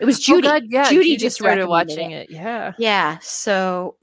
it 0.00 0.04
was 0.04 0.20
Judy. 0.20 0.46
Oh, 0.46 0.52
God, 0.52 0.64
yeah, 0.68 0.90
Judy, 0.90 1.16
just 1.16 1.36
started 1.36 1.66
watching 1.66 2.10
it. 2.10 2.30
Yeah. 2.30 2.72
Yeah, 2.78 3.18
so 3.20 3.96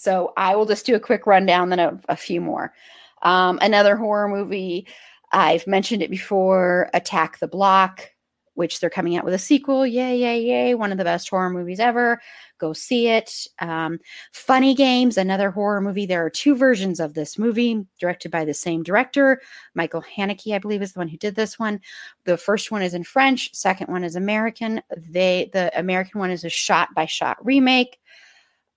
so 0.00 0.32
I 0.38 0.56
will 0.56 0.64
just 0.64 0.86
do 0.86 0.94
a 0.94 1.00
quick 1.00 1.26
rundown, 1.26 1.68
then 1.68 1.78
a, 1.78 2.00
a 2.08 2.16
few 2.16 2.40
more. 2.40 2.72
Um, 3.20 3.58
another 3.60 3.96
horror 3.96 4.28
movie. 4.28 4.86
I've 5.30 5.66
mentioned 5.66 6.02
it 6.02 6.10
before. 6.10 6.88
Attack 6.94 7.38
the 7.38 7.46
Block, 7.46 8.10
which 8.54 8.80
they're 8.80 8.88
coming 8.88 9.18
out 9.18 9.26
with 9.26 9.34
a 9.34 9.38
sequel. 9.38 9.86
Yay, 9.86 10.16
yay, 10.16 10.40
yay! 10.40 10.74
One 10.74 10.90
of 10.90 10.96
the 10.96 11.04
best 11.04 11.28
horror 11.28 11.50
movies 11.50 11.80
ever. 11.80 12.18
Go 12.56 12.72
see 12.72 13.08
it. 13.08 13.46
Um, 13.58 13.98
Funny 14.32 14.74
Games, 14.74 15.18
another 15.18 15.50
horror 15.50 15.82
movie. 15.82 16.06
There 16.06 16.24
are 16.24 16.30
two 16.30 16.56
versions 16.56 16.98
of 16.98 17.12
this 17.12 17.38
movie, 17.38 17.84
directed 18.00 18.30
by 18.30 18.46
the 18.46 18.54
same 18.54 18.82
director, 18.82 19.42
Michael 19.74 20.02
Haneke, 20.16 20.54
I 20.54 20.58
believe, 20.60 20.80
is 20.80 20.94
the 20.94 21.00
one 21.00 21.08
who 21.08 21.18
did 21.18 21.34
this 21.34 21.58
one. 21.58 21.78
The 22.24 22.38
first 22.38 22.70
one 22.70 22.80
is 22.80 22.94
in 22.94 23.04
French. 23.04 23.54
Second 23.54 23.88
one 23.88 24.02
is 24.02 24.16
American. 24.16 24.80
They 24.96 25.50
the 25.52 25.78
American 25.78 26.20
one 26.20 26.30
is 26.30 26.44
a 26.44 26.48
shot 26.48 26.88
by 26.94 27.04
shot 27.04 27.36
remake. 27.44 27.98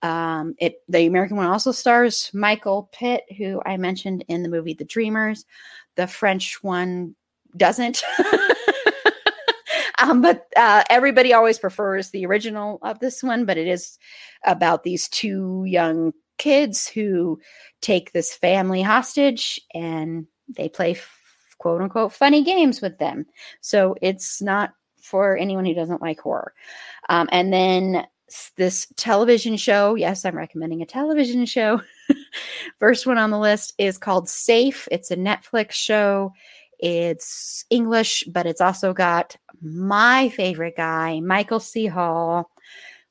Um, 0.03 0.53
it 0.59 0.81
the 0.89 1.05
American 1.05 1.37
one 1.37 1.47
also 1.47 1.71
stars 1.71 2.29
Michael 2.33 2.89
Pitt, 2.91 3.23
who 3.37 3.61
I 3.65 3.77
mentioned 3.77 4.25
in 4.27 4.43
the 4.43 4.49
movie 4.49 4.73
The 4.73 4.83
Dreamers. 4.83 5.45
The 5.95 6.07
French 6.07 6.61
one 6.61 7.15
doesn't. 7.55 8.03
um, 9.99 10.21
but 10.21 10.45
uh, 10.57 10.83
everybody 10.89 11.33
always 11.33 11.57
prefers 11.57 12.09
the 12.09 12.25
original 12.25 12.79
of 12.81 12.99
this 12.99 13.23
one. 13.23 13.45
But 13.45 13.57
it 13.57 13.67
is 13.67 13.97
about 14.45 14.83
these 14.83 15.07
two 15.07 15.63
young 15.65 16.13
kids 16.37 16.87
who 16.87 17.39
take 17.81 18.11
this 18.11 18.35
family 18.35 18.81
hostage 18.81 19.61
and 19.73 20.27
they 20.49 20.67
play 20.67 20.97
quote 21.59 21.81
unquote 21.81 22.11
funny 22.11 22.43
games 22.43 22.81
with 22.81 22.97
them. 22.97 23.25
So 23.61 23.95
it's 24.01 24.41
not 24.41 24.73
for 25.01 25.37
anyone 25.37 25.65
who 25.65 25.73
doesn't 25.73 26.01
like 26.01 26.19
horror. 26.19 26.53
Um, 27.07 27.29
and 27.31 27.53
then 27.53 28.05
this 28.57 28.87
television 28.95 29.57
show, 29.57 29.95
yes, 29.95 30.25
I'm 30.25 30.35
recommending 30.35 30.81
a 30.81 30.85
television 30.85 31.45
show. 31.45 31.81
First 32.79 33.05
one 33.05 33.17
on 33.17 33.31
the 33.31 33.39
list 33.39 33.73
is 33.77 33.97
called 33.97 34.29
Safe. 34.29 34.87
It's 34.91 35.11
a 35.11 35.15
Netflix 35.15 35.71
show. 35.71 36.33
It's 36.79 37.65
English, 37.69 38.25
but 38.25 38.45
it's 38.45 38.61
also 38.61 38.93
got 38.93 39.35
my 39.61 40.29
favorite 40.29 40.75
guy, 40.75 41.19
Michael 41.21 41.59
C. 41.59 41.85
Hall, 41.85 42.49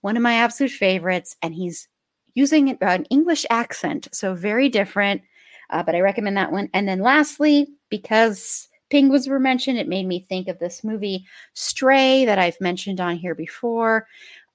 one 0.03 0.17
of 0.17 0.23
my 0.23 0.35
absolute 0.35 0.73
favorites, 0.73 1.37
and 1.43 1.55
he's 1.55 1.89
using 2.35 2.77
an 2.81 3.05
English 3.07 3.47
accent, 3.51 4.09
so 4.13 4.35
very 4.35 4.69
different. 4.69 5.23
Uh, 5.71 5.83
but 5.83 5.95
I 5.95 6.01
recommend 6.01 6.37
that 6.37 6.53
one. 6.53 6.69
And 6.75 6.87
then 6.87 7.01
lastly, 7.01 7.67
because 7.89 8.69
penguins 8.91 9.27
were 9.27 9.41
mentioned, 9.41 9.79
it 9.79 9.89
made 9.89 10.07
me 10.07 10.21
think 10.21 10.49
of 10.49 10.59
this 10.59 10.85
movie 10.85 11.27
Stray 11.55 12.27
that 12.27 12.39
I've 12.39 12.61
mentioned 12.61 13.01
on 13.01 13.17
here 13.17 13.35
before 13.35 14.07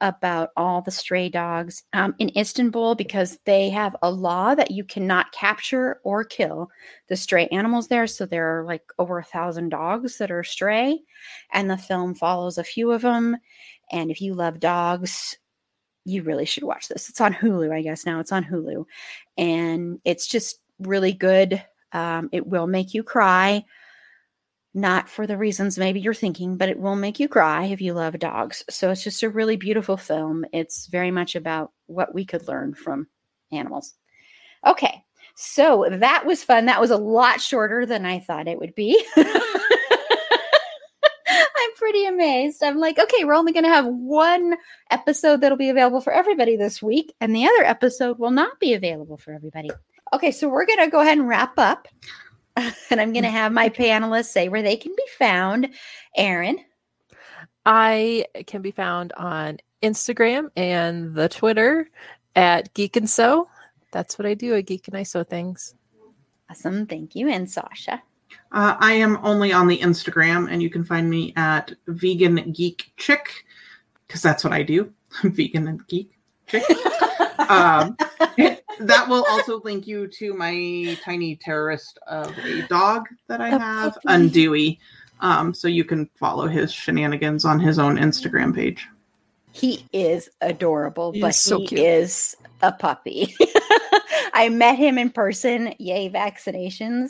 about 0.02 0.50
all 0.56 0.82
the 0.82 0.92
stray 0.92 1.28
dogs 1.28 1.84
um, 1.94 2.14
in 2.20 2.36
Istanbul 2.38 2.96
because 2.96 3.40
they 3.46 3.70
have 3.70 3.96
a 4.02 4.12
law 4.12 4.54
that 4.54 4.72
you 4.72 4.84
cannot 4.84 5.32
capture 5.32 6.00
or 6.04 6.24
kill 6.24 6.70
the 7.08 7.16
stray 7.16 7.48
animals 7.48 7.88
there. 7.88 8.06
So 8.08 8.26
there 8.26 8.60
are 8.60 8.64
like 8.64 8.84
over 9.00 9.18
a 9.18 9.24
thousand 9.24 9.70
dogs 9.70 10.18
that 10.18 10.32
are 10.32 10.44
stray, 10.44 11.00
and 11.52 11.70
the 11.70 11.78
film 11.78 12.14
follows 12.14 12.58
a 12.58 12.64
few 12.64 12.92
of 12.92 13.02
them. 13.02 13.38
And 13.92 14.12
if 14.12 14.22
you 14.22 14.34
love 14.34 14.60
dogs, 14.60 15.38
you 16.06 16.24
really 16.24 16.46
should 16.46 16.64
watch 16.64 16.88
this. 16.88 17.10
It's 17.10 17.22
on 17.22 17.34
Hulu, 17.34 17.74
I 17.74 17.82
guess 17.82 18.06
now 18.06 18.20
it's 18.20 18.32
on 18.32 18.44
Hulu, 18.44 18.86
and 19.38 20.00
it's 20.06 20.28
just 20.28 20.62
really 20.80 21.14
good. 21.14 21.64
Um, 21.92 22.30
it 22.32 22.46
will 22.46 22.68
make 22.68 22.94
you 22.94 23.02
cry 23.02 23.64
not 24.78 25.10
for 25.10 25.26
the 25.26 25.38
reasons 25.38 25.78
maybe 25.78 26.00
you're 26.00 26.14
thinking, 26.14 26.56
but 26.56 26.70
it 26.70 26.80
will 26.80 26.96
make 26.96 27.20
you 27.20 27.28
cry 27.28 27.66
if 27.66 27.82
you 27.82 27.94
love 27.94 28.20
dogs. 28.20 28.64
So 28.70 28.92
it's 28.92 29.04
just 29.04 29.24
a 29.24 29.30
really 29.30 29.58
beautiful 29.58 29.98
film. 29.98 30.46
It's 30.54 30.86
very 30.88 31.10
much 31.10 31.36
about 31.36 31.72
what 31.88 32.14
we 32.14 32.26
could 32.26 32.48
learn 32.48 32.76
from 32.76 33.08
animals. 33.52 33.96
Okay, 34.66 35.04
so 35.36 35.88
that 35.90 36.26
was 36.26 36.44
fun. 36.44 36.66
That 36.66 36.80
was 36.80 36.92
a 36.92 36.98
lot 36.98 37.42
shorter 37.42 37.86
than 37.86 38.06
I 38.06 38.20
thought 38.20 38.48
it 38.48 38.60
would 38.60 38.76
be. 38.76 39.04
I'm 39.18 39.26
pretty 41.76 42.06
amazed. 42.06 42.62
I'm 42.62 42.78
like, 42.78 43.00
okay, 43.00 43.24
we're 43.24 43.34
only 43.34 43.54
going 43.54 43.66
to 43.66 43.70
have 43.70 43.88
one 43.88 44.58
episode 44.92 45.42
that'll 45.42 45.58
be 45.58 45.70
available 45.70 46.02
for 46.02 46.14
everybody 46.14 46.56
this 46.56 46.84
week, 46.84 47.16
and 47.20 47.36
the 47.36 47.46
other 47.46 47.64
episode 47.64 48.20
will 48.20 48.32
not 48.32 48.60
be 48.60 48.76
available 48.76 49.18
for 49.18 49.34
everybody. 49.34 49.72
Okay, 50.14 50.32
so 50.32 50.48
we're 50.48 50.66
going 50.68 50.80
to 50.80 50.88
go 50.88 51.02
ahead 51.02 51.18
and 51.18 51.28
wrap 51.28 51.58
up 51.58 51.88
and 52.90 53.00
I'm 53.00 53.14
going 53.14 53.24
to 53.24 53.30
have 53.30 53.52
my 53.52 53.70
panelists 53.70 54.26
say 54.26 54.50
where 54.50 54.62
they 54.62 54.78
can 54.78 54.94
be 54.96 55.06
found. 55.18 55.70
Erin. 56.16 56.60
I 57.66 58.26
can 58.48 58.62
be 58.62 58.72
found 58.72 59.14
on 59.14 59.58
Instagram 59.84 60.50
and 60.56 61.14
the 61.14 61.30
Twitter 61.30 61.90
at 62.36 62.74
Geek 62.74 62.96
and 62.96 63.10
Sew. 63.10 63.50
That's 63.92 64.18
what 64.18 64.26
I 64.26 64.34
do. 64.34 64.56
I 64.56 64.62
geek 64.62 64.88
and 64.88 64.98
I 64.98 65.04
sew 65.04 65.24
things. 65.24 65.76
Awesome. 66.50 66.86
Thank 66.86 67.16
you. 67.16 67.30
And 67.30 67.50
Sasha. 67.50 68.02
Uh, 68.52 68.76
I 68.80 68.94
am 68.94 69.20
only 69.24 69.52
on 69.52 69.68
the 69.68 69.78
Instagram, 69.80 70.52
and 70.52 70.62
you 70.62 70.70
can 70.70 70.84
find 70.84 71.10
me 71.10 71.34
at 71.36 71.74
Vegan 71.88 72.52
Geek 72.52 72.92
Chick 72.96 73.30
because 74.08 74.22
that's 74.22 74.44
what 74.44 74.54
I 74.54 74.64
do. 74.64 74.94
Vegan 75.24 75.68
and 75.68 75.86
Geek 75.88 76.12
Chick. 76.48 76.64
um, 77.50 77.98
that 78.20 79.06
will 79.08 79.26
also 79.30 79.62
link 79.64 79.88
you 79.88 80.08
to 80.08 80.34
my 80.34 80.98
tiny 81.04 81.36
terrorist 81.36 82.00
of 82.08 82.36
a 82.40 82.62
dog 82.68 83.08
that 83.28 83.42
I 83.42 83.50
A 83.50 83.60
have, 83.60 83.94
puppy. 83.96 84.08
Undewey. 84.08 84.78
Um, 85.20 85.54
so 85.54 85.68
you 85.68 85.84
can 85.84 86.10
follow 86.20 86.48
his 86.48 86.72
shenanigans 86.72 87.44
on 87.46 87.60
his 87.60 87.80
own 87.80 87.98
Instagram 87.98 88.54
page. 88.54 88.88
He 89.52 89.86
is 89.92 90.30
adorable, 90.42 91.12
He 91.12 91.22
but 91.22 91.30
is 91.30 91.40
so 91.42 91.60
he 91.60 91.68
cute. 91.68 91.82
is 91.82 92.36
a 92.62 92.72
puppy. 92.72 93.36
I 94.34 94.50
met 94.50 94.78
him 94.78 95.00
in 95.00 95.10
person. 95.10 95.74
Yay, 95.80 96.10
vaccinations. 96.10 97.10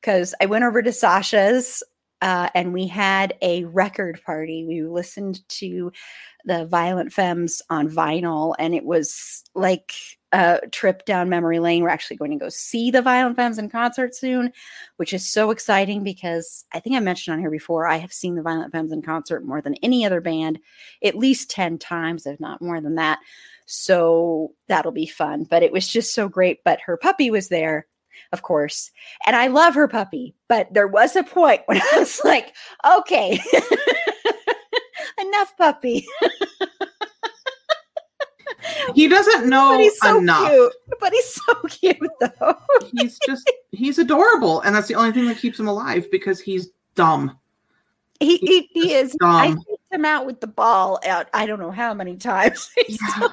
Because 0.00 0.34
I 0.40 0.46
went 0.46 0.64
over 0.64 0.82
to 0.82 0.92
Sasha's 0.92 1.82
uh, 2.24 2.48
and 2.54 2.72
we 2.72 2.86
had 2.86 3.34
a 3.42 3.64
record 3.64 4.20
party. 4.24 4.64
We 4.66 4.82
listened 4.82 5.46
to 5.50 5.92
the 6.46 6.66
Violent 6.66 7.12
Femmes 7.12 7.60
on 7.68 7.88
vinyl, 7.88 8.54
and 8.58 8.74
it 8.74 8.84
was 8.84 9.44
like 9.54 9.92
trip 10.70 11.04
down 11.04 11.28
memory 11.28 11.58
lane. 11.58 11.82
We're 11.82 11.88
actually 11.88 12.16
going 12.16 12.32
to 12.32 12.44
go 12.44 12.48
see 12.48 12.90
the 12.90 13.02
Violent 13.02 13.36
Femmes 13.36 13.58
in 13.58 13.68
concert 13.68 14.14
soon, 14.14 14.52
which 14.96 15.12
is 15.12 15.26
so 15.26 15.50
exciting 15.50 16.02
because 16.02 16.64
I 16.72 16.80
think 16.80 16.96
I 16.96 17.00
mentioned 17.00 17.34
on 17.34 17.40
here 17.40 17.50
before, 17.50 17.86
I 17.86 17.96
have 17.96 18.12
seen 18.12 18.34
the 18.34 18.42
Violent 18.42 18.72
Femmes 18.72 18.92
in 18.92 19.02
concert 19.02 19.44
more 19.44 19.60
than 19.60 19.74
any 19.82 20.04
other 20.04 20.20
band, 20.20 20.58
at 21.02 21.16
least 21.16 21.50
10 21.50 21.78
times, 21.78 22.26
if 22.26 22.40
not 22.40 22.62
more 22.62 22.80
than 22.80 22.96
that. 22.96 23.18
So 23.66 24.52
that'll 24.68 24.92
be 24.92 25.06
fun. 25.06 25.44
But 25.44 25.62
it 25.62 25.72
was 25.72 25.88
just 25.88 26.14
so 26.14 26.28
great. 26.28 26.60
But 26.64 26.80
her 26.80 26.96
puppy 26.96 27.30
was 27.30 27.48
there 27.48 27.86
of 28.32 28.42
course. 28.42 28.90
And 29.26 29.36
I 29.36 29.48
love 29.48 29.74
her 29.74 29.88
puppy, 29.88 30.34
but 30.48 30.72
there 30.72 30.86
was 30.86 31.16
a 31.16 31.22
point 31.22 31.62
when 31.66 31.80
I 31.80 31.98
was 31.98 32.20
like, 32.24 32.54
okay, 32.98 33.40
enough 35.20 35.56
puppy. 35.56 36.06
he 38.94 39.08
doesn't 39.08 39.48
know 39.48 39.70
but 39.72 39.80
he's 39.80 39.98
so 39.98 40.18
enough. 40.18 40.48
cute. 40.50 40.72
But 41.00 41.12
he's 41.12 41.34
so 41.34 41.54
cute 41.68 42.10
though. 42.20 42.56
he's 42.98 43.18
just 43.26 43.50
he's 43.72 43.98
adorable, 43.98 44.60
and 44.62 44.74
that's 44.74 44.88
the 44.88 44.94
only 44.94 45.12
thing 45.12 45.26
that 45.26 45.38
keeps 45.38 45.58
him 45.58 45.68
alive 45.68 46.10
because 46.10 46.40
he's 46.40 46.68
dumb. 46.94 47.38
He 48.20 48.36
he, 48.38 48.68
he 48.72 48.94
is. 48.94 49.14
dumb. 49.20 49.30
I 49.36 49.48
kicked 49.48 49.92
him 49.92 50.04
out 50.04 50.26
with 50.26 50.40
the 50.40 50.46
ball 50.46 51.00
out. 51.06 51.28
I 51.34 51.46
don't 51.46 51.58
know 51.58 51.70
how 51.70 51.94
many 51.94 52.16
times. 52.16 52.70
He's 52.86 52.98
Yeah. 53.18 53.28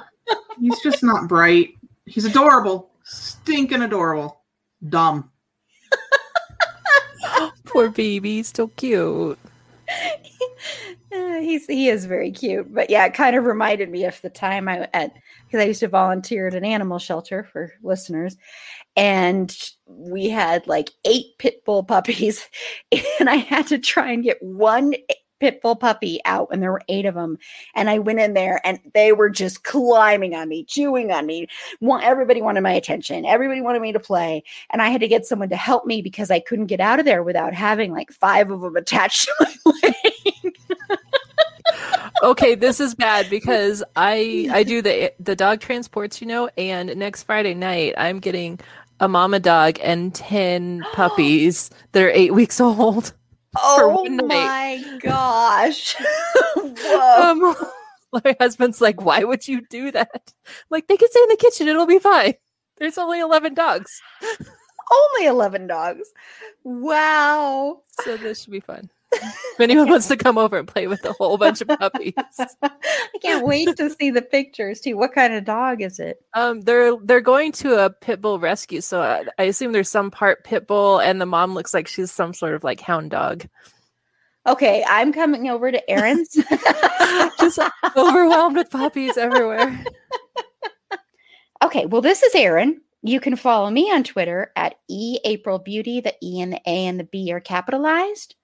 he's 0.59 0.79
just 0.81 1.03
not 1.03 1.27
bright. 1.27 1.75
He's 2.05 2.25
adorable, 2.25 2.89
stinking 3.03 3.81
adorable, 3.81 4.41
dumb. 4.89 5.29
Poor 7.65 7.89
baby, 7.89 8.43
so 8.43 8.67
cute. 8.67 9.37
Uh, 11.13 11.39
he's 11.39 11.65
he 11.65 11.89
is 11.89 12.05
very 12.05 12.31
cute, 12.31 12.73
but 12.73 12.89
yeah, 12.89 13.05
it 13.05 13.13
kind 13.13 13.35
of 13.35 13.43
reminded 13.43 13.89
me 13.89 14.05
of 14.05 14.21
the 14.21 14.29
time 14.29 14.69
I 14.69 14.87
at 14.93 15.13
because 15.45 15.59
I 15.61 15.65
used 15.67 15.81
to 15.81 15.89
volunteer 15.89 16.47
at 16.47 16.53
an 16.53 16.63
animal 16.63 16.99
shelter 16.99 17.43
for 17.43 17.73
listeners, 17.83 18.37
and 18.95 19.53
we 19.87 20.29
had 20.29 20.67
like 20.67 20.91
eight 21.03 21.37
pit 21.37 21.65
bull 21.65 21.83
puppies, 21.85 22.47
and 23.19 23.29
I 23.29 23.35
had 23.35 23.67
to 23.67 23.77
try 23.77 24.11
and 24.11 24.23
get 24.23 24.41
one 24.41 24.93
pit 25.41 25.61
bull 25.61 25.75
puppy 25.75 26.21
out, 26.23 26.47
and 26.51 26.63
there 26.63 26.71
were 26.71 26.83
eight 26.87 27.05
of 27.05 27.15
them, 27.15 27.37
and 27.75 27.89
I 27.89 27.99
went 27.99 28.19
in 28.19 28.33
there, 28.33 28.61
and 28.63 28.79
they 28.93 29.11
were 29.11 29.29
just 29.29 29.65
climbing 29.65 30.33
on 30.33 30.47
me, 30.47 30.63
chewing 30.63 31.11
on 31.11 31.25
me. 31.25 31.47
Everybody 32.01 32.41
wanted 32.41 32.61
my 32.61 32.71
attention, 32.71 33.25
everybody 33.25 33.59
wanted 33.59 33.81
me 33.81 33.91
to 33.91 33.99
play, 33.99 34.43
and 34.69 34.81
I 34.81 34.89
had 34.89 35.01
to 35.01 35.09
get 35.09 35.25
someone 35.25 35.49
to 35.49 35.57
help 35.57 35.85
me 35.85 36.01
because 36.01 36.31
I 36.31 36.39
couldn't 36.39 36.67
get 36.67 36.79
out 36.79 36.99
of 36.99 37.05
there 37.05 37.23
without 37.23 37.53
having 37.53 37.91
like 37.91 38.11
five 38.11 38.49
of 38.49 38.61
them 38.61 38.77
attached 38.77 39.25
to 39.25 39.33
my 39.41 39.71
leg. 39.83 39.95
Okay, 42.21 42.55
this 42.55 42.79
is 42.79 42.95
bad 42.95 43.29
because 43.29 43.83
I 43.95 44.49
I 44.51 44.63
do 44.63 44.81
the 44.81 45.13
the 45.19 45.35
dog 45.35 45.59
transports, 45.59 46.21
you 46.21 46.27
know, 46.27 46.49
and 46.57 46.95
next 46.95 47.23
Friday 47.23 47.53
night 47.53 47.93
I'm 47.97 48.19
getting 48.19 48.59
a 48.99 49.07
mama 49.07 49.39
dog 49.39 49.79
and 49.81 50.13
10 50.13 50.83
puppies 50.93 51.69
that 51.91 52.03
are 52.03 52.11
8 52.11 52.33
weeks 52.33 52.59
old. 52.61 53.13
Oh 53.57 54.05
my 54.05 54.81
gosh. 55.01 55.97
Whoa. 56.55 57.21
Um 57.21 57.55
my 58.23 58.35
husband's 58.39 58.79
like, 58.79 59.01
"Why 59.01 59.25
would 59.25 59.45
you 59.45 59.59
do 59.69 59.91
that?" 59.91 60.33
Like, 60.69 60.87
they 60.87 60.95
can 60.95 61.09
stay 61.09 61.19
in 61.21 61.29
the 61.29 61.35
kitchen, 61.35 61.67
it'll 61.67 61.85
be 61.85 61.99
fine. 61.99 62.35
There's 62.77 62.97
only 62.97 63.19
11 63.19 63.53
dogs. 63.53 64.01
Only 64.91 65.27
11 65.27 65.67
dogs. 65.67 66.07
Wow. 66.63 67.83
So 67.89 68.17
this 68.17 68.43
should 68.43 68.51
be 68.51 68.59
fun. 68.59 68.89
If 69.13 69.59
anyone 69.59 69.89
wants 69.89 70.07
to 70.07 70.17
come 70.17 70.37
over 70.37 70.57
and 70.57 70.67
play 70.67 70.87
with 70.87 71.03
a 71.05 71.13
whole 71.13 71.37
bunch 71.37 71.61
of 71.61 71.67
puppies. 71.67 72.13
I 72.63 72.71
can't 73.21 73.45
wait 73.45 73.75
to 73.77 73.89
see 73.89 74.09
the 74.09 74.21
pictures 74.21 74.79
too. 74.79 74.97
What 74.97 75.13
kind 75.13 75.33
of 75.33 75.43
dog 75.43 75.81
is 75.81 75.99
it? 75.99 76.23
Um, 76.33 76.61
they're 76.61 76.95
they're 76.97 77.21
going 77.21 77.51
to 77.53 77.85
a 77.85 77.89
pit 77.89 78.21
bull 78.21 78.39
rescue, 78.39 78.81
so 78.81 79.01
I, 79.01 79.25
I 79.37 79.43
assume 79.43 79.71
there's 79.71 79.89
some 79.89 80.11
part 80.11 80.43
pit 80.43 80.67
bull, 80.67 80.99
and 80.99 81.19
the 81.19 81.25
mom 81.25 81.53
looks 81.53 81.73
like 81.73 81.87
she's 81.87 82.11
some 82.11 82.33
sort 82.33 82.53
of 82.53 82.63
like 82.63 82.79
hound 82.79 83.11
dog. 83.11 83.45
Okay, 84.47 84.83
I'm 84.87 85.13
coming 85.13 85.49
over 85.49 85.71
to 85.71 85.89
Erin's. 85.89 86.29
Just 87.39 87.59
overwhelmed 87.95 88.57
with 88.57 88.71
puppies 88.71 89.17
everywhere. 89.17 89.83
okay, 91.63 91.85
well, 91.85 92.01
this 92.01 92.23
is 92.23 92.33
Aaron. 92.33 92.81
You 93.03 93.19
can 93.19 93.35
follow 93.35 93.69
me 93.69 93.91
on 93.91 94.03
Twitter 94.03 94.51
at 94.55 94.75
eAprilBeauty. 94.89 96.03
The 96.03 96.15
E 96.23 96.41
and 96.41 96.53
the 96.53 96.61
A 96.65 96.87
and 96.87 96.99
the 96.99 97.03
B 97.03 97.31
are 97.31 97.39
capitalized. 97.39 98.35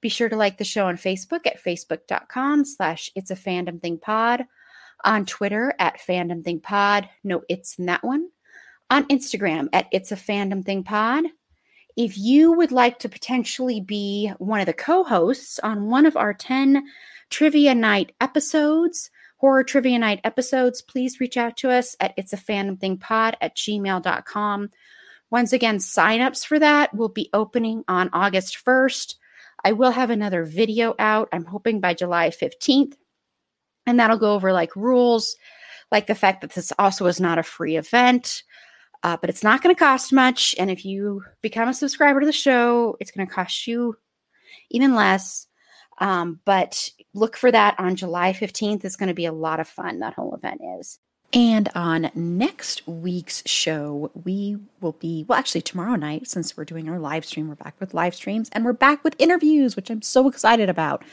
Be 0.00 0.08
sure 0.08 0.28
to 0.28 0.36
like 0.36 0.58
the 0.58 0.64
show 0.64 0.86
on 0.86 0.96
Facebook 0.96 1.46
at 1.46 1.62
facebook.com 1.62 2.64
slash 2.64 3.10
it's 3.14 3.30
a 3.30 3.36
fandom 3.36 3.80
thing 3.80 3.98
pod. 3.98 4.46
On 5.04 5.26
Twitter 5.26 5.74
at 5.78 6.00
fandom 6.00 6.42
thing 6.42 6.60
pod. 6.60 7.08
No, 7.22 7.42
it's 7.48 7.78
in 7.78 7.86
that 7.86 8.04
one. 8.04 8.28
On 8.90 9.04
Instagram 9.08 9.68
at 9.72 9.86
it's 9.92 10.12
a 10.12 10.16
fandom 10.16 10.64
thing 10.64 10.84
pod. 10.84 11.24
If 11.96 12.18
you 12.18 12.52
would 12.52 12.72
like 12.72 12.98
to 13.00 13.08
potentially 13.08 13.80
be 13.80 14.32
one 14.38 14.60
of 14.60 14.66
the 14.66 14.72
co 14.72 15.02
hosts 15.02 15.58
on 15.58 15.88
one 15.88 16.06
of 16.06 16.16
our 16.16 16.34
10 16.34 16.84
trivia 17.30 17.74
night 17.74 18.12
episodes, 18.20 19.10
horror 19.38 19.64
trivia 19.64 19.98
night 19.98 20.20
episodes, 20.22 20.82
please 20.82 21.20
reach 21.20 21.36
out 21.36 21.56
to 21.58 21.70
us 21.70 21.96
at 22.00 22.14
it's 22.16 22.32
a 22.32 22.36
fandom 22.36 22.78
thing 22.78 22.98
pod 22.98 23.36
at 23.40 23.56
gmail.com. 23.56 24.70
Once 25.30 25.52
again, 25.52 25.78
signups 25.78 26.46
for 26.46 26.58
that 26.58 26.94
will 26.94 27.08
be 27.08 27.30
opening 27.32 27.82
on 27.88 28.10
August 28.12 28.58
1st. 28.64 29.16
I 29.64 29.72
will 29.72 29.90
have 29.90 30.10
another 30.10 30.44
video 30.44 30.94
out, 30.98 31.28
I'm 31.32 31.44
hoping 31.44 31.80
by 31.80 31.94
July 31.94 32.30
15th. 32.30 32.94
And 33.86 34.00
that'll 34.00 34.18
go 34.18 34.34
over 34.34 34.52
like 34.52 34.74
rules, 34.74 35.36
like 35.92 36.06
the 36.06 36.14
fact 36.14 36.40
that 36.40 36.52
this 36.52 36.72
also 36.78 37.06
is 37.06 37.20
not 37.20 37.38
a 37.38 37.42
free 37.42 37.76
event, 37.76 38.42
uh, 39.02 39.16
but 39.20 39.30
it's 39.30 39.44
not 39.44 39.62
going 39.62 39.74
to 39.74 39.78
cost 39.78 40.12
much. 40.12 40.54
And 40.58 40.70
if 40.70 40.84
you 40.84 41.22
become 41.42 41.68
a 41.68 41.74
subscriber 41.74 42.20
to 42.20 42.26
the 42.26 42.32
show, 42.32 42.96
it's 43.00 43.10
going 43.10 43.26
to 43.26 43.32
cost 43.32 43.66
you 43.66 43.96
even 44.70 44.94
less. 44.94 45.46
Um, 45.98 46.40
but 46.44 46.90
look 47.14 47.36
for 47.36 47.50
that 47.50 47.78
on 47.78 47.96
July 47.96 48.32
15th. 48.32 48.84
It's 48.84 48.96
going 48.96 49.08
to 49.08 49.14
be 49.14 49.26
a 49.26 49.32
lot 49.32 49.60
of 49.60 49.68
fun. 49.68 50.00
That 50.00 50.14
whole 50.14 50.34
event 50.34 50.60
is. 50.78 50.98
And 51.32 51.68
on 51.74 52.10
next 52.14 52.86
week's 52.86 53.42
show, 53.46 54.10
we 54.24 54.58
will 54.80 54.92
be, 54.92 55.24
well, 55.26 55.38
actually, 55.38 55.62
tomorrow 55.62 55.96
night, 55.96 56.28
since 56.28 56.56
we're 56.56 56.64
doing 56.64 56.88
our 56.88 56.98
live 56.98 57.24
stream, 57.24 57.48
we're 57.48 57.56
back 57.56 57.74
with 57.80 57.94
live 57.94 58.14
streams 58.14 58.48
and 58.52 58.64
we're 58.64 58.72
back 58.72 59.02
with 59.02 59.16
interviews, 59.18 59.74
which 59.74 59.90
I'm 59.90 60.02
so 60.02 60.28
excited 60.28 60.68
about. 60.68 61.04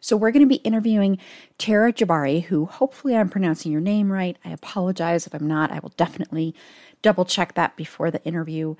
So, 0.00 0.18
we're 0.18 0.32
going 0.32 0.42
to 0.42 0.46
be 0.46 0.56
interviewing 0.56 1.18
Tara 1.56 1.90
Jabari, 1.90 2.44
who 2.44 2.66
hopefully 2.66 3.16
I'm 3.16 3.30
pronouncing 3.30 3.72
your 3.72 3.80
name 3.80 4.12
right. 4.12 4.36
I 4.44 4.50
apologize 4.50 5.26
if 5.26 5.34
I'm 5.34 5.48
not. 5.48 5.72
I 5.72 5.78
will 5.78 5.94
definitely 5.96 6.54
double 7.00 7.24
check 7.24 7.54
that 7.54 7.74
before 7.74 8.10
the 8.10 8.22
interview. 8.24 8.74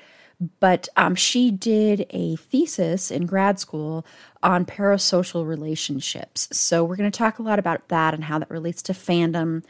But 0.61 0.89
um, 0.97 1.15
she 1.15 1.51
did 1.51 2.05
a 2.11 2.36
thesis 2.36 3.11
in 3.11 3.24
grad 3.24 3.59
school 3.59 4.05
on 4.43 4.66
parasocial 4.66 5.47
relationships. 5.47 6.47
So, 6.52 6.85
we're 6.85 6.97
going 6.97 7.11
to 7.11 7.19
talk 7.19 7.39
a 7.39 7.43
lot 7.43 7.59
about 7.59 7.89
that 7.89 8.12
and 8.12 8.24
how 8.24 8.39
that 8.39 8.51
relates 8.51 8.82
to 8.82 8.93
fandom. 8.93 9.62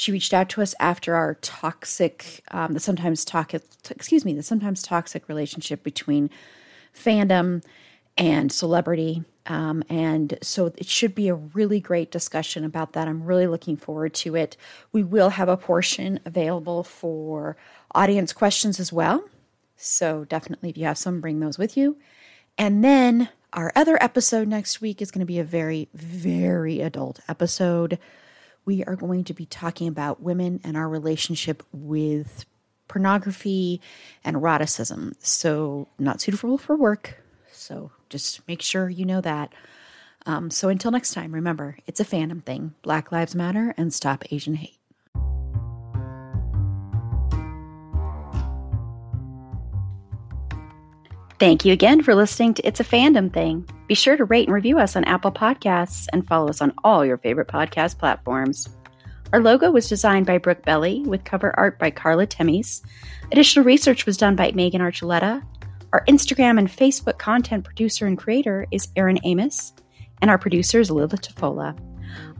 She 0.00 0.12
reached 0.12 0.32
out 0.32 0.48
to 0.50 0.62
us 0.62 0.74
after 0.80 1.14
our 1.14 1.34
toxic, 1.42 2.42
um, 2.52 2.72
the 2.72 2.80
sometimes 2.80 3.22
toxic, 3.22 3.64
excuse 3.90 4.24
me, 4.24 4.32
the 4.32 4.42
sometimes 4.42 4.80
toxic 4.82 5.28
relationship 5.28 5.82
between 5.82 6.30
fandom 6.96 7.62
and 8.16 8.50
celebrity. 8.50 9.24
Um, 9.44 9.84
and 9.90 10.38
so 10.40 10.72
it 10.78 10.86
should 10.86 11.14
be 11.14 11.28
a 11.28 11.34
really 11.34 11.80
great 11.80 12.10
discussion 12.10 12.64
about 12.64 12.94
that. 12.94 13.08
I'm 13.08 13.24
really 13.24 13.46
looking 13.46 13.76
forward 13.76 14.14
to 14.14 14.34
it. 14.36 14.56
We 14.90 15.02
will 15.02 15.28
have 15.28 15.50
a 15.50 15.58
portion 15.58 16.18
available 16.24 16.82
for 16.82 17.58
audience 17.94 18.32
questions 18.32 18.80
as 18.80 18.90
well. 18.90 19.28
So 19.76 20.24
definitely, 20.24 20.70
if 20.70 20.78
you 20.78 20.86
have 20.86 20.96
some, 20.96 21.20
bring 21.20 21.40
those 21.40 21.58
with 21.58 21.76
you. 21.76 21.98
And 22.56 22.82
then 22.82 23.28
our 23.52 23.70
other 23.76 24.02
episode 24.02 24.48
next 24.48 24.80
week 24.80 25.02
is 25.02 25.10
going 25.10 25.20
to 25.20 25.26
be 25.26 25.40
a 25.40 25.44
very, 25.44 25.90
very 25.92 26.80
adult 26.80 27.20
episode. 27.28 27.98
We 28.70 28.84
are 28.84 28.94
going 28.94 29.24
to 29.24 29.34
be 29.34 29.46
talking 29.46 29.88
about 29.88 30.22
women 30.22 30.60
and 30.62 30.76
our 30.76 30.88
relationship 30.88 31.64
with 31.72 32.44
pornography 32.86 33.80
and 34.22 34.36
eroticism. 34.36 35.14
So, 35.18 35.88
not 35.98 36.20
suitable 36.20 36.56
for 36.56 36.76
work. 36.76 37.20
So, 37.50 37.90
just 38.08 38.46
make 38.46 38.62
sure 38.62 38.88
you 38.88 39.04
know 39.04 39.20
that. 39.22 39.52
Um, 40.24 40.52
so, 40.52 40.68
until 40.68 40.92
next 40.92 41.14
time, 41.14 41.32
remember 41.32 41.78
it's 41.88 41.98
a 41.98 42.04
fandom 42.04 42.44
thing. 42.44 42.74
Black 42.82 43.10
Lives 43.10 43.34
Matter 43.34 43.74
and 43.76 43.92
stop 43.92 44.22
Asian 44.30 44.54
hate. 44.54 44.79
Thank 51.40 51.64
you 51.64 51.72
again 51.72 52.02
for 52.02 52.14
listening 52.14 52.52
to 52.52 52.66
It's 52.66 52.80
a 52.80 52.84
Fandom 52.84 53.32
Thing. 53.32 53.66
Be 53.86 53.94
sure 53.94 54.14
to 54.14 54.26
rate 54.26 54.46
and 54.46 54.54
review 54.54 54.78
us 54.78 54.94
on 54.94 55.04
Apple 55.04 55.32
Podcasts 55.32 56.06
and 56.12 56.28
follow 56.28 56.50
us 56.50 56.60
on 56.60 56.74
all 56.84 57.02
your 57.02 57.16
favorite 57.16 57.48
podcast 57.48 57.96
platforms. 57.96 58.68
Our 59.32 59.40
logo 59.40 59.70
was 59.70 59.88
designed 59.88 60.26
by 60.26 60.36
Brooke 60.36 60.66
Belli 60.66 61.00
with 61.00 61.24
cover 61.24 61.58
art 61.58 61.78
by 61.78 61.92
Carla 61.92 62.26
Temis. 62.26 62.82
Additional 63.32 63.64
research 63.64 64.04
was 64.04 64.18
done 64.18 64.36
by 64.36 64.52
Megan 64.52 64.82
Archuleta. 64.82 65.42
Our 65.94 66.04
Instagram 66.04 66.58
and 66.58 66.68
Facebook 66.68 67.16
content 67.16 67.64
producer 67.64 68.06
and 68.06 68.18
creator 68.18 68.66
is 68.70 68.88
Erin 68.94 69.18
Amos, 69.24 69.72
and 70.20 70.30
our 70.30 70.36
producer 70.36 70.78
is 70.78 70.90
Lila 70.90 71.08
Tafola. 71.08 71.74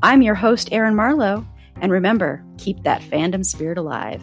I'm 0.03 0.21
your 0.21 0.35
host, 0.35 0.69
Erin 0.73 0.95
Marlowe, 0.95 1.47
and 1.81 1.91
remember, 1.91 2.45
keep 2.59 2.83
that 2.83 3.01
fandom 3.01 3.47
spirit 3.47 3.79
alive. 3.79 4.23